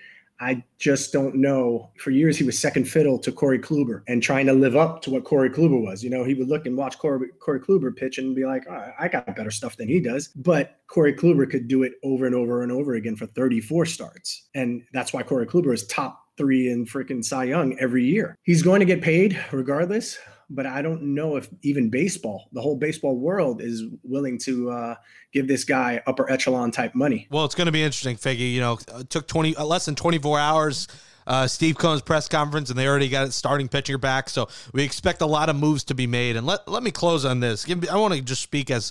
I 0.43 0.65
just 0.79 1.13
don't 1.13 1.35
know. 1.35 1.91
For 1.99 2.11
years, 2.11 2.39
he 2.39 2.45
was 2.45 2.59
second 2.59 2.89
fiddle 2.89 3.19
to 3.19 3.31
Corey 3.31 3.59
Kluber 3.59 4.03
and 4.09 4.23
trying 4.23 4.47
to 4.47 4.55
live 4.55 4.75
up 4.75 5.03
to 5.03 5.11
what 5.11 5.25
Corey 5.25 5.51
Kluber 5.51 5.83
was. 5.83 6.03
You 6.03 6.09
know, 6.09 6.25
he 6.25 6.33
would 6.33 6.49
look 6.49 6.65
and 6.65 6.77
watch 6.79 6.99
Corey, 6.99 7.29
Corey 7.41 7.61
Kluber 7.61 7.95
pitch 7.95 8.17
and 8.17 8.35
be 8.35 8.47
like, 8.47 8.65
oh, 8.71 8.91
I 8.99 9.09
got 9.09 9.37
better 9.37 9.51
stuff 9.51 9.77
than 9.77 9.87
he 9.87 10.01
does. 10.01 10.29
But 10.29 10.79
Corey 10.87 11.13
Kluber 11.13 11.49
could 11.49 11.69
do 11.69 11.83
it 11.83 11.93
over 12.03 12.25
and 12.25 12.35
over 12.35 12.63
and 12.63 12.73
over 12.73 12.95
again 12.95 13.17
for 13.17 13.27
34 13.27 13.85
starts. 13.85 14.49
And 14.55 14.83
that's 14.95 15.13
why 15.13 15.23
Corey 15.23 15.47
Kluber 15.47 15.75
is 15.75 15.87
top 15.89 16.20
three 16.37 16.71
in 16.71 16.87
freaking 16.87 17.25
Cy 17.25 17.45
Young 17.45 17.79
every 17.79 18.05
year. 18.05 18.37
He's 18.43 18.63
going 18.63 18.81
to 18.81 18.87
get 18.87 19.03
paid 19.03 19.39
regardless, 19.53 20.19
but 20.49 20.67
I 20.67 20.83
don't 20.83 21.15
know 21.15 21.37
if 21.37 21.49
even 21.63 21.91
baseball, 21.91 22.49
the 22.53 22.61
whole 22.61 22.77
baseball 22.77 23.17
world, 23.17 23.61
is 23.61 23.85
willing 24.03 24.39
to 24.41 24.71
uh, 24.71 24.95
give 25.33 25.47
this 25.47 25.65
guy 25.65 26.03
upper 26.07 26.31
echelon 26.31 26.71
type 26.71 26.95
money. 26.95 27.29
Well, 27.31 27.45
it's 27.45 27.55
going 27.55 27.67
to 27.67 27.73
be 27.73 27.83
interesting, 27.83 28.17
Figgy. 28.17 28.53
You 28.53 28.61
know, 28.61 28.79
it 28.99 29.11
took 29.11 29.29
twenty 29.29 29.55
uh, 29.57 29.65
less 29.65 29.85
than 29.85 29.95
twenty 29.95 30.19
four 30.19 30.39
hours. 30.39 30.89
Uh, 31.27 31.47
Steve 31.47 31.79
Cohen's 31.79 32.03
press 32.03 32.29
conference, 32.29 32.71
and 32.71 32.79
they 32.79 32.89
already 32.89 33.09
got 33.09 33.27
it 33.27 33.33
starting 33.33 33.69
pitcher 33.69 33.99
back. 33.99 34.29
So 34.29 34.49
we 34.73 34.83
expect 34.83 35.21
a 35.21 35.27
lot 35.27 35.49
of 35.49 35.55
moves 35.55 35.85
to 35.85 35.95
be 35.95 36.07
made. 36.07 36.35
And 36.37 36.47
let 36.47 36.67
let 36.67 36.83
me 36.83 36.91
close 36.91 37.25
on 37.25 37.41
this. 37.41 37.65
Give 37.65 37.81
me, 37.81 37.89
I 37.89 37.97
want 37.97 38.15
to 38.15 38.21
just 38.21 38.43
speak 38.43 38.71
as 38.71 38.91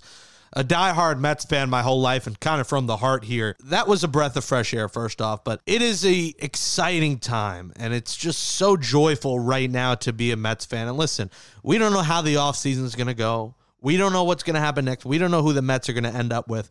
a 0.54 0.64
diehard 0.64 1.20
Mets 1.20 1.46
fan 1.46 1.70
my 1.70 1.82
whole 1.82 2.02
life 2.02 2.28
and 2.28 2.40
kind 2.40 2.60
of 2.60 2.68
from 2.68 2.86
the 2.86 2.98
heart 2.98 3.24
here. 3.24 3.56
That 3.66 3.88
was 3.88 4.04
a 4.04 4.08
breath 4.08 4.36
of 4.36 4.44
fresh 4.44 4.74
air, 4.74 4.90
first 4.90 5.22
off, 5.22 5.44
but 5.44 5.62
it 5.66 5.82
is 5.82 6.06
a 6.06 6.34
exciting 6.40 7.20
time 7.20 7.74
and 7.76 7.94
it's 7.94 8.16
just 8.16 8.40
so 8.40 8.76
joyful 8.78 9.40
right 9.40 9.70
now 9.70 9.96
to 9.96 10.14
be 10.14 10.32
a 10.32 10.38
Mets 10.38 10.66
fan. 10.66 10.88
And 10.88 10.98
listen, 10.98 11.30
we 11.64 11.78
don't 11.78 11.94
know 11.94 12.02
how 12.02 12.22
the 12.22 12.36
offseason 12.36 12.84
is 12.84 12.96
going 12.96 13.08
to 13.08 13.14
go. 13.14 13.56
We 13.82 13.98
don't 13.98 14.12
know 14.12 14.24
what's 14.24 14.44
going 14.44 14.56
to 14.56 14.60
happen 14.60 14.86
next. 14.86 15.06
We 15.06 15.18
don't 15.18 15.32
know 15.32 15.42
who 15.42 15.54
the 15.54 15.62
Mets 15.62 15.88
are 15.88 15.94
going 15.94 16.04
to 16.04 16.14
end 16.14 16.34
up 16.34 16.48
with. 16.48 16.70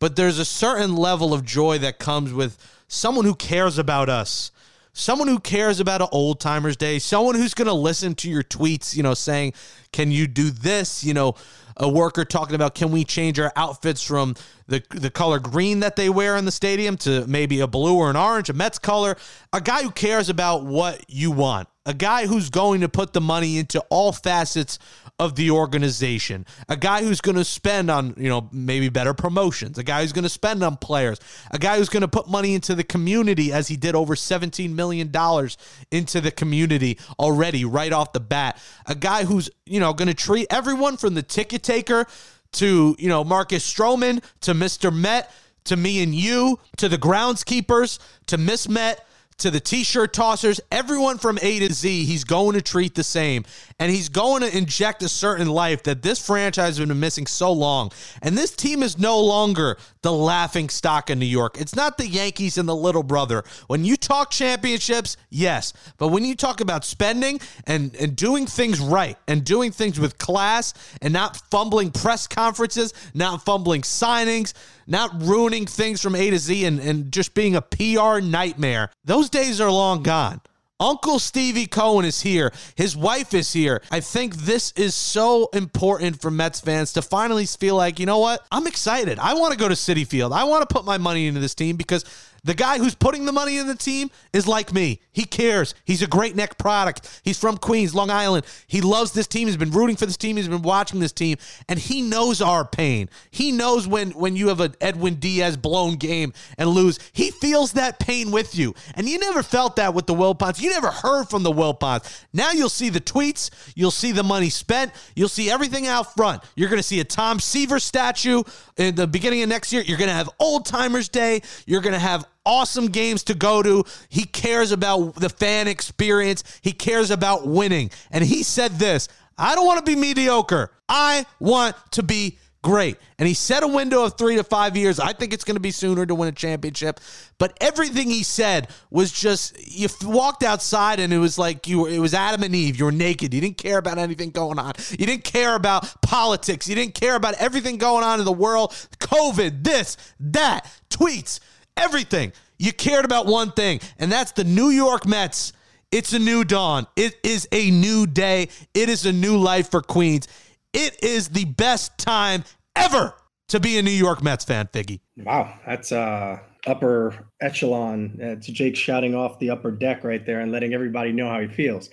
But 0.00 0.16
there's 0.16 0.38
a 0.38 0.44
certain 0.44 0.96
level 0.96 1.34
of 1.34 1.44
joy 1.44 1.78
that 1.78 1.98
comes 1.98 2.32
with 2.32 2.56
someone 2.88 3.24
who 3.24 3.34
cares 3.34 3.78
about 3.78 4.08
us 4.08 4.50
someone 4.92 5.28
who 5.28 5.38
cares 5.38 5.80
about 5.80 6.02
an 6.02 6.08
old 6.12 6.40
timers 6.40 6.76
day, 6.76 6.98
someone 6.98 7.34
who's 7.34 7.54
going 7.54 7.66
to 7.66 7.74
listen 7.74 8.14
to 8.16 8.30
your 8.30 8.42
tweets, 8.42 8.96
you 8.96 9.02
know, 9.02 9.14
saying, 9.14 9.54
"Can 9.92 10.10
you 10.10 10.26
do 10.26 10.50
this?" 10.50 11.04
You 11.04 11.14
know, 11.14 11.34
a 11.76 11.88
worker 11.88 12.24
talking 12.24 12.54
about 12.54 12.74
can 12.74 12.90
we 12.90 13.04
change 13.04 13.38
our 13.38 13.52
outfits 13.56 14.02
from 14.02 14.34
the 14.66 14.82
the 14.90 15.10
color 15.10 15.38
green 15.38 15.80
that 15.80 15.96
they 15.96 16.08
wear 16.08 16.36
in 16.36 16.44
the 16.44 16.52
stadium 16.52 16.96
to 16.98 17.26
maybe 17.26 17.60
a 17.60 17.66
blue 17.66 17.96
or 17.96 18.10
an 18.10 18.16
orange, 18.16 18.50
a 18.50 18.52
Mets 18.52 18.78
color. 18.78 19.16
A 19.52 19.60
guy 19.60 19.82
who 19.82 19.90
cares 19.90 20.28
about 20.28 20.64
what 20.64 21.04
you 21.08 21.30
want. 21.30 21.68
A 21.86 21.94
guy 21.94 22.26
who's 22.26 22.50
going 22.50 22.82
to 22.82 22.88
put 22.88 23.14
the 23.14 23.20
money 23.20 23.58
into 23.58 23.80
all 23.88 24.12
facets 24.12 24.78
of 25.18 25.34
the 25.34 25.50
organization. 25.50 26.46
A 26.68 26.76
guy 26.76 27.02
who's 27.02 27.20
going 27.20 27.36
to 27.36 27.44
spend 27.44 27.90
on, 27.90 28.14
you 28.16 28.28
know, 28.28 28.48
maybe 28.52 28.88
better 28.88 29.14
promotions. 29.14 29.76
A 29.76 29.82
guy 29.82 30.02
who's 30.02 30.12
going 30.12 30.22
to 30.24 30.28
spend 30.28 30.62
on 30.62 30.76
players. 30.76 31.18
A 31.50 31.58
guy 31.58 31.78
who's 31.78 31.88
going 31.88 32.02
to 32.02 32.08
put 32.08 32.28
money 32.28 32.54
into 32.54 32.74
the 32.74 32.84
community 32.84 33.52
as 33.52 33.66
he 33.68 33.76
did 33.76 33.94
over 33.96 34.14
17 34.14 34.74
million 34.76 35.10
dollars 35.10 35.58
into 35.90 36.20
the 36.20 36.30
community 36.30 36.98
already 37.18 37.64
right 37.64 37.92
off 37.92 38.12
the 38.12 38.20
bat. 38.20 38.60
A 38.86 38.94
guy 38.94 39.24
who's, 39.24 39.50
you 39.66 39.80
know, 39.80 39.92
going 39.92 40.08
to 40.08 40.14
treat 40.14 40.46
everyone 40.50 40.96
from 40.96 41.14
the 41.14 41.22
ticket 41.22 41.62
taker 41.62 42.06
to, 42.52 42.94
you 42.98 43.08
know, 43.08 43.24
Marcus 43.24 43.70
Stroman, 43.70 44.22
to 44.42 44.54
Mr. 44.54 44.94
Met, 44.94 45.32
to 45.64 45.76
me 45.76 46.02
and 46.02 46.14
you, 46.14 46.58
to 46.76 46.88
the 46.88 46.96
groundskeepers, 46.96 47.98
to 48.26 48.38
Miss 48.38 48.68
Met, 48.68 49.04
to 49.38 49.50
the 49.50 49.60
t-shirt 49.60 50.12
tossers, 50.12 50.60
everyone 50.70 51.18
from 51.18 51.38
A 51.40 51.58
to 51.60 51.72
Z, 51.72 52.04
he's 52.04 52.24
going 52.24 52.54
to 52.54 52.62
treat 52.62 52.94
the 52.94 53.04
same. 53.04 53.44
And 53.78 53.92
he's 53.92 54.08
going 54.08 54.42
to 54.42 54.56
inject 54.56 55.02
a 55.04 55.08
certain 55.08 55.48
life 55.48 55.84
that 55.84 56.02
this 56.02 56.24
franchise 56.24 56.78
has 56.78 56.86
been 56.86 56.98
missing 56.98 57.26
so 57.26 57.52
long. 57.52 57.92
And 58.22 58.36
this 58.36 58.50
team 58.50 58.82
is 58.82 58.98
no 58.98 59.20
longer 59.20 59.78
the 60.02 60.12
laughing 60.12 60.68
stock 60.68 61.10
in 61.10 61.18
New 61.20 61.26
York. 61.26 61.60
It's 61.60 61.76
not 61.76 61.96
the 61.96 62.06
Yankees 62.06 62.58
and 62.58 62.68
the 62.68 62.74
little 62.74 63.04
brother. 63.04 63.44
When 63.68 63.84
you 63.84 63.96
talk 63.96 64.30
championships, 64.30 65.16
yes. 65.30 65.72
But 65.96 66.08
when 66.08 66.24
you 66.24 66.34
talk 66.34 66.60
about 66.60 66.84
spending 66.84 67.40
and, 67.66 67.94
and 67.94 68.16
doing 68.16 68.46
things 68.46 68.80
right 68.80 69.16
and 69.28 69.44
doing 69.44 69.70
things 69.70 70.00
with 70.00 70.18
class 70.18 70.74
and 71.00 71.12
not 71.12 71.36
fumbling 71.50 71.92
press 71.92 72.26
conferences, 72.26 72.92
not 73.14 73.44
fumbling 73.44 73.82
signings, 73.82 74.54
not 74.88 75.22
ruining 75.22 75.66
things 75.66 76.00
from 76.00 76.14
A 76.16 76.30
to 76.30 76.38
Z 76.38 76.64
and, 76.64 76.80
and 76.80 77.12
just 77.12 77.34
being 77.34 77.54
a 77.54 77.62
PR 77.62 78.20
nightmare, 78.20 78.90
those 79.04 79.27
days 79.30 79.60
are 79.60 79.70
long 79.70 80.02
gone. 80.02 80.40
Uncle 80.80 81.18
Stevie 81.18 81.66
Cohen 81.66 82.04
is 82.04 82.20
here. 82.20 82.52
His 82.76 82.96
wife 82.96 83.34
is 83.34 83.52
here. 83.52 83.82
I 83.90 83.98
think 83.98 84.36
this 84.36 84.72
is 84.76 84.94
so 84.94 85.48
important 85.52 86.22
for 86.22 86.30
Mets 86.30 86.60
fans 86.60 86.92
to 86.92 87.02
finally 87.02 87.46
feel 87.46 87.74
like, 87.74 87.98
you 87.98 88.06
know 88.06 88.20
what? 88.20 88.46
I'm 88.52 88.68
excited. 88.68 89.18
I 89.18 89.34
want 89.34 89.52
to 89.52 89.58
go 89.58 89.68
to 89.68 89.74
Citi 89.74 90.06
Field. 90.06 90.32
I 90.32 90.44
want 90.44 90.68
to 90.68 90.72
put 90.72 90.84
my 90.84 90.96
money 90.96 91.26
into 91.26 91.40
this 91.40 91.56
team 91.56 91.76
because 91.76 92.04
the 92.44 92.54
guy 92.54 92.78
who's 92.78 92.94
putting 92.94 93.24
the 93.24 93.32
money 93.32 93.58
in 93.58 93.66
the 93.66 93.74
team 93.74 94.10
is 94.32 94.46
like 94.46 94.72
me. 94.72 95.00
He 95.12 95.24
cares. 95.24 95.74
He's 95.84 96.02
a 96.02 96.06
Great 96.06 96.36
Neck 96.36 96.58
product. 96.58 97.20
He's 97.24 97.38
from 97.38 97.58
Queens, 97.58 97.94
Long 97.94 98.10
Island. 98.10 98.46
He 98.66 98.80
loves 98.80 99.12
this 99.12 99.26
team. 99.26 99.48
He's 99.48 99.56
been 99.56 99.70
rooting 99.70 99.96
for 99.96 100.06
this 100.06 100.16
team. 100.16 100.36
He's 100.36 100.48
been 100.48 100.62
watching 100.62 101.00
this 101.00 101.12
team, 101.12 101.38
and 101.68 101.78
he 101.78 102.02
knows 102.02 102.40
our 102.40 102.64
pain. 102.64 103.10
He 103.30 103.52
knows 103.52 103.86
when 103.86 104.10
when 104.12 104.36
you 104.36 104.48
have 104.48 104.60
an 104.60 104.74
Edwin 104.80 105.16
Diaz 105.16 105.56
blown 105.56 105.96
game 105.96 106.32
and 106.56 106.70
lose. 106.70 106.98
He 107.12 107.30
feels 107.30 107.72
that 107.72 107.98
pain 107.98 108.30
with 108.30 108.56
you, 108.56 108.74
and 108.94 109.08
you 109.08 109.18
never 109.18 109.42
felt 109.42 109.76
that 109.76 109.94
with 109.94 110.06
the 110.06 110.14
Wilpons. 110.14 110.60
You 110.60 110.70
never 110.70 110.90
heard 110.90 111.28
from 111.28 111.42
the 111.42 111.52
Wilpons. 111.52 112.24
Now 112.32 112.52
you'll 112.52 112.68
see 112.68 112.88
the 112.88 113.00
tweets. 113.00 113.50
You'll 113.74 113.90
see 113.90 114.12
the 114.12 114.22
money 114.22 114.50
spent. 114.50 114.92
You'll 115.14 115.28
see 115.28 115.50
everything 115.50 115.86
out 115.86 116.14
front. 116.14 116.42
You're 116.54 116.68
going 116.68 116.78
to 116.78 116.82
see 116.82 117.00
a 117.00 117.04
Tom 117.04 117.40
Seaver 117.40 117.80
statue 117.80 118.42
in 118.76 118.94
the 118.94 119.06
beginning 119.06 119.42
of 119.42 119.48
next 119.48 119.72
year. 119.72 119.82
You're 119.82 119.98
going 119.98 120.08
to 120.08 120.14
have 120.14 120.30
Old 120.38 120.66
Timers 120.66 121.08
Day. 121.08 121.42
You're 121.66 121.80
going 121.80 121.94
to 121.94 121.98
have 121.98 122.24
awesome 122.48 122.86
games 122.86 123.22
to 123.24 123.34
go 123.34 123.62
to. 123.62 123.84
He 124.08 124.24
cares 124.24 124.72
about 124.72 125.14
the 125.16 125.28
fan 125.28 125.68
experience. 125.68 126.42
He 126.62 126.72
cares 126.72 127.10
about 127.10 127.46
winning. 127.46 127.90
And 128.10 128.24
he 128.24 128.42
said 128.42 128.72
this 128.72 129.08
I 129.36 129.54
don't 129.54 129.66
want 129.66 129.84
to 129.84 129.88
be 129.88 129.94
mediocre. 129.94 130.72
I 130.88 131.26
want 131.38 131.76
to 131.92 132.02
be 132.02 132.38
great. 132.62 132.96
And 133.18 133.28
he 133.28 133.34
set 133.34 133.62
a 133.62 133.68
window 133.68 134.04
of 134.04 134.16
three 134.18 134.36
to 134.36 134.42
five 134.42 134.76
years. 134.76 134.98
I 134.98 135.12
think 135.12 135.32
it's 135.32 135.44
going 135.44 135.56
to 135.56 135.60
be 135.60 135.70
sooner 135.70 136.04
to 136.04 136.14
win 136.14 136.28
a 136.28 136.32
championship. 136.32 137.00
But 137.36 137.56
everything 137.60 138.10
he 138.10 138.24
said 138.24 138.68
was 138.90 139.12
just 139.12 139.56
you 139.68 139.88
walked 140.02 140.42
outside 140.42 140.98
and 140.98 141.12
it 141.12 141.18
was 141.18 141.38
like 141.38 141.68
you 141.68 141.82
were, 141.82 141.88
it 141.88 142.00
was 142.00 142.14
Adam 142.14 142.42
and 142.42 142.54
Eve. 142.54 142.78
You 142.78 142.86
were 142.86 142.92
naked. 142.92 143.32
You 143.32 143.40
didn't 143.40 143.58
care 143.58 143.78
about 143.78 143.98
anything 143.98 144.30
going 144.30 144.58
on. 144.58 144.72
You 144.90 145.06
didn't 145.06 145.24
care 145.24 145.54
about 145.54 146.00
politics. 146.02 146.66
You 146.68 146.74
didn't 146.74 146.94
care 146.94 147.14
about 147.14 147.34
everything 147.34 147.76
going 147.76 148.04
on 148.04 148.18
in 148.18 148.24
the 148.24 148.32
world. 148.32 148.72
COVID, 148.98 149.62
this, 149.62 149.96
that, 150.18 150.68
tweets 150.90 151.40
everything. 151.78 152.32
You 152.58 152.72
cared 152.72 153.04
about 153.04 153.26
one 153.26 153.52
thing, 153.52 153.80
and 153.98 154.10
that's 154.10 154.32
the 154.32 154.44
New 154.44 154.70
York 154.70 155.06
Mets. 155.06 155.52
It's 155.90 156.12
a 156.12 156.18
new 156.18 156.44
dawn. 156.44 156.86
It 156.96 157.16
is 157.22 157.48
a 157.52 157.70
new 157.70 158.06
day. 158.06 158.48
It 158.74 158.88
is 158.88 159.06
a 159.06 159.12
new 159.12 159.38
life 159.38 159.70
for 159.70 159.80
Queens. 159.80 160.28
It 160.72 161.02
is 161.02 161.28
the 161.28 161.46
best 161.46 161.96
time 161.98 162.44
ever 162.76 163.14
to 163.48 163.60
be 163.60 163.78
a 163.78 163.82
New 163.82 163.90
York 163.90 164.22
Mets 164.22 164.44
fan, 164.44 164.68
Figgy. 164.72 165.00
Wow, 165.16 165.54
that's 165.66 165.92
uh 165.92 166.38
upper 166.66 167.26
echelon. 167.40 168.16
It's 168.18 168.46
Jake 168.46 168.76
shouting 168.76 169.14
off 169.14 169.38
the 169.38 169.50
upper 169.50 169.70
deck 169.70 170.04
right 170.04 170.24
there 170.24 170.40
and 170.40 170.52
letting 170.52 170.74
everybody 170.74 171.12
know 171.12 171.28
how 171.28 171.40
he 171.40 171.48
feels. 171.48 171.88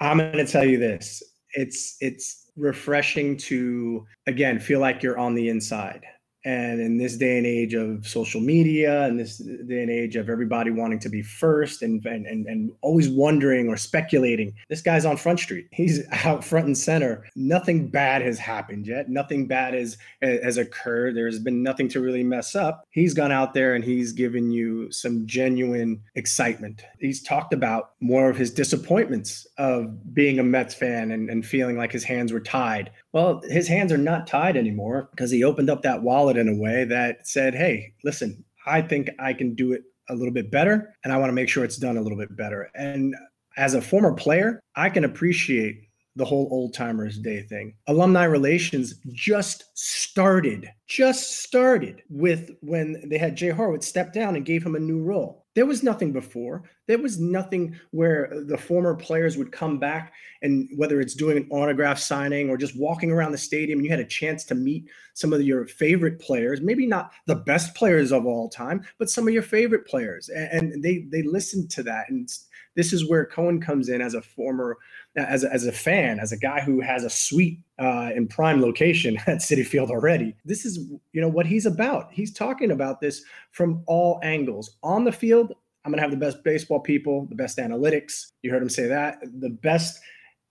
I'm 0.00 0.18
going 0.18 0.32
to 0.32 0.46
tell 0.46 0.64
you 0.64 0.78
this. 0.78 1.22
It's 1.54 1.96
it's 2.00 2.50
refreshing 2.56 3.36
to 3.36 4.06
again 4.26 4.60
feel 4.60 4.80
like 4.80 5.02
you're 5.02 5.18
on 5.18 5.34
the 5.34 5.48
inside 5.48 6.04
and 6.44 6.80
in 6.80 6.98
this 6.98 7.16
day 7.16 7.38
and 7.38 7.46
age 7.46 7.74
of 7.74 8.06
social 8.06 8.40
media 8.40 9.04
and 9.04 9.18
this 9.18 9.38
day 9.38 9.80
and 9.80 9.90
age 9.90 10.16
of 10.16 10.28
everybody 10.28 10.70
wanting 10.70 10.98
to 10.98 11.08
be 11.08 11.22
first 11.22 11.82
and, 11.82 12.04
and, 12.04 12.26
and, 12.26 12.46
and 12.46 12.70
always 12.82 13.08
wondering 13.08 13.68
or 13.68 13.76
speculating, 13.76 14.54
this 14.68 14.82
guy's 14.82 15.06
on 15.06 15.16
Front 15.16 15.40
Street. 15.40 15.68
He's 15.72 16.02
out 16.24 16.44
front 16.44 16.66
and 16.66 16.76
center. 16.76 17.24
Nothing 17.34 17.88
bad 17.88 18.22
has 18.22 18.38
happened 18.38 18.86
yet. 18.86 19.08
Nothing 19.08 19.46
bad 19.46 19.74
has, 19.74 19.96
has 20.20 20.58
occurred. 20.58 21.16
There's 21.16 21.38
been 21.38 21.62
nothing 21.62 21.88
to 21.88 22.00
really 22.00 22.22
mess 22.22 22.54
up. 22.54 22.84
He's 22.90 23.14
gone 23.14 23.32
out 23.32 23.54
there 23.54 23.74
and 23.74 23.84
he's 23.84 24.12
given 24.12 24.50
you 24.50 24.92
some 24.92 25.26
genuine 25.26 26.02
excitement. 26.14 26.84
He's 27.00 27.22
talked 27.22 27.54
about 27.54 27.92
more 28.00 28.28
of 28.28 28.36
his 28.36 28.52
disappointments 28.52 29.46
of 29.56 30.14
being 30.14 30.38
a 30.38 30.42
Mets 30.42 30.74
fan 30.74 31.10
and, 31.10 31.30
and 31.30 31.44
feeling 31.44 31.78
like 31.78 31.92
his 31.92 32.04
hands 32.04 32.32
were 32.32 32.40
tied 32.40 32.90
well, 33.14 33.40
his 33.44 33.68
hands 33.68 33.92
are 33.92 33.96
not 33.96 34.26
tied 34.26 34.56
anymore 34.56 35.08
because 35.12 35.30
he 35.30 35.44
opened 35.44 35.70
up 35.70 35.82
that 35.82 36.02
wallet 36.02 36.36
in 36.36 36.48
a 36.48 36.60
way 36.60 36.84
that 36.84 37.24
said, 37.26 37.54
hey, 37.54 37.94
listen, 38.02 38.44
I 38.66 38.82
think 38.82 39.08
I 39.20 39.32
can 39.32 39.54
do 39.54 39.72
it 39.72 39.82
a 40.08 40.16
little 40.16 40.34
bit 40.34 40.50
better 40.50 40.92
and 41.04 41.12
I 41.12 41.16
want 41.16 41.28
to 41.28 41.34
make 41.34 41.48
sure 41.48 41.62
it's 41.64 41.76
done 41.76 41.96
a 41.96 42.00
little 42.00 42.18
bit 42.18 42.36
better. 42.36 42.72
And 42.74 43.14
as 43.56 43.74
a 43.74 43.80
former 43.80 44.12
player, 44.12 44.60
I 44.74 44.90
can 44.90 45.04
appreciate 45.04 45.83
the 46.16 46.24
whole 46.24 46.48
old 46.50 46.74
timers 46.74 47.18
day 47.18 47.42
thing. 47.42 47.74
Alumni 47.88 48.24
relations 48.24 48.94
just 49.12 49.64
started, 49.74 50.68
just 50.86 51.42
started 51.42 52.02
with 52.08 52.50
when 52.60 53.08
they 53.08 53.18
had 53.18 53.36
Jay 53.36 53.50
Horwitz 53.50 53.84
step 53.84 54.12
down 54.12 54.36
and 54.36 54.44
gave 54.44 54.64
him 54.64 54.76
a 54.76 54.80
new 54.80 55.02
role. 55.02 55.44
There 55.54 55.66
was 55.66 55.84
nothing 55.84 56.12
before. 56.12 56.64
There 56.88 56.98
was 56.98 57.20
nothing 57.20 57.76
where 57.92 58.30
the 58.46 58.58
former 58.58 58.94
players 58.94 59.36
would 59.36 59.52
come 59.52 59.78
back 59.78 60.12
and 60.42 60.68
whether 60.76 61.00
it's 61.00 61.14
doing 61.14 61.36
an 61.36 61.48
autograph 61.50 61.98
signing 61.98 62.50
or 62.50 62.56
just 62.56 62.78
walking 62.78 63.10
around 63.12 63.32
the 63.32 63.38
stadium 63.38 63.78
and 63.78 63.86
you 63.86 63.90
had 63.90 64.00
a 64.00 64.04
chance 64.04 64.44
to 64.44 64.54
meet 64.54 64.88
some 65.14 65.32
of 65.32 65.42
your 65.42 65.66
favorite 65.66 66.20
players, 66.20 66.60
maybe 66.60 66.86
not 66.86 67.12
the 67.26 67.36
best 67.36 67.74
players 67.74 68.10
of 68.10 68.26
all 68.26 68.48
time, 68.48 68.84
but 68.98 69.08
some 69.08 69.28
of 69.28 69.34
your 69.34 69.44
favorite 69.44 69.86
players. 69.86 70.28
And, 70.28 70.82
they 70.82 71.06
they 71.10 71.22
listened 71.22 71.70
to 71.70 71.82
that. 71.84 72.10
And 72.10 72.28
this 72.74 72.92
is 72.92 73.08
where 73.08 73.24
Cohen 73.24 73.60
comes 73.60 73.88
in 73.88 74.02
as 74.02 74.14
a 74.14 74.22
former 74.22 74.76
as 75.16 75.44
a, 75.44 75.52
as 75.52 75.66
a 75.66 75.72
fan, 75.72 76.18
as 76.18 76.32
a 76.32 76.36
guy 76.36 76.60
who 76.60 76.80
has 76.80 77.04
a 77.04 77.10
suite 77.10 77.60
uh, 77.78 78.10
in 78.14 78.26
prime 78.26 78.60
location 78.60 79.16
at 79.26 79.38
Citi 79.38 79.64
Field 79.64 79.90
already. 79.90 80.34
This 80.44 80.64
is 80.64 80.78
you 81.12 81.20
know 81.20 81.28
what 81.28 81.46
he's 81.46 81.66
about. 81.66 82.12
He's 82.12 82.32
talking 82.32 82.70
about 82.70 83.00
this 83.00 83.22
from 83.52 83.82
all 83.86 84.20
angles. 84.22 84.76
On 84.82 85.04
the 85.04 85.12
field, 85.12 85.54
I'm 85.84 85.92
going 85.92 85.98
to 85.98 86.02
have 86.02 86.10
the 86.10 86.16
best 86.16 86.42
baseball 86.42 86.80
people, 86.80 87.26
the 87.26 87.34
best 87.34 87.58
analytics. 87.58 88.32
You 88.42 88.50
heard 88.50 88.62
him 88.62 88.68
say 88.68 88.86
that. 88.86 89.20
The 89.40 89.50
best. 89.50 90.00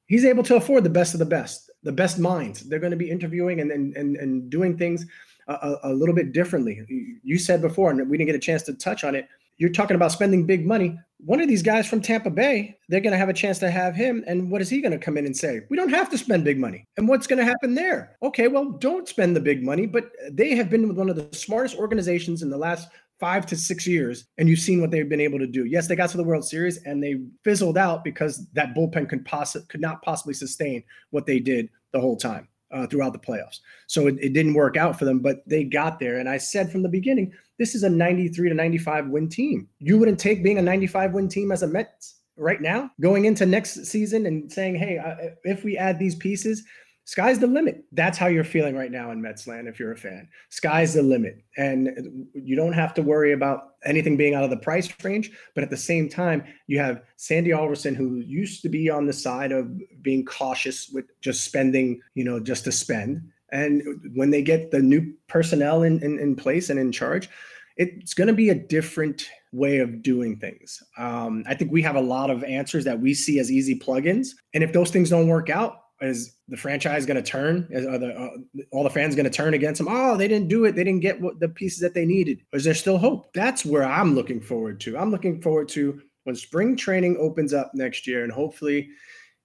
He's 0.06 0.26
able 0.26 0.44
to 0.44 0.56
afford 0.56 0.84
the 0.84 0.90
best 0.90 1.14
of 1.14 1.20
the 1.20 1.26
best, 1.26 1.72
the 1.84 1.92
best 1.92 2.20
minds. 2.20 2.62
They're 2.62 2.80
going 2.80 2.92
to 2.92 2.98
be 2.98 3.10
interviewing 3.10 3.60
and 3.60 3.72
and 3.72 3.96
and, 3.98 4.16
and 4.18 4.50
doing 4.50 4.78
things 4.78 5.06
a, 5.48 5.76
a 5.84 5.94
little 5.94 6.16
bit 6.16 6.32
differently. 6.32 7.20
You 7.24 7.38
said 7.38 7.62
before, 7.62 7.92
and 7.92 8.10
we 8.10 8.18
didn't 8.18 8.28
get 8.28 8.36
a 8.36 8.40
chance 8.40 8.64
to 8.64 8.74
touch 8.74 9.04
on 9.04 9.16
it 9.16 9.28
you're 9.58 9.70
talking 9.70 9.96
about 9.96 10.12
spending 10.12 10.46
big 10.46 10.66
money. 10.66 10.98
One 11.26 11.40
of 11.40 11.48
these 11.48 11.64
guys 11.64 11.88
from 11.88 12.02
Tampa 12.02 12.30
Bay, 12.30 12.78
they're 12.90 13.00
going 13.00 13.14
to 13.14 13.18
have 13.18 13.30
a 13.30 13.34
chance 13.34 13.58
to 13.60 13.72
have 13.72 13.96
him. 13.96 14.24
And 14.28 14.52
what 14.52 14.62
is 14.62 14.70
he 14.70 14.82
going 14.82 14.92
to 14.92 14.98
come 14.98 15.18
in 15.18 15.26
and 15.26 15.36
say? 15.36 15.62
We 15.70 15.78
don't 15.78 15.90
have 15.90 16.10
to 16.10 16.18
spend 16.18 16.44
big 16.44 16.60
money. 16.60 16.86
And 16.98 17.08
what's 17.08 17.28
going 17.28 17.40
to 17.40 17.46
happen 17.46 17.76
there? 17.76 18.18
Okay, 18.22 18.50
well, 18.50 18.72
don't 18.72 19.08
spend 19.08 19.36
the 19.36 19.40
big 19.40 19.64
money, 19.64 19.86
but 19.86 20.12
they 20.32 20.56
have 20.56 20.70
been 20.70 20.88
with 20.88 20.98
one 20.98 21.10
of 21.10 21.16
the 21.16 21.30
smartest 21.36 21.78
organizations 21.78 22.42
in 22.42 22.50
the 22.50 22.58
last 22.58 22.90
five 23.20 23.46
to 23.46 23.56
six 23.56 23.88
years, 23.88 24.26
and 24.38 24.50
you've 24.50 24.60
seen 24.60 24.82
what 24.82 24.92
they've 24.92 25.08
been 25.08 25.22
able 25.22 25.40
to 25.40 25.48
do. 25.48 25.66
Yes, 25.66 25.88
they 25.88 25.96
got 25.96 26.10
to 26.10 26.18
the 26.18 26.24
World 26.24 26.44
Series 26.44 26.84
and 26.84 27.02
they 27.02 27.22
fizzled 27.44 27.78
out 27.78 28.04
because 28.04 28.46
that 28.52 28.76
bullpen 28.76 29.08
could, 29.08 29.24
poss- 29.24 29.56
could 29.70 29.80
not 29.80 30.02
possibly 30.02 30.34
sustain 30.34 30.84
what 31.12 31.26
they 31.26 31.40
did 31.40 31.70
the 31.94 32.02
whole 32.02 32.18
time 32.18 32.50
uh, 32.74 32.88
throughout 32.88 33.14
the 33.14 33.20
playoffs. 33.20 33.60
So 33.88 34.08
it, 34.08 34.16
it 34.20 34.34
didn't 34.34 34.56
work 34.56 34.76
out 34.76 34.98
for 34.98 35.06
them, 35.06 35.20
but 35.20 35.48
they 35.48 35.64
got 35.64 36.00
there. 36.00 36.20
And 36.20 36.28
I 36.28 36.38
said 36.38 36.72
from 36.72 36.84
the 36.84 36.90
beginning, 36.90 37.32
this 37.60 37.76
is 37.76 37.84
a 37.84 37.90
93 37.90 38.50
to 38.50 38.56
95 38.56 39.08
win 39.08 39.30
team. 39.30 39.68
You 39.80 39.98
wouldn't 39.98 40.20
take 40.20 40.44
being 40.44 40.58
a 40.58 40.62
95 40.62 41.14
win 41.14 41.30
team 41.30 41.52
as 41.52 41.64
a 41.64 41.68
Mets 41.68 42.16
right 42.36 42.62
now, 42.62 42.90
going 43.00 43.26
into 43.26 43.46
next 43.46 43.86
season 43.86 44.26
and 44.26 44.52
saying, 44.52 44.76
hey, 44.76 44.98
uh, 44.98 45.30
if 45.44 45.64
we 45.64 45.78
add 45.78 46.00
these 46.00 46.16
pieces, 46.16 46.64
sky's 47.06 47.40
the 47.40 47.48
limit. 47.48 47.84
That's 47.92 48.18
how 48.18 48.28
you're 48.28 48.44
feeling 48.44 48.76
right 48.76 48.92
now 48.92 49.12
in 49.12 49.22
Mets 49.22 49.48
land 49.48 49.68
if 49.68 49.80
you're 49.80 49.92
a 49.92 49.98
fan. 49.98 50.28
Sky's 50.50 50.94
the 50.94 51.04
limit. 51.04 51.44
And 51.58 52.28
you 52.34 52.56
don't 52.56 52.74
have 52.74 52.94
to 52.96 53.02
worry 53.02 53.34
about 53.34 53.74
anything 53.86 54.18
being 54.18 54.36
out 54.36 54.44
of 54.44 54.50
the 54.50 54.58
price 54.58 54.90
range. 55.04 55.32
But 55.56 55.64
at 55.64 55.70
the 55.70 55.78
same 55.78 56.10
time, 56.10 56.44
you 56.68 56.80
have 56.80 57.04
Sandy 57.18 57.54
Alderson, 57.54 57.96
who 57.96 58.20
used 58.20 58.62
to 58.62 58.70
be 58.70 58.90
on 58.90 59.06
the 59.06 59.14
side 59.14 59.52
of 59.52 59.72
being 60.02 60.26
cautious 60.26 60.90
with 60.90 61.06
just 61.22 61.44
spending, 61.44 62.02
you 62.16 62.24
know, 62.24 62.40
just 62.40 62.64
to 62.66 62.72
spend. 62.72 63.22
And 63.52 63.84
when 64.16 64.32
they 64.32 64.42
get 64.42 64.72
the 64.72 64.80
new 64.80 65.14
personnel 65.28 65.84
in, 65.84 66.02
in, 66.04 66.20
in 66.20 66.36
place 66.36 66.70
and 66.70 66.80
in 66.80 66.92
charge, 66.92 67.30
it's 67.78 68.14
going 68.14 68.28
to 68.28 68.34
be 68.34 68.50
a 68.50 68.56
different 68.56 69.30
way 69.52 69.80
of 69.80 70.02
doing 70.02 70.38
things. 70.38 70.82
Um, 70.98 71.44
I 71.48 71.56
think 71.56 71.72
we 71.72 71.82
have 71.84 71.96
a 71.96 72.02
lot 72.02 72.30
of 72.30 72.44
answers 72.44 72.84
that 72.86 73.00
we 73.00 73.14
see 73.14 73.40
as 73.40 73.52
easy 73.52 73.78
plugins. 73.78 74.30
And 74.54 74.64
if 74.64 74.74
those 74.74 74.92
things 74.92 75.10
don't 75.10 75.28
work 75.28 75.50
out, 75.50 75.83
is 76.04 76.36
the 76.48 76.58
franchise 76.58 77.06
going 77.06 77.22
to 77.22 77.30
turn? 77.30 77.68
Are 77.74 77.98
the, 77.98 78.14
uh, 78.14 78.64
all 78.72 78.84
the 78.84 78.90
fans 78.90 79.16
going 79.16 79.26
to 79.26 79.30
turn 79.30 79.54
against 79.54 79.80
them? 79.80 79.88
Oh, 79.90 80.18
they 80.18 80.28
didn't 80.28 80.48
do 80.48 80.66
it. 80.66 80.76
They 80.76 80.84
didn't 80.84 81.02
get 81.02 81.20
what 81.20 81.40
the 81.40 81.50
pieces 81.50 81.80
that 81.80 81.94
they 81.94 82.06
needed. 82.06 82.42
Or 82.52 82.58
is 82.58 82.64
there 82.64 82.74
still 82.74 82.98
hope? 82.98 83.32
That's 83.34 83.66
where 83.66 83.84
I'm 83.84 84.16
looking 84.16 84.42
forward 84.42 84.80
to. 84.82 84.98
I'm 84.98 85.12
looking 85.12 85.42
forward 85.42 85.70
to 85.70 86.02
when 86.24 86.36
spring 86.36 86.76
training 86.76 87.18
opens 87.20 87.54
up 87.54 87.72
next 87.74 88.08
year, 88.08 88.24
and 88.24 88.32
hopefully 88.32 88.90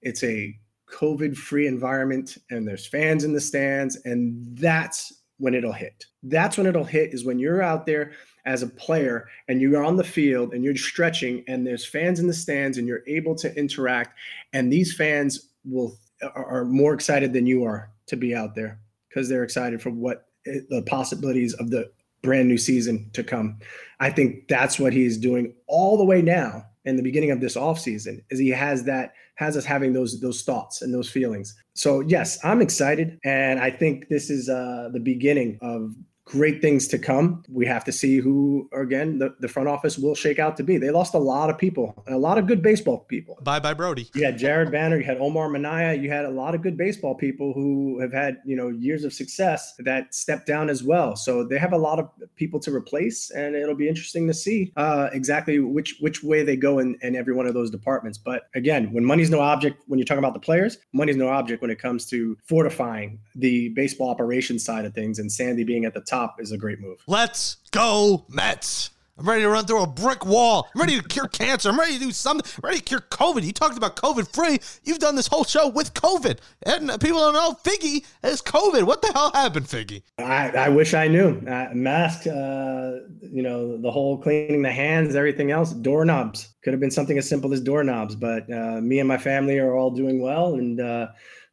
it's 0.03 0.23
a 0.23 0.57
COVID 0.93 1.37
free 1.37 1.67
environment 1.67 2.39
and 2.51 2.67
there's 2.67 2.87
fans 2.87 3.25
in 3.25 3.33
the 3.33 3.41
stands, 3.41 3.97
and 4.05 4.57
that's 4.57 5.13
when 5.39 5.55
it'll 5.55 5.73
hit. 5.73 6.05
That's 6.25 6.59
when 6.59 6.67
it'll 6.67 6.85
hit 6.85 7.15
is 7.15 7.25
when 7.25 7.39
you're 7.39 7.63
out 7.63 7.87
there 7.87 8.13
as 8.45 8.63
a 8.63 8.67
player 8.67 9.29
and 9.47 9.61
you're 9.61 9.85
on 9.85 9.97
the 9.97 10.05
field 10.05 10.53
and 10.53 10.65
you're 10.65 10.77
stretching 10.77 11.45
and 11.47 11.67
there's 11.67 11.87
fans 11.87 12.19
in 12.19 12.27
the 12.27 12.35
stands 12.35 12.79
and 12.79 12.89
you're 12.89 13.05
able 13.07 13.35
to 13.37 13.57
interact 13.57 14.19
and 14.53 14.73
these 14.73 14.95
fans 14.95 15.51
will 15.65 15.97
are 16.23 16.65
more 16.65 16.95
excited 16.95 17.33
than 17.33 17.47
you 17.47 17.65
are 17.65 17.91
to 18.07 18.17
be 18.17 18.35
out 18.35 18.55
there 18.55 18.81
because 19.09 19.29
they're 19.29 19.45
excited 19.45 19.81
for 19.81 19.91
what 19.91 20.29
eh, 20.47 20.61
the 20.69 20.83
possibilities 20.83 21.55
of 21.55 21.71
the 21.71 21.91
brand 22.23 22.49
new 22.49 22.59
season 22.59 23.09
to 23.13 23.23
come. 23.23 23.59
I 24.01 24.11
think 24.11 24.49
that's 24.49 24.79
what 24.79 24.93
he's 24.93 25.17
doing 25.17 25.55
all 25.67 25.97
the 25.97 26.05
way 26.05 26.23
now 26.23 26.67
in 26.85 26.97
the 26.97 27.03
beginning 27.03 27.31
of 27.31 27.41
this 27.41 27.57
offseason 27.57 28.23
is 28.31 28.39
he 28.39 28.49
has 28.49 28.85
that 28.85 29.15
has 29.35 29.57
us 29.57 29.65
having 29.65 29.93
those 29.93 30.21
those 30.21 30.43
thoughts 30.43 30.83
and 30.83 30.93
those 30.93 31.09
feelings. 31.09 31.55
So 31.75 32.01
yes, 32.01 32.39
I'm 32.45 32.61
excited 32.61 33.19
and 33.25 33.61
I 33.61 33.71
think 33.71 34.09
this 34.09 34.31
is 34.31 34.49
uh 34.49 34.91
the 34.93 35.01
beginning 35.01 35.59
of 35.61 35.95
great 36.29 36.61
things 36.61 36.87
to 36.89 36.99
come. 36.99 37.43
We 37.49 37.65
have 37.67 37.85
to 37.85 37.93
see 37.93 38.19
who, 38.19 38.69
again, 38.73 39.19
the, 39.19 39.35
the 39.41 39.49
front 39.49 39.69
office 39.69 39.97
will 39.97 40.15
shake 40.15 40.39
out 40.39 40.57
to 40.59 40.63
be. 40.63 40.77
They 40.77 40.91
lost 40.91 41.15
a 41.15 41.19
lot 41.19 41.49
of 41.49 41.57
people, 41.57 42.03
a 42.07 42.19
lot 42.19 42.37
of 42.37 42.47
good 42.47 42.63
baseball 42.63 43.07
people. 43.09 43.39
Bye 43.43 43.61
bye, 43.61 43.75
Brodie. 43.75 44.11
You 44.15 44.25
had 44.25 44.39
Jared 44.39 44.71
Banner, 44.71 44.99
you 44.99 45.05
had 45.05 45.19
Omar 45.19 45.49
Minaya, 45.49 45.95
you 45.97 46.11
had 46.11 46.27
a 46.27 46.31
lot 46.31 46.55
of 46.55 46.63
good 46.63 46.77
baseball 46.77 47.15
people 47.15 47.53
who 47.55 47.99
have 48.01 48.13
had, 48.13 48.39
you 48.45 48.57
know, 48.57 48.69
years 48.69 49.05
of 49.05 49.13
success 49.13 49.75
that 49.79 50.15
stepped 50.15 50.47
down 50.47 50.69
as 50.69 50.83
well. 50.83 51.17
So 51.17 51.45
they 51.45 51.59
have 51.59 51.73
a 51.73 51.79
lot 51.79 51.99
of 51.99 52.11
people 52.37 52.61
to 52.61 52.75
replace, 52.75 53.31
and 53.31 53.57
it'll 53.57 53.75
be 53.75 53.89
interesting 53.89 54.27
to 54.27 54.35
see 54.35 54.73
uh, 54.77 55.09
exactly 55.13 55.59
which 55.59 55.97
which 56.01 56.23
way 56.23 56.43
they 56.43 56.57
go 56.57 56.79
in, 56.79 56.99
in 57.01 57.17
every 57.17 57.35
one 57.35 57.47
of 57.47 57.55
those 57.55 57.71
departments. 57.71 58.19
But 58.19 58.43
again, 58.55 58.93
when 58.93 59.05
money's 59.05 59.31
no 59.31 59.41
object, 59.41 59.83
when 59.87 59.99
you're 59.99 60.07
talking 60.07 60.19
about 60.19 60.35
the 60.35 60.41
players, 60.41 60.77
money's 60.93 61.17
no 61.17 61.29
object 61.29 61.63
when 61.63 61.71
it 61.71 61.79
comes 61.79 62.05
to 62.07 62.37
fortifying 62.45 63.19
the 63.35 63.71
baseball 63.71 64.11
operations 64.11 64.65
side 64.65 64.85
of 64.85 64.95
things, 64.95 65.19
and 65.19 65.33
Sandy 65.33 65.65
being 65.65 65.85
at 65.85 65.95
the 65.95 66.01
top 66.01 66.18
top 66.19 66.41
is 66.41 66.53
a 66.53 66.59
great 66.59 66.81
move. 66.81 66.99
Let's 67.07 67.57
go, 67.71 68.27
Mets. 68.29 68.91
I'm 69.19 69.29
ready 69.29 69.43
to 69.43 69.49
run 69.49 69.67
through 69.67 69.83
a 69.83 69.87
brick 69.87 70.25
wall. 70.25 70.69
I'm 70.73 70.81
ready 70.81 70.97
to 70.97 71.03
cure 71.03 71.27
cancer. 71.27 71.71
I'm 71.71 71.79
ready 71.79 71.95
to 71.95 71.99
do 71.99 72.13
something. 72.13 72.49
I'm 72.57 72.69
ready 72.69 72.79
to 72.79 72.85
cure 72.85 73.01
COVID. 73.01 73.43
You 73.43 73.53
talked 73.53 73.77
about 73.77 73.97
COVID 73.97 74.33
free. 74.33 74.61
You've 74.85 75.01
done 75.01 75.17
this 75.17 75.27
whole 75.27 75.43
show 75.43 75.69
with 75.69 75.93
COVID. 75.95 76.39
And 76.67 76.89
people 77.01 77.19
don't 77.19 77.35
know 77.35 77.57
Figgy 77.65 78.07
has 78.23 78.41
COVID. 78.41 78.85
What 78.85 79.03
the 79.03 79.13
hell 79.13 79.33
happened, 79.33 79.67
Figgy? 79.67 80.03
I, 80.19 80.51
I 80.51 80.69
wish 80.69 80.95
I 80.95 81.09
knew. 81.09 81.41
Uh, 81.49 81.71
mask, 81.75 82.29
uh, 82.29 82.93
you 83.21 83.43
know, 83.43 83.77
the 83.77 83.91
whole 83.91 84.19
cleaning 84.19 84.63
the 84.63 84.71
hands, 84.71 85.17
everything 85.17 85.51
else, 85.51 85.73
doorknobs. 85.73 86.55
Could 86.63 86.73
have 86.73 86.81
been 86.81 86.93
something 86.93 87.19
as 87.19 87.29
simple 87.29 87.53
as 87.53 87.61
doorknobs. 87.61 88.15
But 88.15 88.53
uh, 88.53 88.81
me 88.81 89.01
and 89.01 89.09
my 89.09 89.19
family 89.19 89.59
are 89.59 89.75
all 89.75 89.91
doing 89.91 90.23
well. 90.23 90.55
And 90.55 90.81
uh, 90.81 91.09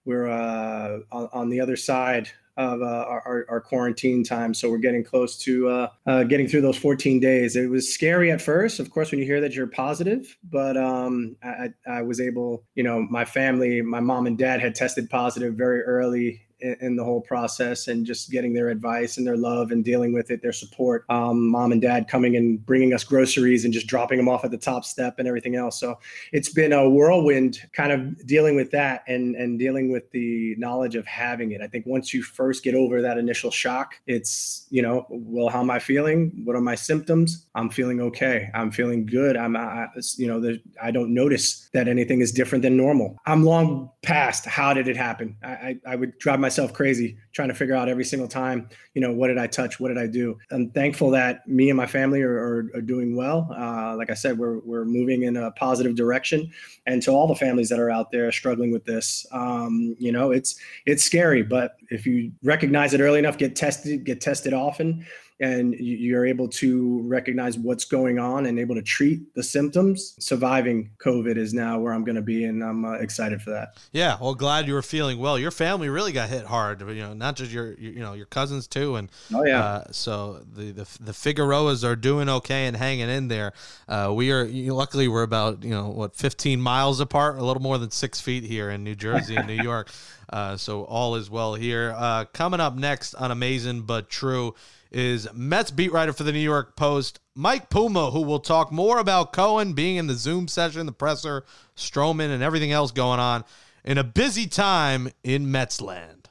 we're 0.05 0.27
uh, 0.27 0.99
on, 1.11 1.29
on 1.33 1.49
the 1.49 1.61
other 1.61 1.75
side 1.75 2.29
of 2.57 2.81
uh, 2.81 2.85
our, 2.85 3.45
our, 3.49 3.61
quarantine 3.61 4.23
time. 4.23 4.53
So 4.53 4.69
we're 4.69 4.77
getting 4.77 5.03
close 5.03 5.37
to 5.39 5.67
uh, 5.67 5.87
uh, 6.05 6.23
getting 6.23 6.47
through 6.47 6.61
those 6.61 6.77
14 6.77 7.19
days. 7.19 7.55
It 7.55 7.69
was 7.69 7.91
scary 7.93 8.31
at 8.31 8.41
first, 8.41 8.79
of 8.79 8.89
course, 8.89 9.11
when 9.11 9.19
you 9.19 9.25
hear 9.25 9.41
that 9.41 9.53
you're 9.53 9.67
positive, 9.67 10.37
but 10.49 10.77
um, 10.77 11.35
I, 11.43 11.69
I 11.87 12.01
was 12.01 12.21
able, 12.21 12.63
you 12.75 12.83
know, 12.83 13.01
my 13.09 13.25
family, 13.25 13.81
my 13.81 13.99
mom 13.99 14.25
and 14.25 14.37
dad 14.37 14.61
had 14.61 14.75
tested 14.75 15.09
positive 15.09 15.55
very 15.55 15.81
early 15.81 16.44
in, 16.65 16.77
in, 16.81 16.95
the 16.95 17.03
whole 17.03 17.21
process 17.21 17.87
and 17.87 18.05
just 18.05 18.31
getting 18.31 18.53
their 18.53 18.69
advice 18.69 19.17
and 19.17 19.27
their 19.27 19.37
love 19.37 19.71
and 19.71 19.83
dealing 19.83 20.13
with 20.13 20.31
it, 20.31 20.41
their 20.41 20.53
support. 20.53 21.05
Um, 21.09 21.49
mom 21.49 21.71
and 21.71 21.81
dad 21.81 22.07
coming 22.07 22.35
and 22.35 22.65
bringing 22.65 22.93
us 22.93 23.03
groceries 23.03 23.65
and 23.65 23.73
just 23.73 23.87
dropping 23.87 24.17
them 24.17 24.27
off 24.27 24.43
at 24.45 24.51
the 24.51 24.57
top 24.57 24.85
step 24.85 25.19
and 25.19 25.27
everything 25.27 25.55
else. 25.55 25.79
So 25.79 25.99
it's 26.31 26.49
been 26.49 26.73
a 26.73 26.89
whirlwind 26.89 27.59
kind 27.73 27.91
of 27.91 28.25
dealing 28.25 28.55
with 28.55 28.71
that 28.71 29.03
and, 29.07 29.35
and 29.35 29.59
dealing 29.59 29.91
with 29.91 30.09
the 30.11 30.55
knowledge 30.57 30.95
of 30.95 31.05
having 31.05 31.51
it. 31.51 31.61
I 31.61 31.67
think 31.67 31.85
once 31.85 32.13
you 32.13 32.23
first 32.23 32.63
get 32.63 32.75
over 32.75 33.01
that 33.01 33.17
initial 33.17 33.51
shock, 33.51 33.95
it's, 34.07 34.65
you 34.69 34.81
know, 34.81 35.05
well, 35.09 35.49
how 35.49 35.61
am 35.61 35.69
I 35.69 35.79
feeling? 35.79 36.31
What 36.43 36.55
are 36.55 36.61
my 36.61 36.75
symptoms? 36.75 37.45
I'm 37.55 37.69
feeling 37.69 38.01
okay. 38.01 38.49
I'm 38.53 38.71
feeling 38.71 39.05
good. 39.05 39.37
I'm, 39.37 39.55
I, 39.55 39.87
you 40.17 40.27
know, 40.27 40.57
I 40.81 40.91
don't 40.91 41.13
notice 41.13 41.69
that 41.73 41.87
anything 41.87 42.21
is 42.21 42.31
different 42.31 42.61
than 42.61 42.77
normal. 42.77 43.17
I'm 43.25 43.43
long 43.43 43.91
past 44.05 44.45
how 44.45 44.73
did 44.73 44.87
it 44.87 44.95
happen? 44.95 45.35
I, 45.43 45.77
I, 45.85 45.95
would 45.95 46.17
drive 46.19 46.39
myself 46.39 46.71
crazy 46.71 47.17
trying 47.33 47.49
to 47.49 47.55
figure 47.55 47.75
out 47.75 47.89
every 47.89 48.05
single 48.05 48.27
time, 48.27 48.69
you 48.93 49.01
know, 49.01 49.11
what 49.11 49.27
did 49.27 49.37
I 49.37 49.47
touch? 49.47 49.79
What 49.79 49.89
did 49.89 49.97
I 49.97 50.07
do? 50.07 50.37
I'm 50.51 50.69
thankful 50.69 51.09
that 51.11 51.47
me 51.47 51.69
and 51.69 51.75
my 51.75 51.87
family 51.87 52.21
are, 52.21 52.37
are, 52.37 52.71
are 52.75 52.81
doing 52.81 53.15
well. 53.15 53.49
Uh, 53.51 53.95
like 53.97 54.09
I 54.09 54.13
said, 54.13 54.37
we're, 54.37 54.59
we're 54.59 54.85
moving 54.85 55.23
in 55.23 55.35
a 55.35 55.51
positive 55.51 55.95
direction. 55.95 56.51
And 56.85 57.01
to 57.01 57.11
all 57.11 57.27
the 57.27 57.35
families 57.35 57.67
that 57.69 57.79
are 57.79 57.89
out 57.89 58.11
there 58.11 58.31
struggling 58.31 58.71
with 58.71 58.85
this, 58.85 59.25
um, 59.31 59.95
you 59.99 60.11
know, 60.11 60.31
it's, 60.31 60.55
it's 60.85 61.03
scary, 61.03 61.41
but 61.41 61.75
if 61.89 62.05
you 62.05 62.31
recognize 62.43 62.93
it 62.93 63.01
early 63.01 63.19
enough, 63.19 63.37
get 63.37 63.55
tested, 63.55 64.05
get 64.05 64.21
tested 64.21 64.53
often, 64.53 65.05
and 65.39 65.73
you're 65.73 66.25
able 66.25 66.47
to 66.47 67.01
recognize 67.01 67.57
what's 67.57 67.83
going 67.83 68.19
on 68.19 68.45
and 68.45 68.57
able 68.57 68.75
to 68.75 68.81
treat 68.81 69.33
the 69.35 69.43
symptoms, 69.43 70.15
surviving 70.17 70.91
COVID 70.99 71.35
is 71.35 71.53
now 71.53 71.77
where 71.77 71.93
I'm 71.93 72.05
going 72.05 72.15
to 72.15 72.21
be, 72.21 72.45
and 72.45 72.63
I'm 72.63 72.85
uh, 72.85 72.93
excited 72.93 73.41
for 73.41 73.49
that. 73.49 73.77
Yeah, 73.91 74.17
well, 74.21 74.33
glad 74.33 74.67
you 74.67 74.73
were 74.73 74.81
feeling 74.81 75.19
well. 75.19 75.37
Your 75.37 75.51
family 75.51 75.89
really 75.89 76.13
got 76.13 76.29
hit 76.29 76.45
hard, 76.45 76.81
you 76.81 76.95
know, 76.95 77.13
not 77.13 77.35
just 77.35 77.51
your, 77.51 77.73
you 77.73 77.99
know, 77.99 78.13
your 78.13 78.27
cousins 78.27 78.65
too, 78.67 78.95
and 78.95 79.09
oh 79.33 79.43
yeah. 79.45 79.63
Uh, 79.63 79.83
so 79.91 80.41
the 80.53 80.71
the 80.71 80.87
the 81.01 81.13
Figueroas 81.13 81.83
are 81.83 81.95
doing 81.95 82.29
okay 82.29 82.67
and 82.67 82.77
hanging 82.77 83.09
in 83.09 83.27
there. 83.27 83.51
Uh, 83.89 84.13
we 84.15 84.31
are 84.31 84.45
you 84.45 84.67
know, 84.67 84.75
luckily 84.75 85.07
we're 85.07 85.23
about 85.23 85.63
you 85.63 85.71
know 85.71 85.89
what 85.89 86.15
15 86.15 86.61
miles 86.61 87.01
apart, 87.01 87.37
a 87.37 87.43
little 87.43 87.61
more 87.61 87.77
than 87.77 87.91
six 87.91 88.21
feet 88.21 88.45
here 88.45 88.69
in 88.69 88.83
New 88.83 88.95
Jersey 88.95 89.35
and 89.35 89.47
New 89.47 89.61
York. 89.61 89.91
Uh, 90.27 90.57
so 90.57 90.83
all 90.85 91.15
is 91.15 91.29
well 91.29 91.53
here. 91.53 91.93
Uh, 91.95 92.25
coming 92.33 92.59
up 92.59 92.75
next 92.75 93.13
on 93.13 93.29
Amazing 93.29 93.83
but 93.83 94.09
True 94.09 94.55
is 94.95 95.27
Mets 95.33 95.71
beat 95.71 95.91
writer 95.91 96.13
for 96.13 96.23
the 96.23 96.31
New 96.31 96.39
York 96.39 96.77
Post, 96.77 97.19
Mike 97.35 97.69
Puma, 97.69 98.11
who 98.11 98.21
will 98.21 98.39
talk 98.39 98.71
more 98.71 98.97
about 98.97 99.33
Cohen 99.33 99.73
being 99.73 99.97
in 99.97 100.07
the 100.07 100.13
Zoom 100.13 100.47
session, 100.47 100.85
the 100.85 100.93
presser, 100.93 101.43
Stroman, 101.75 102.33
and 102.33 102.41
everything 102.41 102.71
else 102.71 102.91
going 102.91 103.19
on 103.19 103.43
in 103.83 103.97
a 103.97 104.05
busy 104.05 104.47
time 104.47 105.09
in 105.21 105.47
Metsland. 105.47 106.27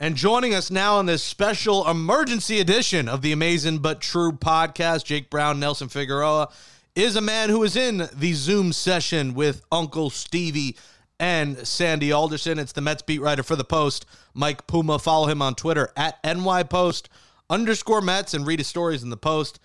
And 0.00 0.16
joining 0.16 0.52
us 0.52 0.68
now 0.68 0.96
on 0.96 1.06
this 1.06 1.22
special 1.22 1.88
emergency 1.88 2.58
edition 2.58 3.08
of 3.08 3.22
the 3.22 3.30
Amazing 3.30 3.78
but 3.78 4.00
True 4.00 4.32
podcast, 4.32 5.04
Jake 5.04 5.30
Brown, 5.30 5.60
Nelson 5.60 5.88
Figueroa, 5.88 6.48
is 6.96 7.14
a 7.14 7.20
man 7.20 7.50
who 7.50 7.62
is 7.62 7.76
in 7.76 8.08
the 8.12 8.32
Zoom 8.32 8.72
session 8.72 9.32
with 9.32 9.62
Uncle 9.70 10.10
Stevie 10.10 10.76
and 11.18 11.66
Sandy 11.66 12.12
Alderson. 12.12 12.58
It's 12.58 12.72
the 12.72 12.80
Mets 12.80 13.02
beat 13.02 13.20
writer 13.20 13.42
for 13.42 13.56
the 13.56 13.64
Post, 13.64 14.06
Mike 14.34 14.66
Puma. 14.66 14.98
Follow 14.98 15.26
him 15.26 15.42
on 15.42 15.54
Twitter 15.54 15.90
at 15.96 16.22
nypost 16.22 17.08
underscore 17.48 18.00
Mets 18.00 18.34
and 18.34 18.46
read 18.46 18.58
his 18.58 18.66
stories 18.66 19.02
in 19.02 19.10
the 19.10 19.16
Post 19.16 19.60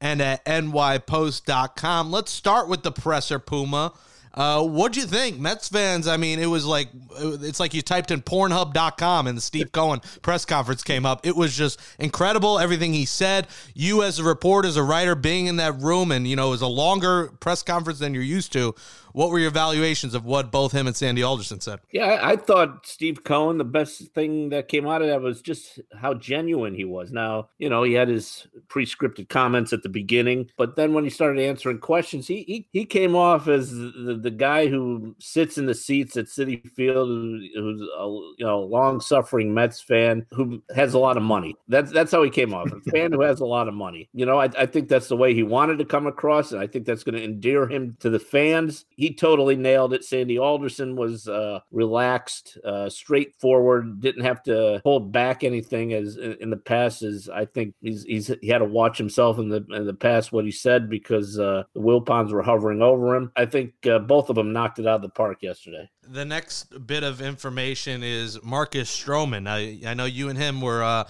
and 0.00 0.20
at 0.20 0.44
nypost.com. 0.44 2.10
Let's 2.10 2.30
start 2.30 2.68
with 2.68 2.82
the 2.82 2.92
presser, 2.92 3.38
Puma. 3.38 3.92
Uh, 4.36 4.62
what'd 4.62 4.96
you 4.96 5.08
think, 5.08 5.38
Mets 5.38 5.70
fans? 5.70 6.06
I 6.06 6.18
mean, 6.18 6.38
it 6.38 6.46
was 6.46 6.66
like 6.66 6.88
it's 7.18 7.58
like 7.58 7.72
you 7.72 7.80
typed 7.80 8.10
in 8.10 8.20
Pornhub.com 8.20 9.26
and 9.26 9.36
the 9.36 9.40
Steve 9.40 9.72
Cohen 9.72 10.00
press 10.20 10.44
conference 10.44 10.82
came 10.82 11.06
up. 11.06 11.26
It 11.26 11.34
was 11.34 11.56
just 11.56 11.80
incredible 11.98 12.58
everything 12.58 12.92
he 12.92 13.06
said. 13.06 13.46
You 13.74 14.02
as 14.02 14.18
a 14.18 14.24
reporter, 14.24 14.68
as 14.68 14.76
a 14.76 14.82
writer, 14.82 15.14
being 15.14 15.46
in 15.46 15.56
that 15.56 15.80
room, 15.80 16.12
and 16.12 16.28
you 16.28 16.36
know, 16.36 16.48
it 16.48 16.50
was 16.50 16.60
a 16.60 16.66
longer 16.66 17.28
press 17.40 17.62
conference 17.62 17.98
than 17.98 18.12
you're 18.12 18.22
used 18.22 18.52
to. 18.52 18.74
What 19.16 19.30
were 19.30 19.38
your 19.38 19.48
evaluations 19.48 20.14
of 20.14 20.26
what 20.26 20.52
both 20.52 20.72
him 20.72 20.86
and 20.86 20.94
Sandy 20.94 21.22
Alderson 21.22 21.58
said? 21.58 21.80
Yeah, 21.90 22.20
I 22.22 22.36
thought 22.36 22.86
Steve 22.86 23.24
Cohen, 23.24 23.56
the 23.56 23.64
best 23.64 24.02
thing 24.12 24.50
that 24.50 24.68
came 24.68 24.86
out 24.86 25.00
of 25.00 25.08
that 25.08 25.22
was 25.22 25.40
just 25.40 25.80
how 25.98 26.12
genuine 26.12 26.74
he 26.74 26.84
was. 26.84 27.12
Now, 27.12 27.48
you 27.56 27.70
know, 27.70 27.82
he 27.82 27.94
had 27.94 28.08
his 28.08 28.46
pre-scripted 28.68 29.30
comments 29.30 29.72
at 29.72 29.82
the 29.82 29.88
beginning, 29.88 30.50
but 30.58 30.76
then 30.76 30.92
when 30.92 31.02
he 31.02 31.08
started 31.08 31.42
answering 31.42 31.78
questions, 31.78 32.26
he 32.26 32.42
he, 32.42 32.68
he 32.72 32.84
came 32.84 33.16
off 33.16 33.48
as 33.48 33.70
the, 33.70 34.20
the 34.20 34.30
guy 34.30 34.66
who 34.66 35.16
sits 35.18 35.56
in 35.56 35.64
the 35.64 35.74
seats 35.74 36.18
at 36.18 36.26
Citi 36.26 36.70
Field, 36.72 37.08
who's 37.08 37.80
a 37.98 38.04
you 38.36 38.44
know 38.44 38.60
long-suffering 38.60 39.54
Mets 39.54 39.80
fan 39.80 40.26
who 40.30 40.62
has 40.74 40.92
a 40.92 40.98
lot 40.98 41.16
of 41.16 41.22
money. 41.22 41.56
That's 41.68 41.90
that's 41.90 42.12
how 42.12 42.22
he 42.22 42.28
came 42.28 42.52
off. 42.52 42.70
A 42.70 42.90
fan 42.90 43.12
who 43.12 43.22
has 43.22 43.40
a 43.40 43.46
lot 43.46 43.66
of 43.66 43.72
money. 43.72 44.10
You 44.12 44.26
know, 44.26 44.38
I, 44.38 44.50
I 44.58 44.66
think 44.66 44.90
that's 44.90 45.08
the 45.08 45.16
way 45.16 45.32
he 45.32 45.42
wanted 45.42 45.78
to 45.78 45.86
come 45.86 46.06
across, 46.06 46.52
and 46.52 46.60
I 46.60 46.66
think 46.66 46.84
that's 46.84 47.02
going 47.02 47.14
to 47.14 47.24
endear 47.24 47.66
him 47.66 47.96
to 48.00 48.10
the 48.10 48.18
fans. 48.18 48.84
He 48.90 49.05
he 49.06 49.14
totally 49.14 49.54
nailed 49.54 49.92
it. 49.92 50.04
Sandy 50.04 50.36
Alderson 50.36 50.96
was 50.96 51.28
uh, 51.28 51.60
relaxed, 51.70 52.58
uh, 52.64 52.88
straightforward, 52.88 54.00
didn't 54.00 54.24
have 54.24 54.42
to 54.44 54.80
hold 54.84 55.12
back 55.12 55.44
anything 55.44 55.92
as 55.92 56.16
in, 56.16 56.36
in, 56.40 56.50
the 56.50 56.56
past. 56.56 57.02
As 57.02 57.28
I 57.28 57.44
think 57.44 57.74
he's, 57.80 58.02
he's 58.02 58.32
he 58.40 58.48
had 58.48 58.58
to 58.58 58.64
watch 58.64 58.98
himself 58.98 59.38
in 59.38 59.48
the 59.48 59.64
in 59.70 59.86
the 59.86 59.94
past 59.94 60.32
what 60.32 60.44
he 60.44 60.50
said 60.50 60.90
because 60.90 61.38
uh, 61.38 61.62
the 61.72 61.80
Wilpons 61.80 62.32
were 62.32 62.42
hovering 62.42 62.82
over 62.82 63.14
him. 63.14 63.30
I 63.36 63.46
think 63.46 63.74
uh, 63.86 64.00
both 64.00 64.28
of 64.28 64.34
them 64.34 64.52
knocked 64.52 64.80
it 64.80 64.86
out 64.88 64.96
of 64.96 65.02
the 65.02 65.08
park 65.08 65.38
yesterday. 65.40 65.88
The 66.02 66.24
next 66.24 66.86
bit 66.86 67.04
of 67.04 67.20
information 67.20 68.02
is 68.02 68.42
Marcus 68.42 68.90
Stroman. 68.90 69.46
I 69.48 69.88
I 69.88 69.94
know 69.94 70.06
you 70.06 70.28
and 70.28 70.38
him 70.38 70.60
were 70.60 70.82
uh, 70.82 71.04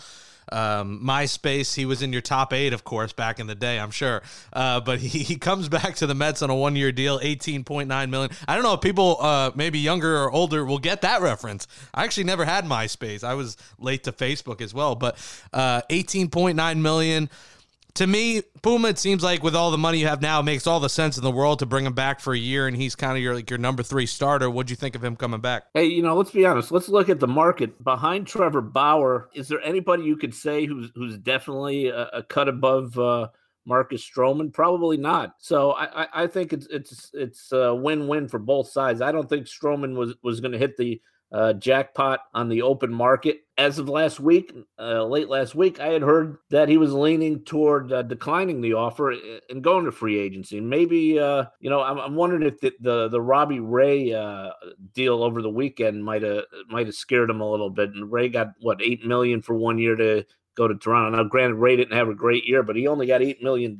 um, 0.52 1.00
MySpace. 1.04 1.74
He 1.74 1.86
was 1.86 2.02
in 2.02 2.12
your 2.12 2.22
top 2.22 2.52
eight, 2.52 2.72
of 2.72 2.84
course, 2.84 3.12
back 3.12 3.40
in 3.40 3.46
the 3.46 3.54
day, 3.54 3.78
I'm 3.78 3.90
sure. 3.90 4.22
Uh, 4.52 4.80
but 4.80 4.98
he, 5.00 5.20
he 5.20 5.36
comes 5.36 5.68
back 5.68 5.96
to 5.96 6.06
the 6.06 6.14
Mets 6.14 6.42
on 6.42 6.50
a 6.50 6.54
one 6.54 6.76
year 6.76 6.92
deal, 6.92 7.18
18.9 7.18 8.10
million. 8.10 8.30
I 8.46 8.54
don't 8.54 8.64
know 8.64 8.74
if 8.74 8.80
people 8.80 9.18
uh, 9.20 9.50
maybe 9.54 9.78
younger 9.78 10.16
or 10.16 10.30
older 10.30 10.64
will 10.64 10.78
get 10.78 11.02
that 11.02 11.22
reference. 11.22 11.66
I 11.94 12.04
actually 12.04 12.24
never 12.24 12.44
had 12.44 12.64
MySpace. 12.64 13.24
I 13.24 13.34
was 13.34 13.56
late 13.78 14.04
to 14.04 14.12
Facebook 14.12 14.60
as 14.60 14.72
well, 14.72 14.94
but 14.94 15.16
uh, 15.52 15.82
18.9 15.90 16.78
million 16.78 17.30
to 17.96 18.06
me, 18.06 18.42
Puma, 18.62 18.88
it 18.88 18.98
seems 18.98 19.22
like 19.22 19.42
with 19.42 19.56
all 19.56 19.70
the 19.70 19.78
money 19.78 19.98
you 19.98 20.06
have 20.06 20.22
now, 20.22 20.40
it 20.40 20.44
makes 20.44 20.66
all 20.66 20.80
the 20.80 20.88
sense 20.88 21.16
in 21.16 21.24
the 21.24 21.30
world 21.30 21.58
to 21.58 21.66
bring 21.66 21.84
him 21.84 21.94
back 21.94 22.20
for 22.20 22.34
a 22.34 22.38
year, 22.38 22.66
and 22.66 22.76
he's 22.76 22.94
kind 22.94 23.16
of 23.16 23.22
your 23.22 23.34
like 23.34 23.50
your 23.50 23.58
number 23.58 23.82
three 23.82 24.06
starter. 24.06 24.48
What'd 24.50 24.70
you 24.70 24.76
think 24.76 24.94
of 24.94 25.04
him 25.04 25.16
coming 25.16 25.40
back? 25.40 25.64
Hey, 25.74 25.86
you 25.86 26.02
know, 26.02 26.14
let's 26.14 26.30
be 26.30 26.46
honest. 26.46 26.70
Let's 26.70 26.88
look 26.88 27.08
at 27.08 27.20
the 27.20 27.26
market 27.26 27.82
behind 27.82 28.26
Trevor 28.26 28.60
Bauer. 28.60 29.28
Is 29.34 29.48
there 29.48 29.60
anybody 29.62 30.04
you 30.04 30.16
could 30.16 30.34
say 30.34 30.66
who's 30.66 30.90
who's 30.94 31.18
definitely 31.18 31.88
a, 31.88 32.08
a 32.12 32.22
cut 32.22 32.48
above? 32.48 32.98
Uh, 32.98 33.28
Marcus 33.68 34.08
Stroman? 34.08 34.52
Probably 34.52 34.96
not. 34.96 35.34
So 35.38 35.72
I, 35.72 36.02
I, 36.02 36.08
I 36.22 36.26
think 36.28 36.52
it's 36.52 36.66
it's 36.68 37.10
it's 37.12 37.50
a 37.50 37.74
win-win 37.74 38.28
for 38.28 38.38
both 38.38 38.68
sides. 38.68 39.02
I 39.02 39.10
don't 39.10 39.28
think 39.28 39.46
Stroman 39.46 39.96
was 39.96 40.14
was 40.22 40.40
going 40.40 40.52
to 40.52 40.58
hit 40.58 40.76
the 40.76 41.00
uh, 41.32 41.52
jackpot 41.54 42.20
on 42.34 42.48
the 42.48 42.62
open 42.62 42.92
market. 42.92 43.40
As 43.58 43.78
of 43.78 43.88
last 43.88 44.20
week, 44.20 44.52
uh, 44.78 45.04
late 45.04 45.28
last 45.28 45.54
week, 45.54 45.80
I 45.80 45.88
had 45.88 46.02
heard 46.02 46.36
that 46.50 46.68
he 46.68 46.76
was 46.76 46.92
leaning 46.92 47.42
toward 47.44 47.90
uh, 47.90 48.02
declining 48.02 48.60
the 48.60 48.74
offer 48.74 49.14
and 49.48 49.64
going 49.64 49.86
to 49.86 49.92
free 49.92 50.18
agency. 50.18 50.60
Maybe, 50.60 51.18
uh, 51.18 51.46
you 51.60 51.70
know, 51.70 51.80
I'm, 51.80 51.98
I'm, 51.98 52.14
wondering 52.14 52.42
if 52.42 52.60
the, 52.60 52.72
the, 52.80 53.08
the 53.08 53.20
Robbie 53.20 53.60
Ray 53.60 54.12
uh, 54.12 54.50
deal 54.92 55.22
over 55.22 55.40
the 55.40 55.50
weekend 55.50 56.04
might 56.04 56.22
have 56.22 56.44
might 56.68 56.86
have 56.86 56.94
scared 56.94 57.30
him 57.30 57.40
a 57.40 57.50
little 57.50 57.70
bit. 57.70 57.90
And 57.90 58.12
Ray 58.12 58.28
got 58.28 58.48
what 58.60 58.82
eight 58.82 59.06
million 59.06 59.40
for 59.40 59.54
one 59.54 59.78
year 59.78 59.96
to 59.96 60.24
go 60.56 60.66
to 60.66 60.74
Toronto. 60.74 61.16
Now, 61.16 61.28
granted, 61.28 61.56
Ray 61.56 61.76
didn't 61.76 61.96
have 61.96 62.08
a 62.08 62.14
great 62.14 62.44
year, 62.44 62.62
but 62.62 62.76
he 62.76 62.86
only 62.88 63.06
got 63.06 63.20
$8 63.20 63.42
million 63.42 63.78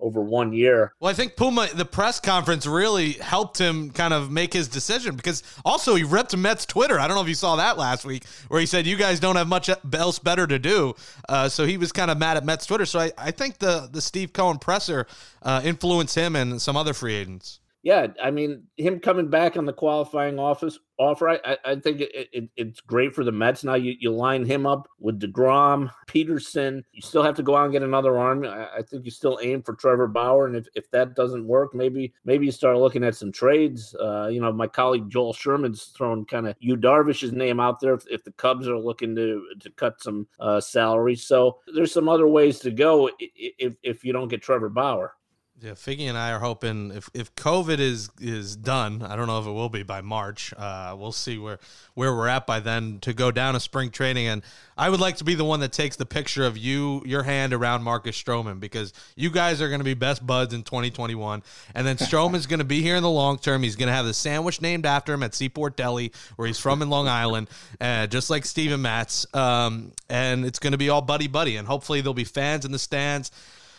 over 0.00 0.20
one 0.20 0.52
year. 0.52 0.92
Well, 1.00 1.10
I 1.10 1.14
think 1.14 1.36
Puma, 1.36 1.68
the 1.74 1.84
press 1.84 2.20
conference 2.20 2.66
really 2.66 3.12
helped 3.12 3.58
him 3.58 3.90
kind 3.90 4.12
of 4.12 4.30
make 4.30 4.52
his 4.52 4.68
decision 4.68 5.16
because 5.16 5.42
also 5.64 5.94
he 5.94 6.02
ripped 6.02 6.36
Mets 6.36 6.66
Twitter. 6.66 6.98
I 6.98 7.06
don't 7.06 7.16
know 7.16 7.22
if 7.22 7.28
you 7.28 7.34
saw 7.34 7.56
that 7.56 7.78
last 7.78 8.04
week 8.04 8.24
where 8.48 8.60
he 8.60 8.66
said, 8.66 8.86
You 8.86 8.96
guys 8.96 9.20
don't 9.20 9.36
have 9.36 9.48
much 9.48 9.70
else 9.94 10.18
better 10.18 10.46
to 10.46 10.58
do. 10.58 10.94
Uh, 11.28 11.48
so 11.48 11.64
he 11.64 11.76
was 11.76 11.92
kind 11.92 12.10
of 12.10 12.18
mad 12.18 12.36
at 12.36 12.44
Mets 12.44 12.66
Twitter. 12.66 12.84
So 12.84 12.98
I, 12.98 13.12
I 13.16 13.30
think 13.30 13.58
the, 13.58 13.88
the 13.90 14.00
Steve 14.00 14.32
Cohen 14.32 14.58
presser 14.58 15.06
uh, 15.42 15.62
influenced 15.64 16.16
him 16.16 16.34
and 16.34 16.60
some 16.60 16.76
other 16.76 16.92
free 16.92 17.14
agents 17.14 17.60
yeah, 17.88 18.08
I 18.22 18.30
mean, 18.30 18.64
him 18.76 19.00
coming 19.00 19.30
back 19.30 19.56
on 19.56 19.64
the 19.64 19.72
qualifying 19.72 20.38
office 20.38 20.78
offer, 20.98 21.30
I, 21.30 21.56
I 21.64 21.76
think 21.76 22.02
it, 22.02 22.28
it, 22.34 22.50
it's 22.54 22.82
great 22.82 23.14
for 23.14 23.24
the 23.24 23.32
Mets. 23.32 23.64
Now 23.64 23.76
you, 23.76 23.94
you 23.98 24.12
line 24.12 24.44
him 24.44 24.66
up 24.66 24.86
with 25.00 25.18
DeGrom, 25.18 25.90
Peterson. 26.06 26.84
You 26.92 27.00
still 27.00 27.22
have 27.22 27.34
to 27.36 27.42
go 27.42 27.56
out 27.56 27.64
and 27.64 27.72
get 27.72 27.82
another 27.82 28.18
arm. 28.18 28.44
I, 28.44 28.68
I 28.76 28.82
think 28.82 29.06
you 29.06 29.10
still 29.10 29.38
aim 29.42 29.62
for 29.62 29.72
Trevor 29.72 30.06
Bauer, 30.06 30.46
and 30.46 30.54
if, 30.54 30.66
if 30.74 30.90
that 30.90 31.14
doesn't 31.14 31.46
work, 31.46 31.74
maybe 31.74 32.12
maybe 32.26 32.44
you 32.44 32.52
start 32.52 32.76
looking 32.76 33.04
at 33.04 33.16
some 33.16 33.32
trades. 33.32 33.94
Uh, 33.94 34.28
you 34.30 34.42
know, 34.42 34.52
my 34.52 34.66
colleague 34.66 35.08
Joel 35.08 35.32
Sherman's 35.32 35.84
thrown 35.84 36.26
kind 36.26 36.46
of 36.46 36.56
Yu 36.60 36.76
Darvish's 36.76 37.32
name 37.32 37.58
out 37.58 37.80
there 37.80 37.94
if, 37.94 38.04
if, 38.10 38.22
the 38.22 38.32
Cubs 38.32 38.68
are 38.68 38.78
looking 38.78 39.16
to 39.16 39.48
to 39.60 39.70
cut 39.70 40.02
some 40.02 40.28
uh, 40.40 40.60
salary. 40.60 41.16
So 41.16 41.60
there's 41.74 41.92
some 41.94 42.10
other 42.10 42.28
ways 42.28 42.58
to 42.58 42.70
go 42.70 43.08
if 43.18 43.76
if 43.82 44.04
you 44.04 44.12
don't 44.12 44.28
get 44.28 44.42
Trevor 44.42 44.68
Bauer. 44.68 45.14
Yeah, 45.60 45.72
Figgy 45.72 46.08
and 46.08 46.16
I 46.16 46.30
are 46.30 46.38
hoping 46.38 46.92
if, 46.92 47.10
if 47.14 47.34
COVID 47.34 47.80
is 47.80 48.10
is 48.20 48.54
done, 48.54 49.02
I 49.02 49.16
don't 49.16 49.26
know 49.26 49.40
if 49.40 49.46
it 49.46 49.50
will 49.50 49.68
be 49.68 49.82
by 49.82 50.02
March. 50.02 50.54
Uh, 50.56 50.94
we'll 50.96 51.10
see 51.10 51.36
where 51.36 51.58
where 51.94 52.14
we're 52.14 52.28
at 52.28 52.46
by 52.46 52.60
then 52.60 53.00
to 53.00 53.12
go 53.12 53.32
down 53.32 53.54
to 53.54 53.60
spring 53.60 53.90
training. 53.90 54.28
And 54.28 54.42
I 54.76 54.88
would 54.88 55.00
like 55.00 55.16
to 55.16 55.24
be 55.24 55.34
the 55.34 55.44
one 55.44 55.58
that 55.60 55.72
takes 55.72 55.96
the 55.96 56.06
picture 56.06 56.46
of 56.46 56.56
you 56.56 57.02
your 57.04 57.24
hand 57.24 57.52
around 57.52 57.82
Marcus 57.82 58.20
Stroman 58.20 58.60
because 58.60 58.92
you 59.16 59.30
guys 59.30 59.60
are 59.60 59.68
going 59.68 59.80
to 59.80 59.84
be 59.84 59.94
best 59.94 60.24
buds 60.24 60.54
in 60.54 60.62
2021. 60.62 61.42
And 61.74 61.84
then 61.84 61.96
Stroman's 61.96 62.46
going 62.46 62.60
to 62.60 62.64
be 62.64 62.80
here 62.80 62.94
in 62.94 63.02
the 63.02 63.10
long 63.10 63.36
term. 63.36 63.64
He's 63.64 63.74
going 63.74 63.88
to 63.88 63.94
have 63.94 64.06
the 64.06 64.14
sandwich 64.14 64.62
named 64.62 64.86
after 64.86 65.12
him 65.12 65.24
at 65.24 65.34
Seaport 65.34 65.76
Deli, 65.76 66.12
where 66.36 66.46
he's 66.46 66.60
from 66.60 66.82
in 66.82 66.88
Long 66.88 67.08
Island, 67.08 67.48
uh, 67.80 68.06
just 68.06 68.30
like 68.30 68.44
Steven 68.44 68.80
Matz. 68.80 69.26
Um, 69.34 69.90
and 70.08 70.46
it's 70.46 70.60
going 70.60 70.72
to 70.72 70.78
be 70.78 70.88
all 70.88 71.02
buddy 71.02 71.26
buddy. 71.26 71.56
And 71.56 71.66
hopefully 71.66 72.00
there'll 72.00 72.14
be 72.14 72.22
fans 72.22 72.64
in 72.64 72.70
the 72.70 72.78
stands 72.78 73.32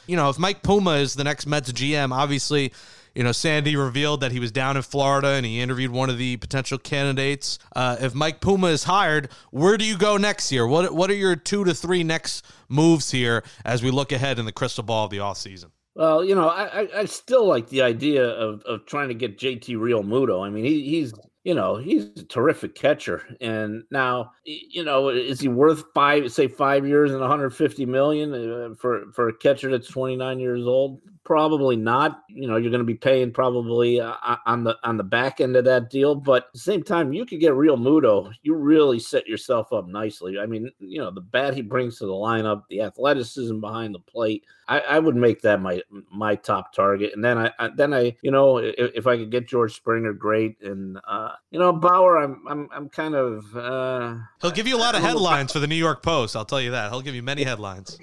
you 0.10 0.16
know, 0.16 0.30
if 0.30 0.40
Mike 0.40 0.64
Puma 0.64 0.94
is 0.96 1.14
the 1.14 1.24
next 1.24 1.46
Mets 1.46 1.72
GM, 1.72 2.12
obviously, 2.12 2.74
you 3.14 3.24
know, 3.24 3.32
Sandy 3.32 3.76
revealed 3.76 4.22
that 4.22 4.32
he 4.32 4.40
was 4.40 4.52
down 4.52 4.76
in 4.76 4.82
Florida 4.82 5.30
and 5.30 5.46
he 5.46 5.62
interviewed 5.62 5.92
one 5.92 6.10
of 6.10 6.18
the 6.18 6.38
potential 6.38 6.78
candidates. 6.80 7.60
Uh, 7.76 7.98
if 8.00 8.16
Mike 8.16 8.42
Puma 8.42 8.68
is 8.68 8.86
hired, 8.86 9.30
where 9.52 9.78
do 9.78 9.86
you 9.86 9.98
go 9.98 10.18
next 10.18 10.52
year? 10.52 10.66
What 10.66 10.94
What 10.96 11.12
are 11.12 11.16
your 11.16 11.36
two 11.36 11.64
to 11.64 11.76
three 11.76 12.04
next 12.04 12.44
moves 12.68 13.12
here 13.12 13.44
as 13.64 13.84
we 13.84 13.92
look 13.92 14.12
ahead 14.12 14.40
in 14.40 14.46
the 14.46 14.52
crystal 14.52 14.84
ball 14.84 15.06
of 15.06 15.12
the 15.12 15.20
off 15.20 15.38
season? 15.38 15.72
Well, 15.96 16.24
you 16.24 16.34
know, 16.34 16.48
I, 16.48 16.82
I, 16.82 16.88
I 17.00 17.06
still 17.06 17.46
like 17.46 17.70
the 17.70 17.82
idea 17.82 18.24
of, 18.24 18.62
of 18.64 18.86
trying 18.86 19.10
to 19.10 19.14
get 19.14 19.38
JT 19.38 19.76
Realmuto. 19.76 20.46
I 20.46 20.50
mean, 20.50 20.64
he, 20.64 20.84
he's 20.84 21.14
you 21.44 21.54
know, 21.54 21.78
he's 21.78 22.06
a 22.18 22.24
terrific 22.26 22.76
catcher. 22.76 23.24
And 23.40 23.84
now, 23.92 24.32
you 24.44 24.84
know, 24.84 25.10
is 25.10 25.40
he 25.40 25.48
worth 25.48 25.84
five, 25.94 26.32
say 26.32 26.48
five 26.48 26.86
years 26.86 27.12
and 27.12 27.22
150 27.22 27.86
million 27.86 28.34
uh, 28.34 28.76
for, 28.76 29.12
for 29.14 29.30
a 29.30 29.38
catcher 29.38 29.72
that's 29.72 29.88
29 29.88 30.40
years 30.40 30.66
old? 30.66 31.02
Probably 31.30 31.76
not. 31.76 32.24
You 32.28 32.48
know, 32.48 32.58
you're 32.58 32.72
going 32.72 32.80
to 32.80 32.84
be 32.84 32.96
paying 32.96 33.32
probably 33.32 34.02
uh, 34.02 34.16
on 34.48 34.64
the 34.64 34.76
on 34.84 34.98
the 34.98 35.04
back 35.04 35.40
end 35.40 35.56
of 35.56 35.66
that 35.66 35.92
deal. 35.92 36.16
But 36.16 36.46
at 36.46 36.54
the 36.54 36.60
same 36.60 36.82
time, 36.82 37.14
you 37.14 37.24
could 37.24 37.40
get 37.40 37.52
Realmuto. 37.52 38.34
You 38.42 38.56
really 38.56 38.98
set 38.98 39.28
yourself 39.28 39.72
up 39.72 39.88
nicely. 39.88 40.40
I 40.40 40.48
mean, 40.48 40.72
you 40.80 40.98
know, 40.98 41.12
the 41.12 41.22
bat 41.22 41.54
he 41.54 41.62
brings 41.62 42.00
to 42.00 42.08
the 42.08 42.14
lineup, 42.14 42.64
the 42.72 42.82
athleticism 42.82 43.60
behind 43.60 43.94
the 43.94 44.00
plate. 44.00 44.44
I, 44.68 44.80
I 44.80 44.98
would 44.98 45.16
make 45.16 45.44
that 45.44 45.62
my 45.62 45.84
my 46.12 46.34
top 46.34 46.74
target. 46.74 47.12
And 47.14 47.24
then 47.24 47.38
I, 47.38 47.52
I 47.60 47.70
then 47.76 47.94
I, 47.94 48.18
you 48.24 48.32
know, 48.32 48.58
if, 48.58 48.74
if, 48.96 49.06
I 49.06 49.16
could 49.16 49.30
get 49.30 49.48
George 49.48 49.76
Springer, 49.76 50.14
great. 50.14 50.60
And 50.64 51.00
uh, 51.08 51.34
you 51.52 51.60
know, 51.60 51.72
Bauer, 51.74 52.18
I'm 52.18 52.44
I'm 52.50 52.70
I'm 52.74 52.90
kind 52.90 53.14
of. 53.14 53.56
Uh, 53.56 54.16
He'll 54.42 54.50
give 54.50 54.68
you 54.68 54.76
a 54.76 54.82
lot 54.82 54.96
of 54.96 55.04
headlines 55.04 55.54
for 55.54 55.60
the 55.60 55.68
New 55.68 55.76
York 55.76 56.02
Post. 56.02 56.36
I'll 56.36 56.44
tell 56.44 56.60
you 56.60 56.72
that. 56.72 56.90
He'll 56.90 57.02
give 57.02 57.14
you 57.14 57.22
many 57.22 57.44
headlines 57.44 58.00